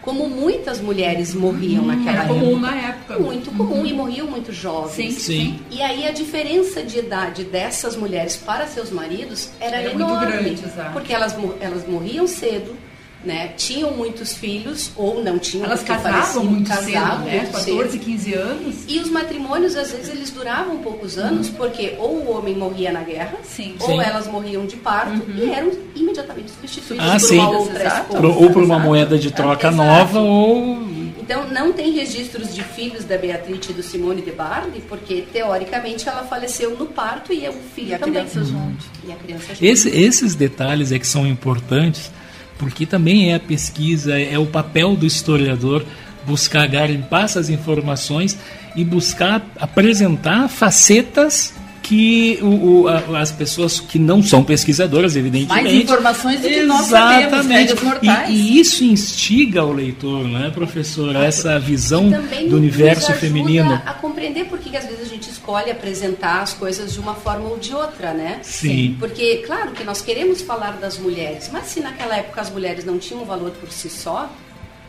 Como 0.00 0.28
muitas 0.28 0.80
mulheres 0.80 1.32
morriam 1.32 1.86
naquela 1.86 2.10
Era 2.10 2.24
época. 2.24 2.40
comum 2.40 2.60
na 2.60 2.74
época. 2.74 3.18
Muito 3.18 3.50
comum 3.52 3.86
e 3.86 3.92
morriam 3.94 4.26
muito 4.26 4.52
jovens. 4.52 5.14
Sim, 5.14 5.18
sim. 5.20 5.60
E 5.70 5.80
aí 5.80 6.06
a 6.06 6.10
diferença 6.12 6.82
de 6.82 6.98
idade 6.98 7.44
dessas 7.44 7.96
mulheres 7.96 8.36
para 8.36 8.66
seus 8.66 8.90
maridos 8.90 9.48
era, 9.58 9.76
Era 9.78 9.94
muito 9.94 10.02
enorme. 10.10 10.26
grande. 10.50 10.62
Porque 10.92 11.10
elas, 11.12 11.34
elas 11.58 11.88
morriam 11.88 12.26
cedo, 12.26 12.76
né? 13.24 13.48
Tinham 13.56 13.92
muitos 13.92 14.34
filhos 14.34 14.90
ou 14.96 15.22
não 15.22 15.38
tinham. 15.38 15.64
Elas 15.66 15.82
casavam 15.82 16.44
muito 16.44 16.68
casavam 16.68 16.90
cedo, 16.92 17.24
né? 17.24 17.38
muito 17.40 17.52
14, 17.52 17.90
cedo. 17.92 18.04
15 18.04 18.34
anos. 18.34 18.74
E 18.88 18.98
os 19.00 19.08
matrimônios, 19.10 19.76
às 19.76 19.90
vezes, 19.92 20.08
eles 20.10 20.30
duravam 20.30 20.78
poucos 20.78 21.16
anos, 21.18 21.48
porque 21.50 21.94
ou 21.98 22.16
o 22.18 22.30
homem 22.36 22.54
morria 22.56 22.92
na 22.92 23.02
guerra, 23.02 23.34
ou 23.80 23.86
Sim. 23.86 24.00
elas 24.00 24.26
morriam 24.26 24.66
de 24.66 24.76
parto 24.76 25.22
e 25.34 25.50
eram 25.50 25.70
imediatamente 25.94 26.50
substituídas 26.50 27.06
Ah, 27.06 27.12
por 27.18 27.20
sim. 27.20 27.38
uma 27.38 27.50
outra 27.58 27.86
esposa. 27.88 28.26
Ou 28.26 28.50
por 28.50 28.62
uma 28.62 28.78
moeda 28.78 29.18
de 29.18 29.30
troca 29.30 29.68
Exato. 29.68 29.76
nova, 29.76 30.20
ou. 30.20 30.94
Então, 31.20 31.48
não 31.50 31.72
tem 31.72 31.90
registros 31.92 32.54
de 32.54 32.62
filhos 32.62 33.02
da 33.04 33.16
Beatriz 33.16 33.70
e 33.70 33.72
do 33.72 33.82
Simone 33.82 34.20
de 34.20 34.30
Bardi, 34.30 34.82
porque, 34.86 35.24
teoricamente, 35.32 36.06
ela 36.06 36.22
faleceu 36.24 36.76
no 36.76 36.84
parto 36.84 37.32
e 37.32 37.48
o 37.48 37.52
filho 37.74 37.88
E 37.88 37.94
a 37.94 37.98
também. 37.98 38.26
criança 38.26 38.44
junto. 38.44 38.84
E 39.08 39.10
a 39.12 39.16
criança 39.16 39.46
junto. 39.54 39.64
Esse- 39.64 39.88
esses 39.88 40.34
detalhes 40.34 40.92
é 40.92 40.98
que 40.98 41.06
são 41.06 41.26
importantes, 41.26 42.10
porque 42.58 42.86
também 42.86 43.30
é 43.30 43.34
a 43.34 43.40
pesquisa, 43.40 44.18
é 44.18 44.38
o 44.38 44.46
papel 44.46 44.96
do 44.96 45.06
historiador 45.06 45.84
buscar 46.26 46.66
garimpar 46.66 47.24
essas 47.24 47.50
informações 47.50 48.38
e 48.74 48.84
buscar 48.84 49.44
apresentar 49.58 50.48
facetas 50.48 51.54
que 51.84 52.38
o- 52.40 52.82
o- 52.84 52.88
a- 52.88 53.20
as 53.20 53.30
pessoas 53.30 53.78
que 53.78 53.98
não 53.98 54.22
são 54.22 54.42
pesquisadoras, 54.42 55.14
evidentemente. 55.16 55.62
Mais 55.62 55.72
informações 55.82 56.40
do 56.40 56.48
que 56.48 56.62
nós 56.62 56.86
sabemos, 56.86 57.24
Exatamente. 57.34 57.84
mortais. 57.84 58.30
E, 58.30 58.32
e 58.32 58.58
isso 58.58 58.82
instiga 58.84 59.62
o 59.64 59.72
leitor, 59.72 60.26
não 60.26 60.44
é, 60.46 60.50
professor? 60.50 61.14
Essa 61.14 61.58
visão 61.60 62.08
do 62.48 62.56
universo 62.56 63.12
feminino. 63.12 63.74
a 63.84 63.92
compreender 63.92 64.44
por 64.46 64.58
que 64.58 64.70
que 64.70 64.76
às 64.78 64.86
vezes 64.86 65.02
a 65.02 65.04
gente 65.04 65.28
escolhe 65.28 65.70
apresentar 65.70 66.40
as 66.40 66.54
coisas 66.54 66.94
de 66.94 66.98
uma 67.00 67.14
forma 67.14 67.48
ou 67.50 67.58
de 67.58 67.74
outra, 67.74 68.14
né? 68.14 68.38
Sim. 68.42 68.96
Porque, 68.98 69.42
claro 69.46 69.72
que 69.72 69.84
nós 69.84 70.00
queremos 70.00 70.40
falar 70.40 70.78
das 70.80 70.96
mulheres, 70.98 71.50
mas 71.52 71.66
se 71.66 71.80
naquela 71.80 72.16
época 72.16 72.40
as 72.40 72.50
mulheres 72.50 72.84
não 72.84 72.98
tinham 72.98 73.24
valor 73.26 73.50
por 73.50 73.70
si 73.70 73.90
só, 73.90 74.32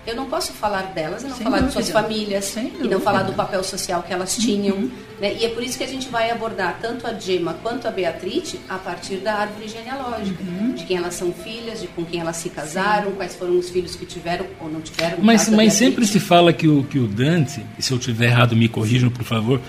eu 0.07 0.15
não 0.15 0.25
posso 0.25 0.53
falar 0.53 0.93
delas 0.93 1.23
e 1.23 1.27
não 1.27 1.35
Sem 1.35 1.43
falar 1.43 1.57
de 1.57 1.63
dúvida. 1.65 1.83
suas 1.83 1.89
famílias 1.91 2.55
e 2.55 2.87
não 2.87 2.99
falar 2.99 3.23
do 3.23 3.33
papel 3.33 3.63
social 3.63 4.03
que 4.03 4.13
elas 4.13 4.35
tinham. 4.37 4.89
né? 5.19 5.35
E 5.39 5.45
é 5.45 5.49
por 5.49 5.63
isso 5.63 5.77
que 5.77 5.83
a 5.83 5.87
gente 5.87 6.07
vai 6.09 6.29
abordar 6.29 6.77
tanto 6.81 7.07
a 7.07 7.13
Gemma 7.13 7.55
quanto 7.63 7.87
a 7.87 7.91
Beatriz 7.91 8.55
a 8.69 8.77
partir 8.77 9.17
da 9.17 9.33
árvore 9.35 9.67
genealógica, 9.67 10.43
de 10.75 10.83
quem 10.85 10.97
elas 10.97 11.13
são 11.15 11.31
filhas, 11.33 11.81
de 11.81 11.87
com 11.87 12.05
quem 12.05 12.19
elas 12.21 12.37
se 12.37 12.49
casaram, 12.49 13.11
quais 13.13 13.35
foram 13.35 13.57
os 13.57 13.69
filhos 13.69 13.95
que 13.95 14.05
tiveram 14.05 14.45
ou 14.59 14.69
não 14.69 14.81
tiveram. 14.81 15.17
Mas, 15.21 15.49
mas 15.49 15.73
sempre 15.73 16.05
se 16.05 16.19
fala 16.19 16.51
que 16.53 16.67
o, 16.67 16.83
que 16.83 16.99
o 16.99 17.07
Dante, 17.07 17.65
e 17.77 17.81
se 17.81 17.91
eu 17.91 17.97
tiver 17.99 18.27
errado, 18.27 18.55
me 18.55 18.67
corrijam, 18.67 19.09
por 19.09 19.23
favor, 19.23 19.59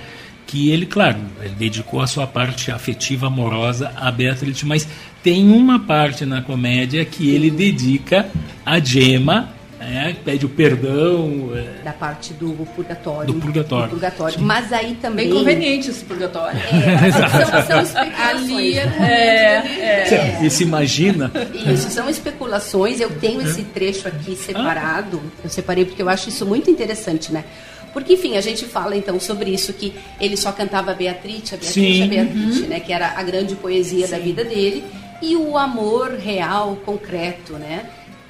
que 0.46 0.70
ele, 0.70 0.86
claro, 0.86 1.18
ele 1.40 1.54
dedicou 1.54 2.00
a 2.00 2.06
sua 2.06 2.26
parte 2.26 2.70
afetiva, 2.70 3.26
amorosa 3.26 3.92
a 3.96 4.10
Beatriz, 4.12 4.62
mas 4.62 4.86
tem 5.22 5.50
uma 5.50 5.80
parte 5.80 6.24
na 6.24 6.40
comédia 6.42 7.04
que 7.04 7.30
ele 7.30 7.50
dedica 7.50 8.28
a 8.64 8.78
Gemma, 8.78 9.55
é, 9.86 10.12
pede 10.24 10.44
o 10.44 10.48
perdão. 10.48 11.50
é, 11.54 11.82
da 11.84 11.92
parte 11.92 12.32
do 12.34 12.50
purgatório. 12.74 13.32
Do 13.32 13.40
purgatório. 13.40 13.86
Do 13.86 13.90
purgatório. 13.90 14.40
Mas 14.40 14.72
aí 14.72 14.94
também. 15.00 15.28
Bem 15.28 15.38
conveniente 15.38 15.90
esse 15.90 16.04
purgatório. 16.04 16.58
É, 16.58 17.10
são, 17.12 17.62
são 17.64 17.82
especulações. 17.82 18.18
Ali 18.18 18.78
é- 18.78 18.86
né? 18.86 20.04
Você 20.40 20.50
se 20.50 20.62
imagina? 20.64 21.30
Isso, 21.72 21.90
são 21.90 22.08
especulações. 22.10 23.00
Eu 23.00 23.10
tenho 23.18 23.40
esse 23.42 23.62
trecho 23.62 24.08
aqui 24.08 24.34
separado. 24.36 25.20
Eu 25.42 25.50
separei 25.50 25.84
porque 25.84 26.02
eu 26.02 26.08
acho 26.08 26.28
isso 26.28 26.44
muito 26.44 26.70
interessante, 26.70 27.32
né? 27.32 27.44
Porque, 27.92 28.12
enfim, 28.12 28.36
a 28.36 28.40
gente 28.42 28.66
fala 28.66 28.94
então 28.94 29.18
sobre 29.18 29.50
isso, 29.50 29.72
que 29.72 29.94
ele 30.20 30.36
só 30.36 30.52
cantava 30.52 30.92
Beatriz, 30.92 31.44
a 31.52 31.56
Beatriz, 31.56 31.68
Sim. 31.72 32.02
a 32.02 32.06
Beatriz, 32.06 32.60
Uhum. 32.60 32.66
né? 32.66 32.80
Que 32.80 32.92
era 32.92 33.14
a 33.16 33.22
grande 33.22 33.54
poesia 33.54 34.06
da 34.06 34.18
vida 34.18 34.44
dele. 34.44 34.84
E 35.22 35.34
o 35.34 35.56
amor 35.56 36.10
real, 36.12 36.76
concreto, 36.84 37.54
né? 37.54 37.86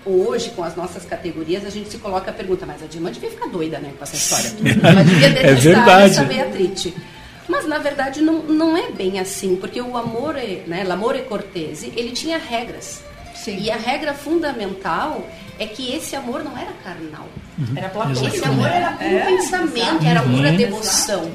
Hoje, 0.06 0.50
com 0.50 0.62
as 0.62 0.76
nossas 0.76 1.04
categorias, 1.04 1.64
a 1.66 1.70
gente 1.70 1.90
se 1.90 1.98
coloca 1.98 2.30
a 2.30 2.34
pergunta, 2.34 2.64
mas 2.64 2.82
a 2.82 2.86
Dilma 2.86 3.10
devia 3.10 3.30
ficar 3.30 3.48
doida, 3.48 3.78
né, 3.78 3.92
com 3.98 4.04
essa 4.04 4.14
história. 4.16 4.52
Ela 4.88 5.02
devia 5.02 5.26
É 5.26 5.30
detestar 5.30 5.56
verdade. 5.58 6.10
essa 6.12 6.24
Beatriz. 6.24 6.88
Mas, 7.48 7.66
na 7.66 7.78
verdade, 7.78 8.20
não, 8.22 8.42
não 8.42 8.76
é 8.76 8.90
bem 8.90 9.18
assim, 9.20 9.56
porque 9.56 9.80
o 9.80 9.96
amor, 9.96 10.36
é, 10.36 10.62
né, 10.66 10.84
l'amore 10.84 11.22
cortese, 11.22 11.92
ele 11.96 12.12
tinha 12.12 12.38
regras. 12.38 13.00
E 13.46 13.70
a 13.70 13.76
regra 13.76 14.12
fundamental 14.12 15.24
é 15.58 15.66
que 15.66 15.94
esse 15.94 16.16
amor 16.16 16.42
não 16.42 16.56
era 16.58 16.72
carnal. 16.82 17.28
Era 17.76 17.88
platônico. 17.88 18.26
Esse 18.26 18.44
amor 18.44 18.66
era 18.68 18.92
puro 18.92 19.04
É, 19.16 19.26
pensamento, 19.26 19.78
exato. 19.78 20.06
era 20.06 20.22
pura 20.22 20.50
Uhum. 20.50 20.56
devoção. 20.56 21.30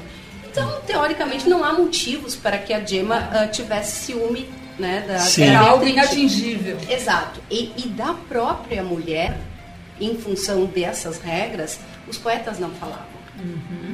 Então, 0.52 0.82
teoricamente, 0.86 1.48
não 1.48 1.64
há 1.64 1.72
motivos 1.74 2.36
para 2.36 2.58
que 2.58 2.74
a 2.74 2.84
Gemma 2.84 3.30
ah, 3.32 3.48
tivesse 3.48 4.06
ciúme 4.08 4.50
né, 4.80 5.06
da, 5.08 5.20
Sim. 5.20 5.44
Era 5.44 5.60
algo 5.60 5.86
Beatriz. 5.86 6.12
inatingível. 6.12 6.78
Exato. 6.90 7.40
E, 7.50 7.72
e 7.78 7.88
da 7.90 8.14
própria 8.14 8.84
mulher, 8.84 9.38
em 10.00 10.18
função 10.18 10.66
dessas 10.66 11.20
regras, 11.20 11.80
os 12.08 12.18
poetas 12.18 12.60
não 12.60 12.72
falavam. 12.72 13.12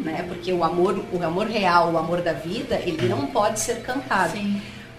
Né? 0.03 0.25
Porque 0.27 0.51
o 0.51 0.63
amor, 0.63 1.03
o 1.11 1.23
amor 1.23 1.47
real, 1.47 1.91
o 1.91 1.97
amor 1.97 2.21
da 2.21 2.33
vida, 2.33 2.81
ele 2.85 3.07
não 3.07 3.27
pode 3.27 3.59
ser 3.59 3.81
cantado. 3.81 4.33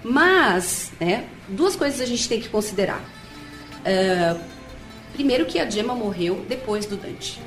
Mas, 0.02 0.92
né, 0.98 1.24
duas 1.48 1.76
coisas 1.76 2.00
a 2.00 2.06
gente 2.06 2.28
tem 2.28 2.40
que 2.40 2.48
considerar. 2.48 3.02
Ah, 3.84 4.36
primeiro 5.12 5.46
que 5.46 5.58
a 5.58 5.68
Gemma 5.68 5.94
morreu 5.94 6.44
depois 6.48 6.86
do 6.86 6.96
Dante. 6.96 7.40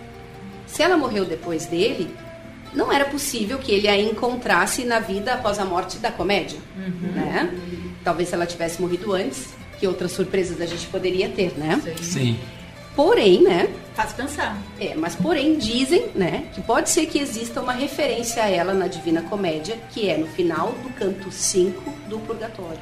Se 0.68 0.82
ela 0.82 0.98
morreu 0.98 1.26
depois 1.26 1.66
dele, 1.66 2.14
não 2.74 2.92
era 2.92 3.06
possível 3.06 3.58
que 3.58 3.72
ele 3.72 3.88
a 3.88 4.00
encontrasse 4.00 4.84
na 4.86 5.00
vida 5.00 5.34
após 5.34 5.60
a 5.60 5.66
morte 5.66 5.98
da 5.98 6.12
comédia. 6.12 6.60
Né? 6.76 7.52
Talvez 8.04 8.30
se 8.30 8.36
ela 8.36 8.46
tivesse 8.46 8.82
morrido 8.82 9.14
antes, 9.14 9.50
que 9.80 9.88
outras 9.88 10.12
surpresas 10.12 10.62
a 10.62 10.66
gente 10.66 10.86
poderia 10.88 11.30
ter, 11.30 11.58
né? 11.58 11.82
Sim. 12.02 12.38
Porém, 12.96 13.42
né? 13.42 13.74
Faz 13.96 14.14
pensar. 14.14 14.58
É, 14.80 14.96
mas 14.96 15.16
porém 15.16 15.58
dizem, 15.58 16.10
né, 16.14 16.46
que 16.54 16.62
pode 16.62 16.90
ser 16.90 17.06
que 17.06 17.20
exista 17.20 17.62
uma 17.62 17.74
referência 17.74 18.44
a 18.44 18.50
ela 18.50 18.74
na 18.74 18.88
Divina 18.88 19.22
Comédia, 19.22 19.78
que 19.92 20.10
é 20.10 20.18
no 20.18 20.28
final 20.28 20.74
do 20.84 20.90
canto 20.94 21.32
5 21.32 21.94
do 22.08 22.20
Purgatório. 22.20 22.80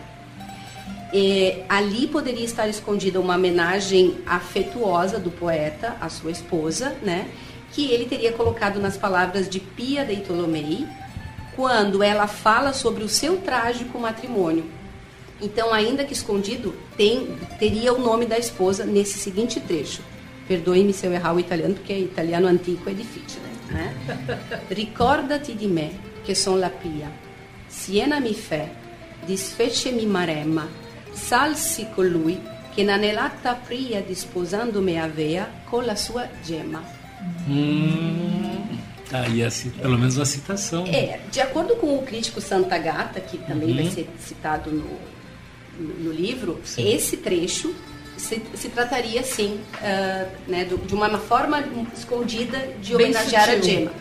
É, 1.14 1.64
ali 1.68 2.08
poderia 2.08 2.46
estar 2.46 2.68
escondida 2.68 3.20
uma 3.20 3.36
homenagem 3.36 4.18
afetuosa 4.26 5.18
do 5.20 5.32
poeta 5.32 5.96
à 6.00 6.10
sua 6.10 6.32
esposa, 6.32 6.96
né, 7.02 7.28
que 7.72 7.92
ele 7.92 8.06
teria 8.06 8.32
colocado 8.32 8.80
nas 8.80 8.98
palavras 8.98 9.48
de 9.48 9.60
Pia 9.60 10.04
dei 10.04 10.18
Tolomei, 10.18 10.88
quando 11.56 12.02
ela 12.02 12.28
fala 12.28 12.74
sobre 12.74 13.04
o 13.04 13.10
seu 13.10 13.38
trágico 13.38 14.00
matrimônio. 14.00 14.66
Então, 15.42 15.74
ainda 15.74 16.04
que 16.04 16.14
escondido, 16.14 16.74
tem, 16.98 17.28
teria 17.58 17.94
o 17.94 18.00
nome 18.00 18.26
da 18.26 18.38
esposa 18.38 18.86
nesse 18.86 19.18
seguinte 19.20 19.60
trecho. 19.60 20.02
Perdoe-me 20.48 20.92
se 20.94 21.06
eu 21.06 21.14
errar 21.14 21.34
o 21.34 21.40
italiano, 21.40 21.76
porque 21.76 21.94
italiano 21.94 22.48
antigo 22.48 22.90
é 22.90 22.94
difícil, 22.94 23.40
né? 23.70 23.94
Ricordati 24.70 25.54
di 25.56 25.68
me, 25.68 25.92
che 26.26 26.36
son 26.36 26.60
la 26.60 26.70
Pia. 26.70 27.10
Siena 27.68 28.20
mi 28.20 28.34
fe, 28.34 28.70
disfecemi 29.26 30.06
maremma. 30.06 30.68
Salsi 31.14 31.88
colui 31.94 32.40
che 32.74 32.84
n'anelata 32.84 33.54
pria 33.56 34.02
disposandomi 34.02 35.00
avea 35.00 35.50
con 35.70 35.86
la 35.86 35.96
sua 35.96 36.28
gemma. 36.44 36.82
Hum, 37.48 38.78
tá 39.10 39.22
aí 39.22 39.44
a 39.44 39.50
pelo 39.82 39.98
menos 39.98 40.16
uma 40.16 40.26
citação. 40.26 40.86
É, 40.88 41.20
de 41.32 41.42
acordo 41.42 41.76
com 41.76 41.96
o 41.96 42.02
crítico 42.04 42.40
Santa 42.42 42.78
Gata, 42.78 43.20
que 43.20 43.38
também 43.38 43.70
Uhum. 43.70 43.76
vai 43.76 43.86
ser 43.92 44.10
citado 44.20 44.72
no, 44.72 44.88
no, 45.80 46.12
livro, 46.12 46.60
esse 46.78 47.18
trecho 47.18 47.74
se, 48.18 48.42
se 48.54 48.68
trataria, 48.70 49.24
sim, 49.24 49.60
ah, 49.82 50.26
né, 50.48 50.66
do- 50.66 50.78
de 50.78 50.94
uma 50.94 51.18
forma 51.18 51.64
escondida 51.98 52.58
de 52.82 52.94
homenagear 52.96 53.50
a. 53.50 53.58
Gemma. 53.60 53.92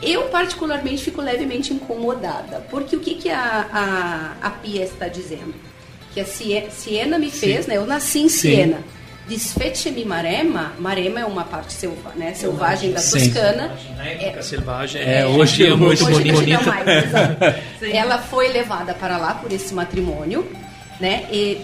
Eu, 0.00 0.22
particularmente, 0.24 1.04
fico 1.04 1.20
levemente 1.20 1.72
incomodada, 1.72 2.66
porque 2.70 2.96
o 2.96 3.00
que, 3.00 3.14
que 3.14 3.30
a, 3.30 4.34
a, 4.42 4.46
a 4.46 4.50
Pia 4.50 4.82
está 4.84 5.06
dizendo? 5.06 5.54
Que 6.12 6.20
a 6.20 6.24
Sie- 6.24 6.64
Siena 6.70 7.18
me 7.18 7.30
fez, 7.30 7.64
Sim. 7.66 7.70
né? 7.70 7.76
Eu 7.76 7.86
nasci 7.86 8.18
em 8.20 8.28
Sim. 8.28 8.38
Siena. 8.50 8.78
Desfece-me 9.28 10.04
Marema. 10.04 10.72
Marema 10.80 11.20
é 11.20 11.24
uma 11.24 11.44
parte 11.44 11.72
selva, 11.72 12.10
né, 12.16 12.34
selvagem 12.34 12.90
da 12.92 12.98
Sim. 12.98 13.30
Toscana. 13.30 13.70
Na 13.96 14.04
época 14.06 14.42
selvagem 14.42 15.00
É, 15.00 15.20
é, 15.20 15.26
hoje- 15.26 15.64
é 15.66 15.74
muito 15.76 16.04
hoje 16.04 16.32
bonita. 16.32 16.62
mais. 16.64 16.86
Ela 17.94 18.18
foi 18.18 18.48
levada 18.48 18.92
para 18.94 19.16
lá 19.18 19.34
por 19.34 19.52
esse 19.52 19.72
matrimônio, 19.72 20.44
né? 21.02 21.26
E 21.32 21.60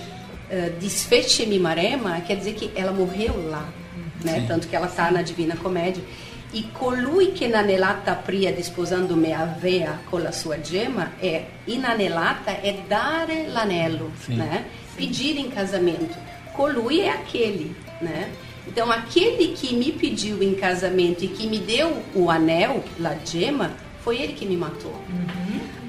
uh, 0.51 0.71
desfece-me 0.81 1.59
Marema 1.61 2.21
quer 2.23 2.37
dizer 2.37 2.55
que 2.55 2.73
ela 2.75 2.93
morreu 2.93 3.49
lá, 3.49 3.69
né? 4.25 4.41
Sim. 4.41 4.47
Tanto 4.49 4.67
que 4.67 4.75
ela 4.75 4.89
está 4.89 5.11
na 5.11 5.23
Divina 5.23 5.57
Comédia. 5.57 6.03
E 6.53 6.71
colui 6.73 7.33
che 7.33 7.47
n'anelata 7.47 8.15
pria 8.15 8.53
disposando 8.53 9.15
me 9.15 9.33
avea 9.33 10.01
con 10.09 10.23
la 10.23 10.33
sua 10.33 10.61
gemma 10.63 11.13
é 11.21 11.45
inanelata 11.67 12.63
é 12.63 12.73
dare 12.89 13.47
l'anello, 13.49 14.11
Sim. 14.25 14.37
né? 14.37 14.65
Pedir 14.97 15.39
em 15.39 15.51
casamento. 15.51 16.17
Colui 16.55 17.03
é 17.03 17.11
aquele, 17.11 17.77
né? 18.01 18.31
Então 18.67 18.91
aquele 18.91 19.49
que 19.49 19.75
me 19.75 19.93
pediu 19.93 20.43
em 20.43 20.55
casamento 20.55 21.25
e 21.25 21.29
que 21.29 21.47
me 21.47 21.59
deu 21.59 22.03
o 22.15 22.31
anel, 22.31 22.83
la 22.99 23.15
gemma, 23.25 23.71
foi 24.03 24.21
ele 24.21 24.33
que 24.33 24.47
me 24.47 24.57
matou. 24.57 24.95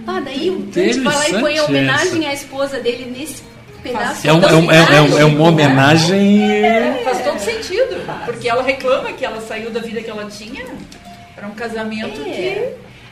Ah, 0.10 0.19
daí 0.22 0.49
o 0.49 0.60
Dante 0.60 0.99
vai 1.02 1.15
lá 1.18 1.30
e 1.30 1.40
põe 1.41 1.57
a 1.57 1.64
homenagem 1.65 2.19
essa. 2.22 2.30
à 2.30 2.34
esposa 2.34 2.80
dele 2.80 3.14
nesse 3.18 3.44
pedaço. 3.84 4.27
É, 4.27 4.34
um- 4.34 4.44
é, 4.44 4.53
um- 4.56 4.72
é, 4.72 5.02
um- 5.02 5.18
é 5.18 5.22
é 5.22 5.26
uma 5.26 5.48
homenagem. 5.49 6.41
É, 6.65 7.02
faz 7.03 7.23
todo 7.23 7.40
sentido. 7.40 8.06
Porque 8.26 8.49
ela 8.49 8.64
reclama 8.64 9.11
que 9.14 9.23
ela 9.23 9.40
saiu 9.41 9.69
da 9.69 9.80
vida 9.80 10.02
que 10.02 10.10
ela 10.10 10.26
tinha 10.30 10.65
para 11.36 11.48
um 11.48 11.52
casamento 11.52 12.19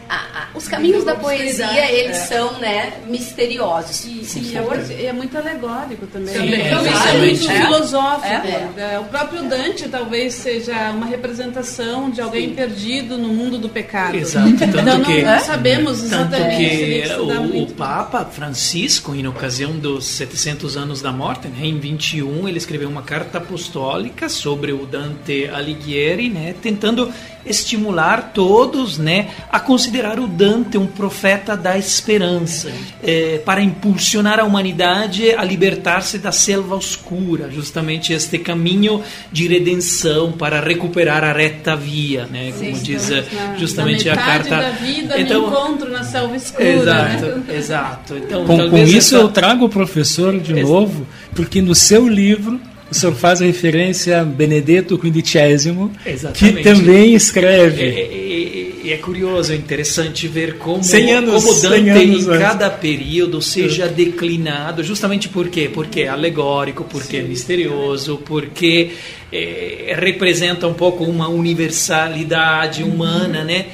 É. 0.10 0.14
que. 0.14 0.48
Os 0.54 0.68
caminhos 0.68 1.04
da 1.04 1.16
poesia, 1.16 1.92
eles 1.92 2.18
é. 2.18 2.26
são, 2.26 2.54
né, 2.60 2.94
misteriosos. 3.08 4.06
E, 4.06 4.40
e 4.40 4.58
é, 4.58 5.02
e 5.02 5.06
é 5.06 5.14
muito 5.14 5.38
alegórico 5.38 6.08
também. 6.08 6.36
Exatamente. 6.36 6.74
seja 7.04 7.18
muito 7.18 7.52
É. 7.52 7.62
filosófico. 7.62 8.48
É. 8.48 8.94
É, 8.96 9.00
O 9.00 9.06
próprio 9.06 9.44
Dante 9.44 9.88
talvez 9.90 10.34
seja 10.34 10.92
uma 10.92 11.06
representação 11.06 12.10
de 12.10 12.22
alguém 12.22 12.54
perdido 12.54 13.18
no 13.18 13.30
mundo 13.30 13.58
do 13.58 13.70
pecado. 13.70 14.16
Exato, 14.16 14.50
tanto 14.58 14.80
então 14.80 15.04
que, 15.04 15.22
não, 15.22 15.40
sabemos 15.40 16.02
tanto 16.02 16.34
exatamente. 16.34 16.58
teria 16.58 17.04
que 17.10 17.14
o, 17.22 17.64
o. 17.64 17.68
Papa 17.72 18.26
Francisco, 18.26 19.14
em 19.14 19.28
ocasião 19.28 19.78
dos 19.78 20.06
700 20.06 20.78
anos 20.78 21.02
da 21.02 21.12
morte, 21.12 21.48
né, 21.48 21.66
em 21.66 21.80
21, 21.80 22.48
ele 22.48 22.58
escreveu 22.58 22.90
uma 22.90 23.02
carta 23.04 23.38
apostólica 23.38 24.30
sobre 24.30 24.72
o 24.72 24.86
Dante 24.86 25.48
Alighieri, 25.54 26.30
né, 26.30 26.56
tentando 26.62 27.12
estimular 27.50 28.32
todos 28.34 28.98
né, 28.98 29.28
a 29.52 29.60
considerar 29.60 30.20
o 30.20 30.28
Dante 30.28 30.78
um 30.78 30.86
profeta 30.88 31.56
da 31.56 31.78
esperança, 31.78 32.72
eh, 33.04 33.42
para 33.46 33.62
impulsionar 33.62 34.40
a 34.40 34.44
humanidade 34.44 35.32
a 35.32 35.44
libertar-se 35.44 36.18
da 36.18 36.32
selva 36.32 36.76
oscura, 36.76 37.50
justamente 37.52 38.14
este 38.14 38.38
caminho 38.38 39.02
de 39.32 39.48
redenção 39.48 40.32
para 40.32 40.60
recuperar 40.60 41.24
a 41.24 41.34
reta 41.34 41.76
via, 41.76 42.26
né, 42.26 42.52
como 42.58 42.76
Sim, 42.76 42.84
diz 42.84 43.04
estamos 43.10 43.34
eh, 43.34 43.36
na- 43.36 43.56
justamente 43.58 44.06
na 44.08 44.14
a 44.14 44.18
carta. 44.18 44.56
da 44.58 44.70
vida 44.72 45.20
Então- 45.20 45.42
no 45.42 45.48
encontro 45.48 45.90
na 45.92 46.04
selva 46.04 46.36
escura. 46.36 46.68
Exato, 46.68 47.26
né? 47.26 47.44
exato. 47.56 48.18
Então, 48.18 48.46
Com, 48.46 48.70
com 48.70 48.78
isso 48.78 49.16
essa- 49.16 49.24
eu 49.24 49.30
trago 49.30 49.66
o 49.66 49.70
professor 49.70 50.40
de 50.40 50.54
novo, 50.54 51.06
porque 51.36 51.62
no 51.62 51.74
seu 51.76 52.08
livro 52.08 52.60
o 52.90 52.96
senhor 52.96 53.14
faz 53.16 53.40
referência 53.42 54.22
a 54.22 54.24
Benedetto 54.24 54.96
XV, 54.98 55.90
que 56.34 56.64
também 56.64 57.14
É, 57.14 57.16
escreve. 57.18 57.82
é- 57.84 58.84
é- 58.90 58.94
é 58.94 58.98
curioso, 58.98 59.52
é 59.52 59.56
interessante 59.56 60.28
ver 60.30 60.58
como, 60.58 60.82
100 60.82 61.12
anos, 61.12 61.44
como 61.44 61.60
Dante 61.62 61.84
100 61.84 61.90
anos 61.90 62.24
em 62.26 62.40
cada 62.40 62.70
período 62.70 63.42
seja 63.42 63.86
declinado, 63.88 64.82
justamente 64.82 65.28
por 65.28 65.50
quê? 65.50 65.70
Porque 65.72 66.02
é 66.02 66.08
alegórico, 66.08 66.86
porque 66.86 67.18
é 67.18 67.22
misterioso, 67.22 68.22
porque 68.26 68.92
é, 69.30 69.94
representa 70.00 70.68
um 70.68 70.74
pouco 70.74 71.04
uma 71.04 71.28
universalidade 71.28 72.84
humana, 72.84 73.44
né? 73.44 73.66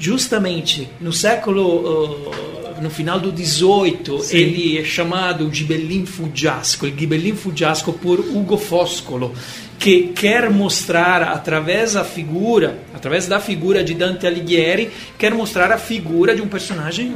Justamente 0.00 0.88
no 1.00 1.12
século 1.12 1.62
uh, 1.64 2.30
no 2.80 2.90
final 2.90 3.20
do 3.20 3.32
18 3.32 4.20
Sim. 4.20 4.36
ele 4.36 4.78
é 4.78 4.84
chamado 4.84 5.48
Ghibellin 5.48 6.06
Fuggiasco, 6.06 6.86
il 6.86 6.94
Ghibellin 6.94 7.34
Fuggiasco 7.34 7.92
por 7.92 8.20
Ugo 8.20 8.56
Foscolo, 8.56 9.32
que 9.78 10.08
quer 10.14 10.50
mostrar 10.50 11.22
através 11.22 11.94
da 11.94 12.04
figura, 12.04 12.78
através 12.94 13.26
da 13.26 13.40
figura 13.40 13.84
de 13.84 13.94
Dante 13.94 14.26
Alighieri, 14.26 14.90
quer 15.18 15.34
mostrar 15.34 15.70
a 15.72 15.78
figura 15.78 16.34
de 16.34 16.42
um 16.42 16.48
personagem 16.48 17.14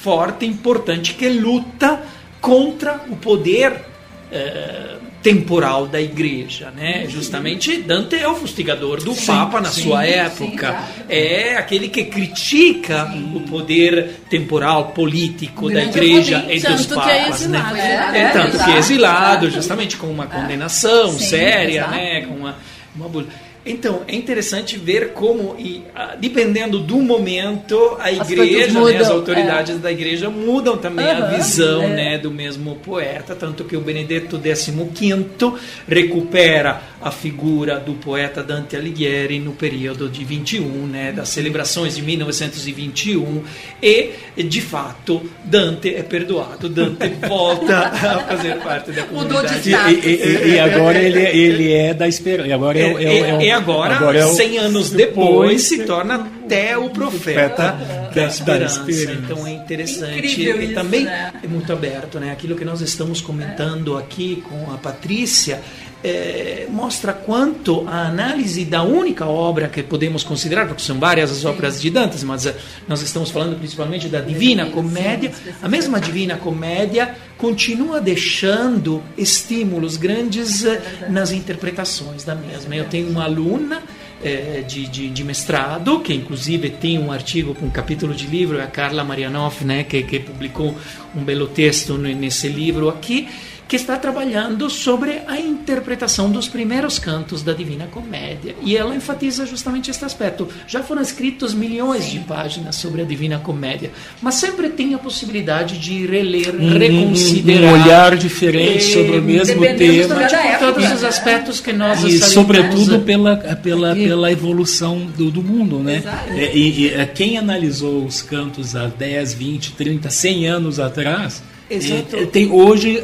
forte, 0.00 0.46
importante 0.46 1.14
que 1.14 1.28
luta 1.28 2.00
contra 2.40 3.00
o 3.08 3.16
poder 3.16 3.84
eh, 4.30 4.96
temporal 5.28 5.86
da 5.86 6.00
igreja, 6.00 6.70
né? 6.70 7.06
Justamente 7.06 7.76
Dante 7.82 8.16
é 8.16 8.26
o 8.26 8.34
fustigador 8.34 9.02
do 9.04 9.12
Sim, 9.12 9.26
Papa 9.26 9.60
na 9.60 9.68
sim, 9.68 9.82
sua 9.82 10.02
sim, 10.02 10.10
época. 10.10 10.68
claro. 10.72 10.86
É 11.06 11.56
aquele 11.56 11.88
que 11.88 12.04
critica 12.04 13.12
o 13.34 13.40
poder 13.40 14.20
temporal 14.30 14.92
político 14.92 15.70
da 15.70 15.84
igreja 15.84 16.46
e 16.48 16.58
dos 16.58 16.86
Tanto 16.86 17.02
que 17.02 17.10
é 17.10 17.18
papas, 17.24 17.40
exilado, 17.42 17.74
né? 17.74 18.10
né? 18.12 18.20
É, 18.20 18.28
tanto 18.30 18.50
que 18.50 18.56
Exato, 18.56 18.70
é 18.70 18.78
exilado, 18.78 19.50
justamente 19.50 19.96
com 19.98 20.06
uma 20.06 20.26
condenação 20.26 21.12
Sim, 21.12 21.26
séria, 21.26 21.86
né? 21.88 22.22
Com 22.22 22.34
uma, 22.34 22.56
uma. 22.96 23.26
Então, 23.68 24.02
é 24.08 24.14
interessante 24.16 24.78
ver 24.78 25.12
como, 25.12 25.54
e, 25.58 25.82
ah, 25.94 26.16
dependendo 26.18 26.78
do 26.78 26.96
momento, 26.98 27.96
a 28.00 28.08
As 28.08 28.30
igreja, 28.30 28.58
né, 28.58 28.64
as 28.64 28.72
mudam, 28.72 29.12
autoridades 29.12 29.78
da 29.78 29.92
igreja 29.92 30.30
mudam 30.30 30.76
também 30.78 31.04
a 31.04 31.18
Aham, 31.18 31.36
visão 31.36 31.82
é. 31.82 31.88
né, 31.88 32.18
do 32.18 32.30
mesmo 32.30 32.76
poeta, 32.76 33.34
tanto 33.34 33.64
que 33.64 33.76
o 33.76 33.80
Benedetto 33.80 34.40
XV 34.40 35.52
recupera 35.86 36.80
a 37.00 37.10
figura 37.10 37.78
do 37.78 37.94
poeta 37.94 38.42
Dante 38.42 38.74
Alighieri 38.76 39.38
no 39.38 39.52
período 39.52 40.08
de 40.08 40.24
21, 40.24 40.86
né, 40.86 41.12
das 41.12 41.28
celebrações 41.28 41.94
de 41.94 42.02
1921 42.02 43.42
e 43.82 44.10
de 44.44 44.60
fato 44.60 45.22
Dante 45.44 45.94
é 45.94 46.02
perdoado, 46.02 46.68
Dante 46.68 47.08
volta 47.28 47.78
a 47.78 48.18
fazer 48.20 48.56
parte 48.58 48.90
da 48.92 49.06
Mudou 49.06 49.42
de 49.42 49.48
comunidade. 49.48 49.68
status. 49.68 50.04
E, 50.04 50.08
e- 50.08 50.48
e 50.54 50.58
agora 50.60 50.98
ele, 50.98 51.20
ele 51.20 51.72
é 51.72 51.94
da 51.94 52.08
esperança. 52.08 52.48
E 52.48 52.52
agora 52.52 52.78
é, 52.78 52.82
é, 52.82 53.04
é, 53.30 53.44
e 53.44 53.50
agora, 53.50 53.94
agora 53.96 54.18
é 54.18 54.26
o- 54.26 54.34
100 54.34 54.58
anos 54.58 54.90
depois, 54.90 55.62
se 55.62 55.84
torna 55.84 56.14
até 56.44 56.76
o 56.76 56.90
profeta 56.90 57.48
da- 57.56 57.70
da 57.72 58.10
da 58.10 58.26
esperança. 58.26 58.84
esperança. 58.90 59.20
Então 59.24 59.46
é 59.46 59.50
interessante. 59.52 60.18
Incrível 60.18 60.60
e 60.62 60.64
isso, 60.66 60.74
também 60.74 61.04
né? 61.04 61.32
é 61.42 61.46
muito 61.46 61.72
aberto, 61.72 62.18
né? 62.18 62.32
Aquilo 62.32 62.56
que 62.56 62.64
nós 62.64 62.80
estamos 62.80 63.20
comentando 63.20 63.96
aqui 63.96 64.42
com 64.48 64.72
a 64.72 64.78
Patrícia. 64.78 65.60
Eh, 66.04 66.66
mostra 66.70 67.12
quanto 67.12 67.86
a 67.88 68.06
análise 68.06 68.64
da 68.64 68.82
única 68.82 69.26
obra 69.26 69.68
que 69.68 69.82
podemos 69.82 70.22
considerar, 70.22 70.66
porque 70.66 70.82
são 70.82 70.98
várias 70.98 71.30
as 71.30 71.44
obras 71.44 71.80
de 71.80 71.90
Dantes, 71.90 72.22
mas 72.22 72.46
eh, 72.46 72.54
nós 72.86 73.02
estamos 73.02 73.30
falando 73.30 73.58
principalmente 73.58 74.08
da 74.08 74.20
Divina 74.20 74.66
Comédia. 74.66 75.32
A 75.62 75.68
mesma 75.68 76.00
Divina 76.00 76.36
Comédia 76.36 77.14
continua 77.36 78.00
deixando 78.00 79.02
estímulos 79.16 79.96
grandes 79.96 80.64
eh, 80.64 80.80
nas 81.10 81.32
interpretações 81.32 82.24
da 82.24 82.34
mesma. 82.34 82.74
Eu 82.76 82.84
tenho 82.84 83.08
uma 83.08 83.24
aluna 83.24 83.82
eh, 84.22 84.64
de, 84.66 84.86
de, 84.88 85.08
de 85.10 85.24
mestrado, 85.24 86.00
que 86.00 86.14
inclusive 86.14 86.70
tem 86.70 86.98
um 86.98 87.10
artigo 87.12 87.54
com 87.54 87.66
um 87.66 87.70
capítulo 87.70 88.14
de 88.14 88.26
livro, 88.26 88.58
é 88.58 88.62
a 88.64 88.66
Carla 88.66 89.02
Marianoff, 89.04 89.64
né, 89.64 89.84
que, 89.84 90.02
que 90.02 90.18
publicou 90.20 90.76
um 91.14 91.22
belo 91.22 91.46
texto 91.46 91.96
ne- 91.98 92.14
nesse 92.14 92.48
livro 92.48 92.88
aqui, 92.88 93.28
que 93.68 93.76
está 93.76 93.96
trabalhando 93.98 94.70
sobre 94.70 95.20
a 95.26 95.38
interpretação 95.38 96.30
dos 96.30 96.48
primeiros 96.48 96.98
cantos 96.98 97.42
da 97.42 97.52
Divina 97.52 97.86
Comédia. 97.86 98.56
E 98.62 98.74
ela 98.74 98.96
enfatiza 98.96 99.44
justamente 99.44 99.90
este 99.90 100.04
aspecto. 100.06 100.48
Já 100.66 100.82
foram 100.82 101.02
escritos 101.02 101.52
milhões 101.52 102.06
de 102.10 102.18
páginas 102.20 102.76
sobre 102.76 103.02
a 103.02 103.04
Divina 103.04 103.38
Comédia, 103.38 103.90
mas 104.22 104.36
sempre 104.36 104.70
tem 104.70 104.94
a 104.94 104.98
possibilidade 104.98 105.78
de 105.78 106.06
reler, 106.06 106.54
Um- 106.58 106.78
reconsiderar. 106.78 107.74
um 107.74 107.82
olhar 107.84 108.16
diferente 108.16 108.76
eh, 108.76 108.80
sobre 108.94 109.18
o 109.18 109.22
mesmo 109.22 109.60
tema. 109.60 110.14
por 110.14 110.22
época. 110.22 110.58
todos 110.58 110.92
os 110.92 111.04
aspectos 111.04 111.60
que 111.60 111.72
nós 111.72 112.02
E 112.04 112.18
sobretudo 112.20 113.00
pela, 113.00 113.36
pela, 113.36 113.94
pela 113.94 114.32
evolução 114.32 115.06
do, 115.16 115.30
do 115.30 115.42
mundo, 115.42 115.78
né? 115.80 116.02
É, 116.30 116.56
E, 116.56 116.86
e, 116.86 116.88
é, 116.94 117.04
quem 117.04 117.36
analisou 117.36 118.04
os 118.04 118.22
cantos 118.22 118.74
há 118.74 118.86
10, 118.86 119.34
20, 119.34 119.72
30, 119.72 120.08
100 120.08 120.46
anos 120.46 120.80
atrás, 120.80 121.42
Exato. 121.70 122.16
é, 122.16 122.26
tem 122.26 122.50
hoje 122.50 123.02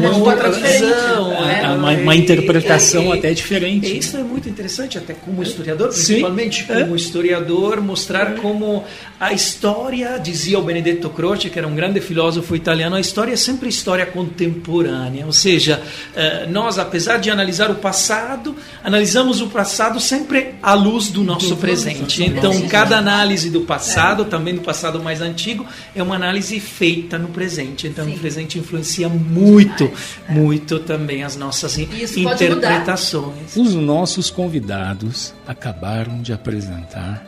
uma, 0.00 0.12
forma 0.14 0.50
diferente, 0.50 0.84
uh, 0.84 1.44
né? 1.46 1.74
uma, 1.76 1.92
uma 1.92 2.14
interpretação 2.14 3.04
E- 3.04 3.08
e- 3.08 3.18
até 3.18 3.32
diferente. 3.32 3.98
Isso 3.98 4.16
é 4.16 4.22
muito 4.22 4.48
interessante, 4.48 4.98
até 4.98 5.14
como 5.14 5.42
historiador, 5.42 5.92
Sim. 5.92 6.04
principalmente 6.06 6.66
É. 6.68 6.82
como 6.82 6.94
historiador, 6.96 7.80
mostrar 7.80 8.34
como 8.36 8.84
a 9.18 9.32
história, 9.32 10.18
dizia 10.18 10.58
o 10.58 10.62
Benedetto 10.62 11.08
Croce, 11.10 11.48
que 11.48 11.58
era 11.58 11.66
um 11.66 11.74
grande 11.74 12.00
filósofo 12.00 12.54
italiano, 12.56 12.96
a 12.96 13.00
história 13.00 13.32
é 13.32 13.36
sempre 13.36 13.68
história 13.68 14.04
contemporânea. 14.04 15.24
Ou 15.26 15.32
seja, 15.32 15.80
eh, 16.14 16.46
nós, 16.50 16.78
apesar 16.78 17.18
de 17.18 17.30
analisar 17.30 17.70
o 17.70 17.76
passado, 17.76 18.54
analisamos 18.82 19.40
o 19.40 19.48
passado 19.48 19.98
sempre 20.00 20.54
à 20.62 20.74
luz 20.74 21.08
do 21.08 21.22
nosso 21.22 21.56
presente. 21.56 22.24
Então, 22.24 22.60
cada 22.68 22.98
análise 22.98 23.48
do 23.50 23.62
passado, 23.62 24.24
também 24.24 24.54
do 24.54 24.60
passado 24.60 25.02
mais 25.02 25.20
antigo, 25.20 25.64
é 25.94 26.02
uma 26.02 26.16
análise 26.16 26.58
feita 26.60 27.16
no 27.18 27.28
presente. 27.28 27.86
Então, 27.86 28.01
o 28.10 28.18
presente 28.18 28.58
influencia 28.58 29.08
muito, 29.08 29.90
muito 30.28 30.78
também 30.78 31.22
as 31.22 31.36
nossas 31.36 31.76
Isso 31.78 32.18
interpretações. 32.18 33.56
Os 33.56 33.74
nossos 33.74 34.30
convidados 34.30 35.34
acabaram 35.46 36.20
de 36.22 36.32
apresentar 36.32 37.26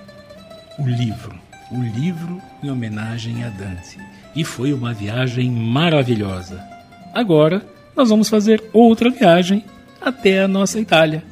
o 0.79 0.87
livro, 0.87 1.35
o 1.71 1.83
livro 1.83 2.41
em 2.63 2.71
homenagem 2.71 3.45
a 3.45 3.49
Dante. 3.49 3.99
E 4.35 4.45
foi 4.45 4.73
uma 4.73 4.93
viagem 4.93 5.51
maravilhosa. 5.51 6.63
Agora 7.13 7.65
nós 7.97 8.09
vamos 8.09 8.29
fazer 8.29 8.63
outra 8.73 9.11
viagem 9.11 9.65
até 10.01 10.43
a 10.43 10.49
nossa 10.49 10.81
Itália, 10.81 11.23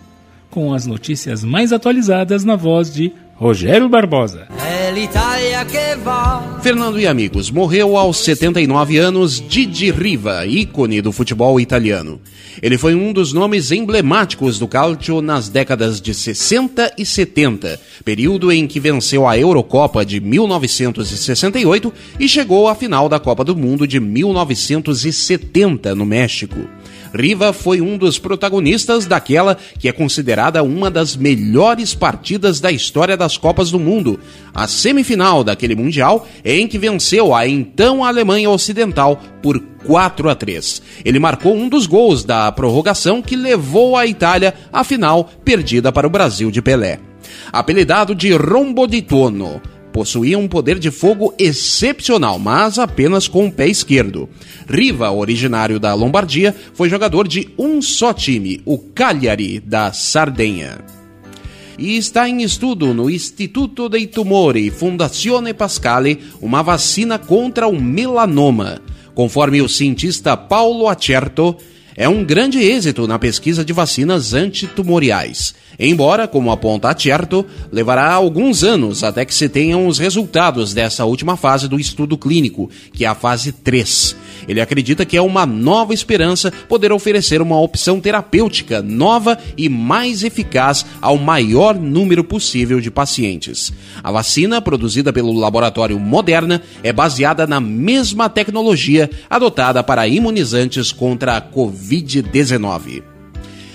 com 0.51 0.73
as 0.73 0.86
notícias 0.86 1.43
mais 1.43 1.73
atualizadas 1.73 2.44
na 2.44 2.56
voz 2.56 2.93
de 2.93 3.12
Rogério 3.43 3.89
Barbosa. 3.89 4.47
L'Italia 4.94 5.66
va. 6.05 6.60
Fernando 6.62 7.01
e 7.01 7.09
amigos, 7.09 7.51
morreu 7.51 7.97
aos 7.97 8.19
79 8.19 8.98
anos 8.98 9.40
Didi 9.40 9.90
Riva, 9.90 10.47
ícone 10.47 11.02
do 11.02 11.10
futebol 11.10 11.59
italiano. 11.59 12.20
Ele 12.62 12.78
foi 12.78 12.94
um 12.94 13.12
dos 13.12 13.32
nomes 13.32 13.73
emblemáticos 13.73 14.60
do 14.60 14.69
calcio 14.69 15.20
nas 15.20 15.48
décadas 15.48 16.01
de 16.01 16.14
60 16.14 16.94
e 16.97 17.05
70, 17.05 17.81
período 18.05 18.52
em 18.52 18.69
que 18.69 18.78
venceu 18.78 19.27
a 19.27 19.36
Eurocopa 19.36 20.05
de 20.05 20.20
1968 20.20 21.93
e 22.20 22.28
chegou 22.28 22.69
à 22.69 22.77
final 22.77 23.09
da 23.09 23.19
Copa 23.19 23.43
do 23.43 23.56
Mundo 23.56 23.89
de 23.89 23.98
1970 23.98 25.97
no 25.97 26.06
México. 26.06 26.60
Riva 27.15 27.53
foi 27.53 27.81
um 27.81 27.99
dos 27.99 28.19
protagonistas 28.19 29.07
daquela 29.07 29.57
que 29.79 29.89
é 29.89 29.93
considerada 29.93 30.63
uma 30.63 30.91
das 30.91 31.17
melhores 31.17 31.95
partidas 31.95 32.61
da 32.61 32.71
história 32.71 33.17
das 33.17 33.37
Copas 33.37 33.71
do 33.71 33.79
Mundo, 33.79 34.19
a 34.55 34.67
semifinal 34.67 35.45
daquele 35.45 35.75
Mundial 35.75 36.27
em 36.45 36.67
que 36.67 36.79
venceu 36.79 37.35
a 37.35 37.47
então 37.47 38.05
Alemanha 38.05 38.51
Ocidental 38.51 39.21
por 39.43 39.61
4 39.85 40.29
a 40.29 40.35
3. 40.35 40.83
Ele 41.05 41.19
marcou 41.19 41.55
um 41.55 41.69
dos 41.69 41.87
gols 41.87 42.25
da 42.25 42.51
prorrogação 42.53 43.21
que 43.21 43.37
levou 43.37 43.97
a 43.97 44.07
Itália 44.07 44.55
à 44.73 44.85
final 44.85 45.31
perdida 45.45 45.93
para 45.93 46.07
o 46.07 46.11
Brasil 46.11 46.51
de 46.51 46.63
Pelé. 46.63 46.99
Apelidado 47.53 48.15
de 48.15 48.33
Rombo 48.33 48.87
di 48.87 49.03
Tono, 49.03 49.61
possuía 49.93 50.39
um 50.39 50.48
poder 50.48 50.78
de 50.78 50.90
fogo 50.90 51.35
excepcional, 51.39 52.39
mas 52.39 52.78
apenas 52.78 53.28
com 53.28 53.47
o 53.47 53.52
pé 53.52 53.69
esquerdo. 53.69 54.28
Riva, 54.69 55.10
originário 55.10 55.78
da 55.78 55.94
Lombardia, 55.94 56.55
foi 56.74 56.89
jogador 56.89 57.28
de 57.28 57.51
um 57.59 57.82
só 57.82 58.12
time, 58.12 58.62
o 58.64 58.78
Cagliari 58.78 59.60
da 59.60 59.93
Sardenha. 59.93 60.78
E 61.78 61.97
está 61.97 62.28
em 62.28 62.43
estudo 62.43 62.93
no 62.94 63.10
Instituto 63.10 63.89
dei 63.89 64.06
Tumori 64.06 64.70
Fondazione 64.70 65.55
Pascale 65.55 66.20
uma 66.40 66.62
vacina 66.62 67.19
contra 67.19 67.66
o 67.66 67.81
melanoma. 67.81 68.81
Conforme 69.14 69.60
o 69.60 69.69
cientista 69.69 70.36
Paulo 70.36 70.89
Acerto, 70.89 71.56
é 71.97 72.09
um 72.09 72.24
grande 72.24 72.59
êxito 72.59 73.06
na 73.06 73.19
pesquisa 73.19 73.64
de 73.64 73.73
vacinas 73.73 74.35
antitumoriais. 74.35 75.55
Embora, 75.78 76.28
como 76.28 76.51
aponta 76.51 76.90
Acerto, 76.90 77.44
levará 77.70 78.12
alguns 78.12 78.62
anos 78.62 79.02
até 79.02 79.24
que 79.24 79.35
se 79.35 79.48
tenham 79.48 79.86
os 79.86 79.98
resultados 79.98 80.74
dessa 80.74 81.05
última 81.05 81.36
fase 81.36 81.69
do 81.69 81.78
estudo 81.78 82.16
clínico, 82.16 82.70
que 82.93 83.05
é 83.05 83.09
a 83.09 83.14
fase 83.14 83.52
3. 83.52 84.16
Ele 84.48 84.60
acredita 84.60 85.05
que 85.05 85.16
é 85.16 85.23
uma 85.23 85.47
nova 85.47 85.94
esperança 85.94 86.52
poder 86.69 86.93
oferecer 86.93 87.40
uma 87.40 87.60
opção 87.60 88.01
terapêutica 88.01 88.82
nova 88.82 89.39
e 89.56 89.69
mais 89.69 90.23
eficaz 90.23 90.85
ao 91.01 91.19
maior 91.19 91.74
número 91.74 92.24
possível 92.24 92.81
de 92.81 92.90
pacientes. 92.90 93.73
A 94.02 94.10
vacina, 94.10 94.60
produzida 94.60 95.12
pelo 95.12 95.32
laboratório 95.32 95.98
Moderna, 95.98 96.62
é 96.82 96.93
baseada 96.93 97.47
na 97.47 97.60
mesma 97.60 98.28
tecnologia 98.28 99.10
adotada 99.28 99.82
para 99.82 100.06
imunizantes 100.09 100.93
contra 100.93 101.36
a 101.36 101.43
Covid-19. 101.43 103.02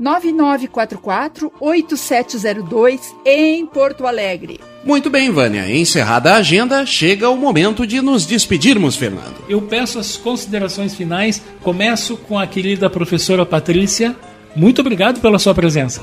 9944-8702 0.02 3.00
em 3.26 3.66
Porto 3.66 4.06
Alegre. 4.06 4.60
Muito 4.84 5.10
bem, 5.10 5.32
Vânia. 5.32 5.74
Encerrada 5.76 6.34
a 6.34 6.38
agenda, 6.38 6.86
chega 6.86 7.30
o 7.30 7.38
momento 7.38 7.88
de 7.88 8.02
nos 8.02 8.26
despedirmos, 8.26 8.96
Fernando. 8.96 9.36
Eu 9.50 9.62
peço 9.62 9.98
as 9.98 10.16
considerações 10.16 10.94
finais. 10.94 11.42
Começo 11.62 12.16
com 12.18 12.38
a 12.38 12.46
querida 12.46 12.90
professora 12.90 13.46
Patrícia. 13.46 14.16
Muito 14.56 14.82
obrigado 14.82 15.20
pela 15.20 15.40
sua 15.40 15.56
presença. 15.56 16.02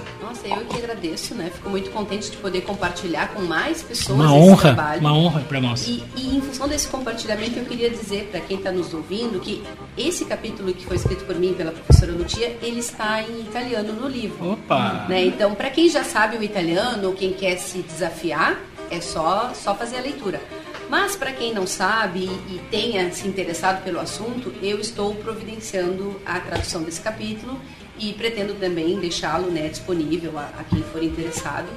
Eu 0.58 0.66
que 0.66 0.76
agradeço, 0.76 1.34
né? 1.34 1.50
Fico 1.54 1.70
muito 1.70 1.90
contente 1.90 2.30
de 2.30 2.36
poder 2.36 2.62
compartilhar 2.62 3.28
com 3.28 3.42
mais 3.42 3.82
pessoas 3.82 4.18
Uma 4.18 4.24
esse 4.26 4.34
honra, 4.34 4.74
trabalho. 4.74 5.00
uma 5.00 5.14
honra 5.14 5.40
para 5.40 5.60
nós. 5.60 5.86
E, 5.86 6.02
e 6.16 6.36
em 6.36 6.40
função 6.40 6.68
desse 6.68 6.88
compartilhamento, 6.88 7.58
eu 7.58 7.64
queria 7.64 7.90
dizer 7.90 8.28
para 8.30 8.40
quem 8.40 8.56
está 8.58 8.70
nos 8.70 8.92
ouvindo 8.94 9.40
que 9.40 9.62
esse 9.96 10.24
capítulo 10.24 10.72
que 10.72 10.84
foi 10.86 10.96
escrito 10.96 11.24
por 11.24 11.36
mim 11.36 11.54
pela 11.54 11.72
professora 11.72 12.12
Lucia, 12.12 12.56
ele 12.62 12.80
está 12.80 13.22
em 13.22 13.40
italiano 13.40 13.92
no 13.92 14.08
livro. 14.08 14.52
Opa! 14.52 15.06
Né? 15.08 15.24
Então, 15.24 15.54
para 15.54 15.70
quem 15.70 15.88
já 15.88 16.04
sabe 16.04 16.36
o 16.36 16.42
italiano 16.42 17.08
ou 17.08 17.14
quem 17.14 17.32
quer 17.32 17.56
se 17.58 17.78
desafiar, 17.78 18.58
é 18.90 19.00
só, 19.00 19.52
só 19.54 19.74
fazer 19.74 19.96
a 19.98 20.00
leitura. 20.00 20.40
Mas 20.88 21.16
para 21.16 21.32
quem 21.32 21.54
não 21.54 21.66
sabe 21.66 22.24
e 22.50 22.60
tenha 22.70 23.10
se 23.12 23.26
interessado 23.26 23.82
pelo 23.82 23.98
assunto, 23.98 24.52
eu 24.62 24.78
estou 24.78 25.14
providenciando 25.14 26.20
a 26.26 26.38
tradução 26.38 26.82
desse 26.82 27.00
capítulo 27.00 27.58
e 27.98 28.12
pretendo 28.12 28.54
também 28.54 28.98
deixá-lo 28.98 29.50
né, 29.50 29.68
disponível 29.68 30.38
a, 30.38 30.50
a 30.58 30.64
quem 30.64 30.82
for 30.82 31.02
interessado. 31.02 31.68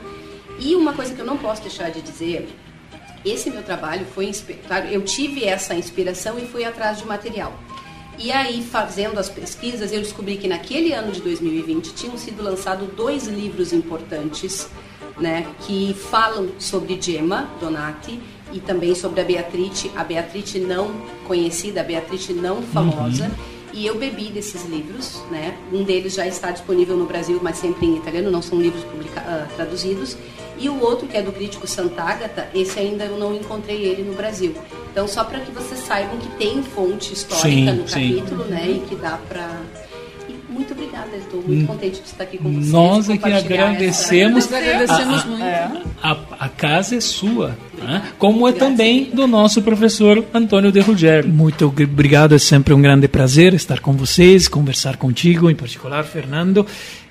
E 0.59 0.75
uma 0.75 0.93
coisa 0.93 1.13
que 1.13 1.19
eu 1.19 1.25
não 1.25 1.37
posso 1.37 1.61
deixar 1.61 1.91
de 1.91 2.01
dizer, 2.01 2.47
esse 3.25 3.49
meu 3.49 3.63
trabalho 3.63 4.05
foi 4.05 4.31
claro, 4.67 4.87
eu 4.87 5.01
tive 5.03 5.43
essa 5.43 5.75
inspiração 5.75 6.39
e 6.39 6.47
fui 6.47 6.63
atrás 6.63 6.99
de 6.99 7.05
material. 7.05 7.53
E 8.17 8.31
aí, 8.31 8.63
fazendo 8.63 9.19
as 9.19 9.29
pesquisas, 9.29 9.91
eu 9.91 9.99
descobri 9.99 10.37
que 10.37 10.47
naquele 10.47 10.93
ano 10.93 11.11
de 11.11 11.21
2020 11.21 11.93
tinham 11.93 12.17
sido 12.17 12.41
lançados 12.41 12.87
dois 12.95 13.27
livros 13.27 13.73
importantes, 13.73 14.69
né, 15.19 15.45
que 15.65 15.93
falam 15.93 16.49
sobre 16.57 16.99
Gemma 17.01 17.49
Donati 17.59 18.19
e 18.53 18.59
também 18.59 18.95
sobre 18.95 19.21
a 19.21 19.23
Beatrice, 19.23 19.91
a 19.95 20.03
Beatrice 20.03 20.59
não 20.59 20.91
conhecida, 21.25 21.81
a 21.81 21.83
Beatrice 21.83 22.31
não 22.31 22.61
famosa. 22.61 23.29
E 23.75 23.85
eu 23.85 23.95
bebi 23.97 24.29
desses 24.29 24.63
livros, 24.65 25.21
né? 25.29 25.53
Um 25.71 25.83
deles 25.83 26.13
já 26.13 26.25
está 26.25 26.49
disponível 26.49 26.95
no 26.95 27.05
Brasil, 27.05 27.37
mas 27.43 27.57
sempre 27.57 27.85
em 27.85 27.97
italiano, 27.97 28.31
não 28.31 28.41
são 28.41 28.59
livros 28.59 28.81
publica- 28.85 29.19
ah, 29.19 29.45
traduzidos. 29.53 30.15
E 30.57 30.69
o 30.69 30.79
outro, 30.81 31.05
que 31.05 31.17
é 31.17 31.21
do 31.21 31.33
crítico 31.33 31.67
Sant'Agata, 31.67 32.47
esse 32.55 32.79
ainda 32.79 33.03
eu 33.03 33.17
não 33.19 33.35
encontrei 33.35 33.83
ele 33.83 34.01
no 34.03 34.13
Brasil. 34.13 34.55
Então, 34.89 35.05
só 35.09 35.25
para 35.25 35.41
que 35.41 35.51
vocês 35.51 35.81
saibam 35.81 36.17
que 36.17 36.29
tem 36.37 36.63
fonte 36.63 37.11
histórica 37.13 37.49
Sim, 37.49 37.65
no 37.73 37.85
sim. 37.85 38.15
capítulo, 38.15 38.45
né? 38.45 38.65
E 38.71 38.79
que 38.87 38.95
dá 38.95 39.19
para. 39.27 39.51
Muito 40.55 40.73
obrigada, 40.73 41.15
estou 41.17 41.41
muito 41.43 41.63
Hum. 41.63 41.67
contente 41.67 41.99
de 42.01 42.07
estar 42.07 42.23
aqui 42.23 42.37
com 42.37 42.49
vocês. 42.51 42.71
Nós 42.71 43.09
é 43.09 43.17
que 43.17 43.31
agradecemos. 43.31 44.45
Essa... 44.45 44.51
Nós 44.59 44.67
agradecemos 44.67 45.21
a, 45.21 45.25
muito. 45.27 45.43
A, 46.01 46.11
a- 46.11 46.45
a 46.45 46.49
casa 46.49 46.95
é 46.95 47.01
sua, 47.01 47.57
né? 47.77 48.01
como 48.17 48.47
é 48.47 48.51
também 48.53 49.05
do 49.13 49.27
nosso 49.27 49.61
professor 49.61 50.23
Antônio 50.33 50.71
De 50.71 50.79
Ruggiero. 50.79 51.27
Muito 51.27 51.65
obrigado, 51.65 52.33
é 52.33 52.39
sempre 52.39 52.73
um 52.73 52.81
grande 52.81 53.07
prazer 53.07 53.53
estar 53.53 53.79
com 53.79 53.93
vocês, 53.93 54.47
conversar 54.47 54.97
contigo, 54.97 55.49
em 55.51 55.55
particular, 55.55 56.03
Fernando. 56.05 56.65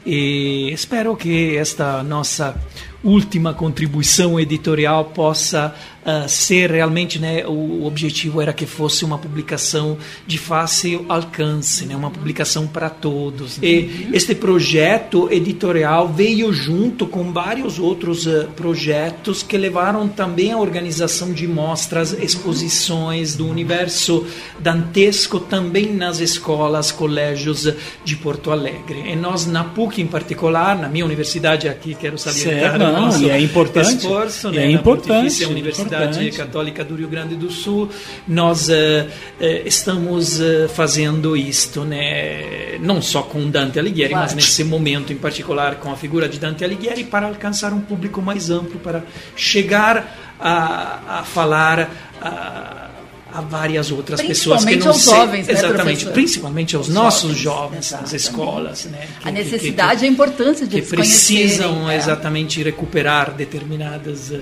E 0.07 0.71
espero 0.73 1.17
que 1.17 1.57
esta 1.57 2.03
nossa 2.03 2.55
última 3.03 3.53
contribuição 3.55 4.39
editorial 4.41 5.07
possa 5.07 5.75
ah, 6.07 6.29
ser 6.29 6.71
realmente, 6.71 7.19
né, 7.19 7.47
o 7.47 7.87
objetivo 7.87 8.39
era 8.43 8.53
que 8.53 8.67
fosse 8.67 9.07
uma 9.07 9.17
publicação 9.17 9.97
de 10.27 10.37
fácil 10.37 11.07
alcance, 11.09 11.87
né, 11.87 11.97
uma 11.97 12.11
publicação 12.11 12.67
para 12.67 12.91
todos. 12.91 13.59
E 13.63 14.11
este 14.13 14.35
projeto 14.35 15.29
editorial 15.33 16.07
veio 16.07 16.53
junto 16.53 17.07
com 17.07 17.33
vários 17.33 17.79
outros 17.79 18.29
ah, 18.29 18.47
projetos 18.55 19.43
que 19.43 19.57
levaram 19.57 20.07
também 20.07 20.53
à 20.53 20.59
organização 20.59 21.33
de 21.33 21.49
mostras, 21.49 22.13
exposições 22.13 23.35
do 23.35 23.49
universo 23.49 24.27
dantesco 24.61 25.41
também 25.41 25.91
nas 25.91 26.21
escolas, 26.21 26.93
colégios 26.93 27.73
de 28.05 28.17
Porto 28.17 28.51
Alegre. 28.51 29.05
E 29.07 29.17
nós 29.17 29.47
na 29.47 29.65
PUC 29.65 30.03
em 30.03 30.07
particular, 30.07 30.79
na 30.79 30.89
minha 30.89 31.07
universidade 31.07 31.67
aqui, 31.67 31.95
quero 31.95 32.19
salientar 32.19 32.79
Certo, 32.79 32.79
não, 32.79 33.23
e 33.23 33.31
é 33.31 33.41
importante. 33.41 33.97
esforço, 33.97 34.51
né, 34.51 34.67
é 34.67 34.71
importante, 34.71 35.45
Universidade 35.45 35.94
importante. 36.03 36.37
Católica 36.37 36.85
do 36.85 36.95
Rio 36.97 37.09
Grande 37.09 37.37
do 37.37 37.51
Sul, 37.51 37.89
nós 38.27 38.69
eh, 38.69 39.07
eh, 39.41 39.63
estamos 39.67 40.41
eh, 40.41 40.69
fazendo 40.69 41.37
isto, 41.37 41.85
né, 41.85 42.79
não 42.81 43.01
só 43.01 43.23
com 43.23 43.49
Dante 43.51 43.79
Alighieri, 43.79 44.11
Claro. 44.11 44.27
mas 44.27 44.35
nesse 44.35 44.65
momento 44.65 45.13
em 45.13 45.17
particular 45.17 45.77
com 45.77 45.91
a 45.93 45.97
figura 45.97 46.29
de 46.29 46.39
Dante 46.39 46.65
Alighieri 46.65 47.05
para 47.05 47.27
alcançar 47.27 47.73
um 47.73 47.81
público 47.81 48.21
mais 48.23 48.51
amplo, 48.51 48.79
para 48.81 49.03
chegar 49.37 50.35
a, 50.41 51.21
a 51.21 51.23
falar 51.25 51.91
a, 52.21 52.91
a 53.35 53.41
várias 53.41 53.91
outras 53.91 54.23
pessoas 54.23 54.65
que 54.65 54.77
não 54.77 54.89
aos 54.89 54.99
se- 55.03 55.11
jovens, 55.11 55.47
né, 55.49 55.53
exatamente, 55.53 55.83
professor? 56.05 56.13
principalmente 56.13 56.77
aos 56.77 56.89
Os 56.89 56.95
nossos 56.95 57.37
jovens, 57.37 57.89
jovens, 57.91 57.91
nas 58.01 58.13
escolas, 58.15 58.85
né, 58.87 59.09
que- 59.21 59.29
A 59.29 59.33
que- 59.33 59.39
necessidade 59.39 60.01
que- 60.01 60.07
e 60.07 60.09
a 60.09 60.13
importância 60.13 60.67
de 60.67 60.81
que 60.81 60.87
precisam 60.87 61.91
é. 61.91 61.97
exatamente 61.97 62.63
recuperar 62.63 63.33
determinadas 63.35 64.31
eh, 64.33 64.41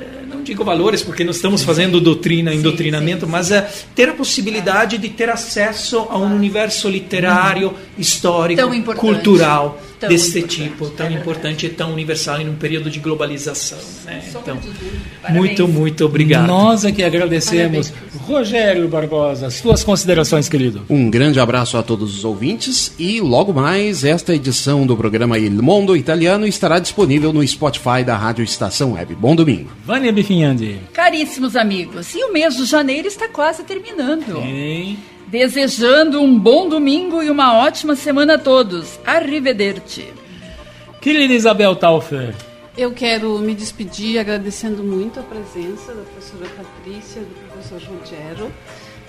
eh, 0.00 0.04
não 0.26 0.42
digo 0.42 0.64
valores 0.64 1.02
porque 1.02 1.22
não 1.22 1.32
estamos 1.32 1.62
fazendo 1.62 2.00
doutrina 2.00 2.54
em 2.54 2.62
doutrinamento 2.62 3.26
mas 3.26 3.50
é 3.50 3.68
ter 3.94 4.08
a 4.08 4.14
possibilidade 4.14 4.96
de 4.96 5.08
ter 5.10 5.28
acesso 5.28 5.98
a 6.08 6.16
um 6.16 6.34
universo 6.34 6.88
literário 6.88 7.74
histórico 7.98 8.60
Tão 8.60 8.72
importante. 8.72 9.00
cultural 9.14 9.78
Tão 9.98 10.08
deste 10.08 10.38
importante. 10.38 10.62
tipo 10.62 10.90
tão 10.90 11.10
importante 11.10 11.66
e 11.66 11.68
tão 11.68 11.92
universal 11.92 12.40
em 12.40 12.48
um 12.48 12.54
período 12.54 12.88
de 12.88 12.98
globalização 13.00 13.76
né? 14.06 14.22
então 14.30 14.42
Parabéns. 15.20 15.36
muito 15.36 15.68
muito 15.68 16.04
obrigado 16.06 16.46
Nós 16.46 16.84
é 16.86 16.92
que 16.92 17.02
agradecemos. 17.02 17.92
Rogério 18.30 18.86
Barbosa, 18.86 19.50
suas 19.50 19.82
considerações, 19.82 20.48
querido. 20.48 20.82
Um 20.88 21.10
grande 21.10 21.40
abraço 21.40 21.76
a 21.76 21.82
todos 21.82 22.16
os 22.16 22.24
ouvintes 22.24 22.94
e 22.96 23.20
logo 23.20 23.52
mais 23.52 24.04
esta 24.04 24.32
edição 24.32 24.86
do 24.86 24.96
programa 24.96 25.36
Il 25.36 25.60
Mondo 25.60 25.96
Italiano 25.96 26.46
estará 26.46 26.78
disponível 26.78 27.32
no 27.32 27.44
Spotify 27.44 28.04
da 28.06 28.16
Rádio 28.16 28.44
Estação 28.44 28.92
Web. 28.92 29.16
Bom 29.16 29.34
domingo. 29.34 29.72
Vânia 29.84 30.12
Bifinhandi. 30.12 30.78
Caríssimos 30.92 31.56
amigos, 31.56 32.14
e 32.14 32.22
o 32.22 32.32
mês 32.32 32.56
de 32.56 32.66
janeiro 32.66 33.08
está 33.08 33.26
quase 33.26 33.64
terminando. 33.64 34.40
Sim. 34.40 34.96
Desejando 35.26 36.22
um 36.22 36.38
bom 36.38 36.68
domingo 36.68 37.20
e 37.24 37.30
uma 37.30 37.58
ótima 37.58 37.96
semana 37.96 38.34
a 38.34 38.38
todos. 38.38 39.00
Arrivederci. 39.04 40.06
Querida 41.00 41.34
Isabel 41.34 41.74
Taufer. 41.74 42.32
Eu 42.80 42.92
quero 42.92 43.38
me 43.40 43.54
despedir 43.54 44.18
agradecendo 44.18 44.82
muito 44.82 45.20
a 45.20 45.22
presença 45.22 45.92
da 45.92 46.00
professora 46.00 46.46
Patrícia, 46.56 47.20
do 47.20 47.50
professor 47.50 47.82
Rogério 47.94 48.50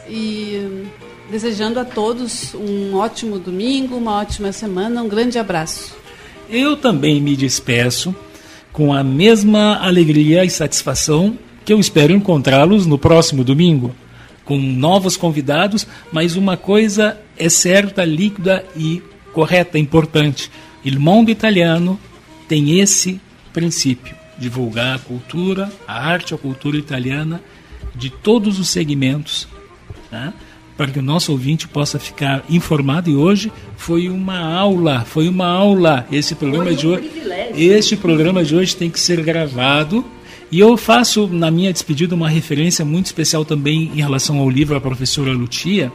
e 0.10 0.60
hum, 0.62 0.86
desejando 1.32 1.80
a 1.80 1.86
todos 1.86 2.54
um 2.54 2.94
ótimo 2.98 3.40
domingo, 3.40 3.96
uma 3.96 4.20
ótima 4.20 4.52
semana, 4.52 5.02
um 5.02 5.08
grande 5.08 5.40
abraço. 5.40 5.96
Eu 6.50 6.76
também 6.76 7.22
me 7.22 7.34
despeço 7.34 8.14
com 8.74 8.94
a 8.94 9.06
mesma 9.06 9.78
alegria 9.78 10.44
e 10.44 10.50
satisfação 10.50 11.40
que 11.64 11.72
eu 11.72 11.80
espero 11.80 12.12
encontrá-los 12.12 12.86
no 12.86 12.98
próximo 12.98 13.42
domingo, 13.42 13.96
com 14.44 14.58
novos 14.58 15.16
convidados, 15.16 15.88
mas 16.12 16.36
uma 16.36 16.58
coisa 16.58 17.18
é 17.38 17.48
certa, 17.48 18.04
líquida 18.04 18.66
e 18.76 19.02
correta, 19.32 19.80
importante. 19.80 20.52
Il 20.84 21.00
mondo 21.00 21.32
italiano 21.32 21.98
tem 22.50 22.78
esse 22.82 23.22
princípio, 23.54 24.16
divulgar 24.38 24.96
a 24.96 25.00
cultura, 25.00 25.72
a 25.88 26.08
arte, 26.08 26.34
a 26.34 26.38
cultura 26.38 26.78
italiana 26.78 27.42
de 27.96 28.10
todos 28.10 28.60
os 28.60 28.70
segmentos, 28.70 29.48
né? 30.12 30.34
para 30.78 30.88
que 30.88 31.00
o 31.00 31.02
nosso 31.04 31.32
ouvinte 31.32 31.68
possa 31.68 32.00
ficar 32.00 32.44
informado. 32.50 33.10
E 33.10 33.16
hoje 33.16 33.52
foi 33.78 34.10
uma 34.10 34.40
aula, 34.40 35.02
foi 35.06 35.28
uma 35.28 35.46
aula. 35.46 36.08
Esse 36.12 36.34
programa 36.34 36.66
Foi 36.66 36.74
um 36.74 36.78
de 36.78 36.88
hoje, 36.88 37.10
privilégio. 37.10 37.74
este 37.74 37.96
programa 37.96 38.44
de 38.44 38.56
hoje 38.56 38.76
tem 38.76 38.90
que 38.90 39.00
ser 39.00 39.22
gravado. 39.22 40.04
E 40.52 40.60
eu 40.60 40.76
faço 40.76 41.28
na 41.28 41.52
minha 41.52 41.72
despedida 41.72 42.16
uma 42.16 42.28
referência 42.28 42.84
muito 42.84 43.06
especial 43.06 43.46
também 43.46 43.92
em 43.94 44.02
relação 44.02 44.40
ao 44.40 44.50
livro 44.50 44.76
A 44.76 44.82
Professora 44.82 45.32
Lucia 45.32 45.92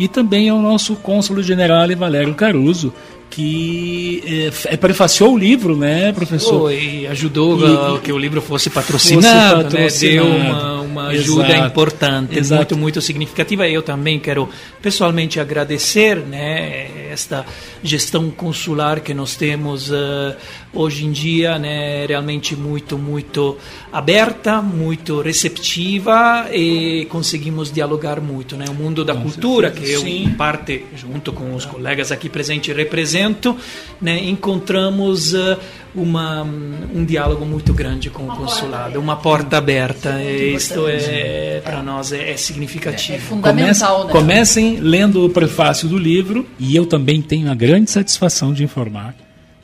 e 0.00 0.08
também 0.08 0.48
ao 0.48 0.58
nosso 0.58 0.96
cônsul 0.96 1.42
general 1.42 1.86
Valério 1.96 2.34
Caruso, 2.34 2.90
que 3.28 4.22
é, 4.66 4.74
é, 4.74 4.76
prefaciou 4.76 5.34
o 5.34 5.38
livro, 5.38 5.76
né, 5.76 6.10
professor? 6.12 6.62
Foi, 6.62 7.06
ajudou 7.10 7.60
E- 7.60 7.96
a 7.96 8.00
que 8.00 8.10
o 8.12 8.18
livro 8.18 8.40
fosse 8.40 8.70
patrocinado, 8.70 9.64
fosse 9.64 9.76
né? 9.76 9.80
patrocinado. 9.82 10.28
deu 10.30 10.36
uma, 10.40 10.80
uma 10.80 11.06
ajuda 11.08 11.50
Exato. 11.50 11.66
importante, 11.66 12.38
Exato. 12.38 12.60
muito, 12.60 12.76
muito 12.78 13.00
significativa. 13.02 13.68
Eu 13.68 13.82
também 13.82 14.18
quero 14.18 14.48
pessoalmente 14.82 15.38
agradecer 15.38 16.16
né, 16.16 16.88
esta 17.10 17.44
gestão 17.82 18.30
consular 18.30 19.00
que 19.00 19.12
nós 19.12 19.36
temos 19.36 19.90
uh, 19.90 20.34
hoje 20.72 21.04
em 21.04 21.12
dia 21.12 21.58
né, 21.58 22.06
realmente 22.06 22.54
muito, 22.56 22.96
muito 22.96 23.56
aberta, 23.92 24.62
muito 24.62 25.20
receptiva 25.20 26.46
e 26.52 27.06
conseguimos 27.10 27.72
dialogar 27.72 28.20
muito. 28.20 28.56
Né? 28.56 28.64
O 28.68 28.74
mundo 28.74 29.04
da 29.04 29.14
Com 29.14 29.22
cultura, 29.22 29.68
certeza, 29.70 29.86
que 29.86 29.92
eu, 29.96 30.00
sim. 30.02 30.24
em 30.24 30.30
parte, 30.32 30.84
junto 30.96 31.32
com 31.32 31.54
os 31.54 31.64
colegas 31.64 32.12
aqui 32.12 32.28
presentes, 32.28 32.74
represento, 32.74 33.56
né, 34.00 34.18
encontramos 34.24 35.32
uh, 35.34 35.58
uma, 35.94 36.42
um 36.42 37.04
diálogo 37.04 37.44
muito 37.44 37.72
grande 37.74 38.10
com 38.10 38.24
o 38.24 38.36
consulado, 38.36 38.98
uma 39.00 39.16
porta 39.16 39.56
aberta. 39.58 40.22
E 40.22 40.54
isto 40.54 40.86
é, 40.86 41.60
para 41.64 41.82
nós, 41.82 42.12
é, 42.12 42.30
é 42.30 42.36
significativo. 42.36 43.40
Comece- 43.40 43.84
Comecem 44.10 44.76
lendo 44.80 45.24
o 45.24 45.30
prefácio 45.30 45.88
do 45.88 45.98
livro 45.98 46.46
e 46.58 46.76
eu 46.76 46.86
também 46.86 46.99
tenho 47.22 47.50
a 47.50 47.54
grande 47.54 47.90
satisfação 47.90 48.52
de 48.52 48.64
informar 48.64 49.14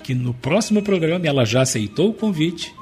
que 0.03 0.15
no 0.15 0.33
próximo 0.33 0.81
programa 0.83 1.27
ela 1.27 1.45
já 1.45 1.63
aceitou 1.63 2.11
o 2.11 2.15
convite. 2.15 2.73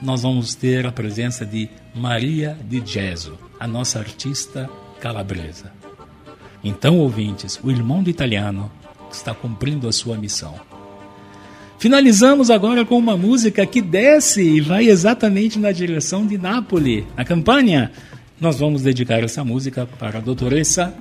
Nós 0.00 0.22
vamos 0.22 0.54
ter 0.54 0.86
a 0.86 0.92
presença 0.92 1.44
de 1.44 1.68
Maria 1.94 2.56
Di 2.68 2.80
Gesso, 2.84 3.36
a 3.58 3.66
nossa 3.66 3.98
artista 3.98 4.70
calabresa. 5.00 5.72
Então, 6.62 6.98
ouvintes, 6.98 7.58
o 7.62 7.70
irmão 7.70 8.02
do 8.02 8.10
italiano 8.10 8.70
está 9.10 9.34
cumprindo 9.34 9.88
a 9.88 9.92
sua 9.92 10.16
missão. 10.16 10.54
Finalizamos 11.78 12.50
agora 12.50 12.84
com 12.84 12.98
uma 12.98 13.16
música 13.16 13.64
que 13.66 13.80
desce 13.80 14.42
e 14.42 14.60
vai 14.60 14.88
exatamente 14.88 15.58
na 15.58 15.72
direção 15.72 16.26
de 16.26 16.36
Nápoles, 16.36 17.04
na 17.16 17.24
campanha. 17.24 17.90
Nós 18.40 18.58
vamos 18.58 18.82
dedicar 18.82 19.22
essa 19.24 19.44
música 19.44 19.88
para 19.98 20.18
a 20.18 20.20
doutoressa 20.20 20.94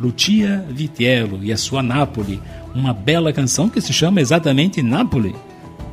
Lucia 0.00 0.64
Vitiello 0.68 1.40
e 1.42 1.52
a 1.52 1.56
sua 1.56 1.82
Nápoles, 1.82 2.38
uma 2.74 2.92
bela 2.92 3.32
canção 3.32 3.68
que 3.68 3.80
se 3.80 3.92
chama 3.92 4.20
exatamente 4.20 4.82
Nápoles, 4.82 5.34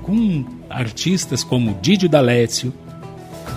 com 0.03 0.45
artistas 0.69 1.43
como 1.43 1.77
Didio 1.81 2.07
D'Alessio, 2.07 2.73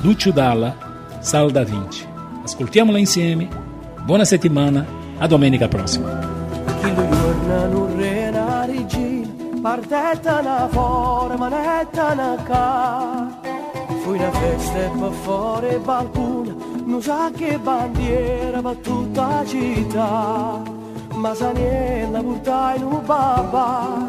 Lucio 0.02 0.32
Dalla, 0.32 0.76
Sal 1.20 1.50
da 1.50 1.64
Vinci. 1.64 2.06
Ascoltiamola 2.44 2.98
insieme. 2.98 3.48
Buona 4.06 4.24
settimana, 4.24 4.86
a 5.20 5.26
domenica 5.26 5.68
regina, 8.64 9.28
partetta 9.60 10.40
na 10.42 10.68
fora, 10.68 11.36
na 12.14 12.36
ca. 12.46 13.28
Fu 14.02 14.10
una 14.10 14.30
festa 14.30 14.90
balcone, 15.84 16.54
non 16.88 17.02
sa 17.02 17.30
che 17.36 17.58
bandiera 17.58 18.62
per 18.62 18.76
tutta 18.76 19.26
la 19.28 19.44
città. 19.44 20.62
Ma 21.14 21.34
Saniella 21.34 22.22
portai 22.22 22.82
un 22.82 23.00
babà, 23.04 24.08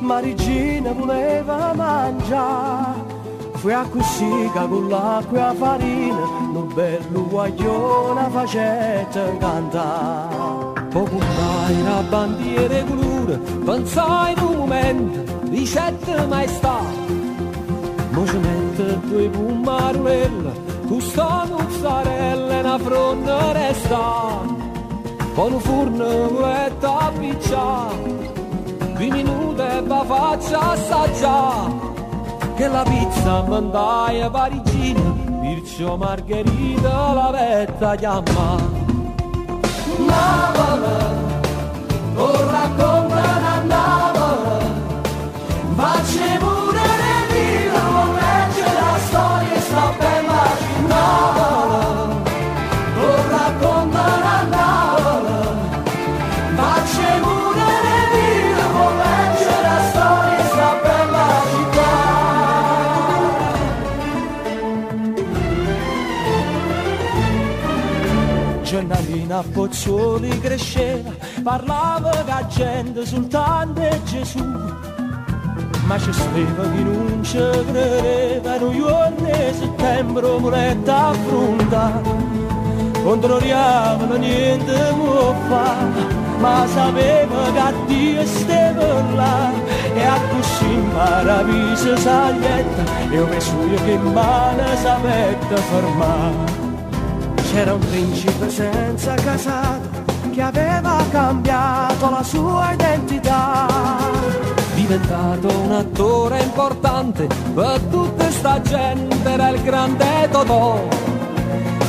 ma 0.00 0.18
regina 0.18 0.92
voleva 0.92 1.72
mangiare. 1.74 3.08
Fui 3.54 3.72
a 3.72 3.84
cucica 3.84 4.66
con 4.66 4.88
l'acqua 4.88 5.38
e 5.38 5.40
la 5.40 5.54
farina, 5.54 6.24
no 6.52 6.62
bello 6.74 7.26
guaglione 7.28 8.28
facetta 8.30 9.36
cantare. 9.38 10.88
Poco 10.90 11.16
mai 11.16 11.82
la 11.84 12.02
bandiera 12.08 12.82
colore, 12.84 13.36
pensai 13.64 14.32
in 14.32 14.44
un 14.44 14.56
momento, 14.56 15.38
ricette 15.50 16.26
maestà. 16.26 16.78
Mo 18.10 18.26
ci 18.26 18.38
mette 18.38 18.98
due 19.06 19.28
pumarulelle, 19.28 20.52
Custano 20.90 21.70
sarelle 21.80 22.58
una 22.58 22.76
fronna 22.76 23.52
resta 23.52 24.40
Con 25.34 25.52
un 25.52 25.60
furno 25.60 26.52
e 26.52 26.78
tapiccia 26.80 27.86
Di 28.96 29.08
minute 29.08 29.82
va 29.86 30.04
faccia 30.04 30.72
assaggia 30.72 31.70
Che 32.56 32.66
la 32.66 32.82
pizza 32.82 33.42
mandai 33.42 34.20
a 34.22 34.30
parigina 34.30 35.14
Vircio 35.40 35.96
margherita 35.96 37.12
la 37.12 37.30
vetta 37.30 37.94
chiama 37.94 38.56
Navola, 39.96 41.08
o 42.16 42.22
oh, 42.24 42.50
racconta 42.50 43.38
da 43.38 43.62
Navola 43.62 44.58
Facevo 45.76 46.59
a 69.40 69.44
Pozzuoli 69.52 70.38
cresceva, 70.38 71.10
parlava 71.42 72.10
che 72.10 72.46
gente 72.48 73.06
soltanto 73.06 73.80
è 73.80 73.98
Gesù. 74.02 74.44
Ma 75.86 75.98
ci 75.98 76.12
stava 76.12 76.70
chi 76.70 76.82
non 76.82 77.20
ci 77.22 77.38
credeva, 77.38 78.58
giorni 78.58 79.32
di 79.32 79.54
settembre 79.58 80.26
voletta 80.38 81.06
affrontare. 81.08 82.28
Controlliamo 83.02 84.14
niente 84.16 84.94
può 84.98 85.34
fare, 85.48 86.14
ma 86.38 86.66
sapeva 86.66 87.50
che 87.54 87.74
Dio 87.86 88.26
stava 88.26 89.02
là. 89.14 89.52
E 89.94 90.04
a 90.04 90.18
così 90.30 90.74
maraviglia 90.92 91.96
saglietta, 91.96 92.82
e 93.10 93.20
ho 93.20 93.26
messo 93.26 93.56
io 93.62 93.84
che 93.84 93.96
male 93.96 94.76
sapetta 94.76 95.56
fermare. 95.56 96.49
C'era 97.52 97.74
un 97.74 97.80
principe 97.80 98.48
senza 98.48 99.14
casato 99.14 100.04
che 100.30 100.40
aveva 100.40 101.02
cambiato 101.10 102.08
la 102.08 102.22
sua 102.22 102.72
identità. 102.72 103.66
Diventato 104.74 105.48
un 105.48 105.72
attore 105.72 106.42
importante 106.42 107.26
per 107.52 107.80
tutta 107.90 108.30
sta 108.30 108.60
gente, 108.62 109.28
era 109.28 109.48
il 109.48 109.62
grande 109.62 110.28
Totò. 110.30 110.78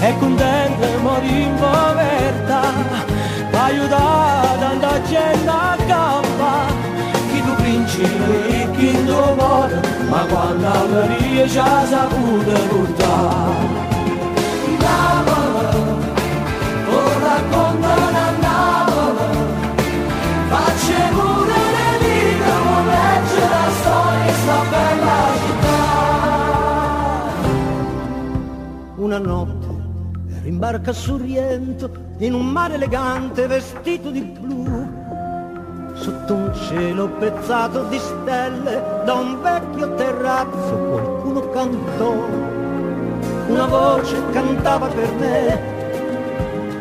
E 0.02 0.18
contento 0.18 0.88
morì 1.04 1.44
in 1.44 1.54
povertà, 1.54 2.62
aiutato 3.52 4.58
tanta 4.60 5.02
gente 5.04 5.48
a 5.48 5.78
campa. 5.86 6.66
Chi 7.30 7.44
tu 7.44 7.54
principe 7.62 8.70
chi 8.78 9.06
tu 9.06 9.14
muore, 9.38 9.80
ma 10.10 10.26
quando 10.26 10.68
alla 10.68 11.48
ci 11.48 11.58
ha 11.60 11.86
saputo 11.86 12.52
portare. 12.68 13.91
Una 28.96 29.18
notte 29.18 29.68
ero 30.38 30.48
in 30.48 30.58
barca 30.58 30.94
su 30.94 31.18
Riento, 31.18 31.90
in 32.20 32.34
un 32.34 32.46
mare 32.46 32.76
elegante 32.76 33.48
vestito 33.48 34.10
di 34.10 34.22
blu, 34.22 34.88
sotto 35.96 36.34
un 36.34 36.54
cielo 36.54 37.10
pezzato 37.10 37.84
di 37.90 37.98
stelle, 37.98 39.02
da 39.04 39.14
un 39.14 39.42
vecchio 39.42 39.96
terrazzo 39.96 40.76
qualcuno 40.76 41.50
cantò. 41.50 42.14
Una 43.48 43.66
voce 43.66 44.16
cantava 44.32 44.88
per 44.88 45.12
me, 45.16 45.71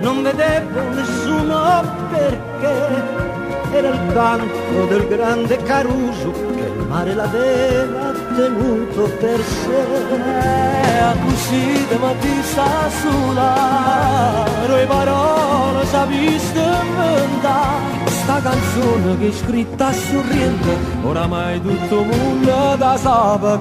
non 0.00 0.22
vedevo 0.22 0.80
nessuno 0.94 1.82
perché 2.10 3.28
era 3.72 3.88
il 3.88 4.12
canto 4.12 4.86
del 4.88 5.06
grande 5.06 5.56
Caruso 5.62 6.30
che 6.32 6.72
il 6.76 6.86
mare 6.88 7.14
l'aveva 7.14 8.12
tenuto 8.34 9.02
per 9.18 9.40
sé. 9.40 10.98
A 11.00 11.14
così 11.24 11.86
da 11.88 11.98
mattina 11.98 12.90
sola, 13.00 14.44
le 14.66 14.86
parole 14.86 15.86
sapiste 15.86 16.58
inventare. 16.58 18.08
Sta 18.08 18.40
canzone 18.40 19.18
che 19.18 19.28
è 19.28 19.32
scritta 19.32 19.92
sorriente, 19.92 20.76
oramai 21.02 21.60
tutto 21.60 22.00
il 22.00 22.06
mondo 22.06 22.76
da 22.76 22.96
sape. 22.96 23.58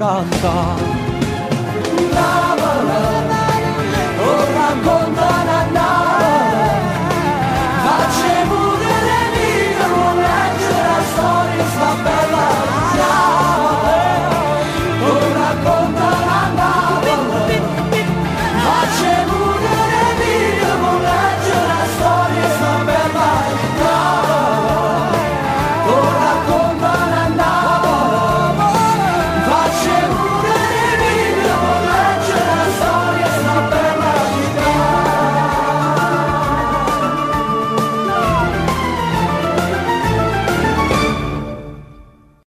Navala, 2.11 2.99
oh 4.21 4.45
racconta 4.53 5.08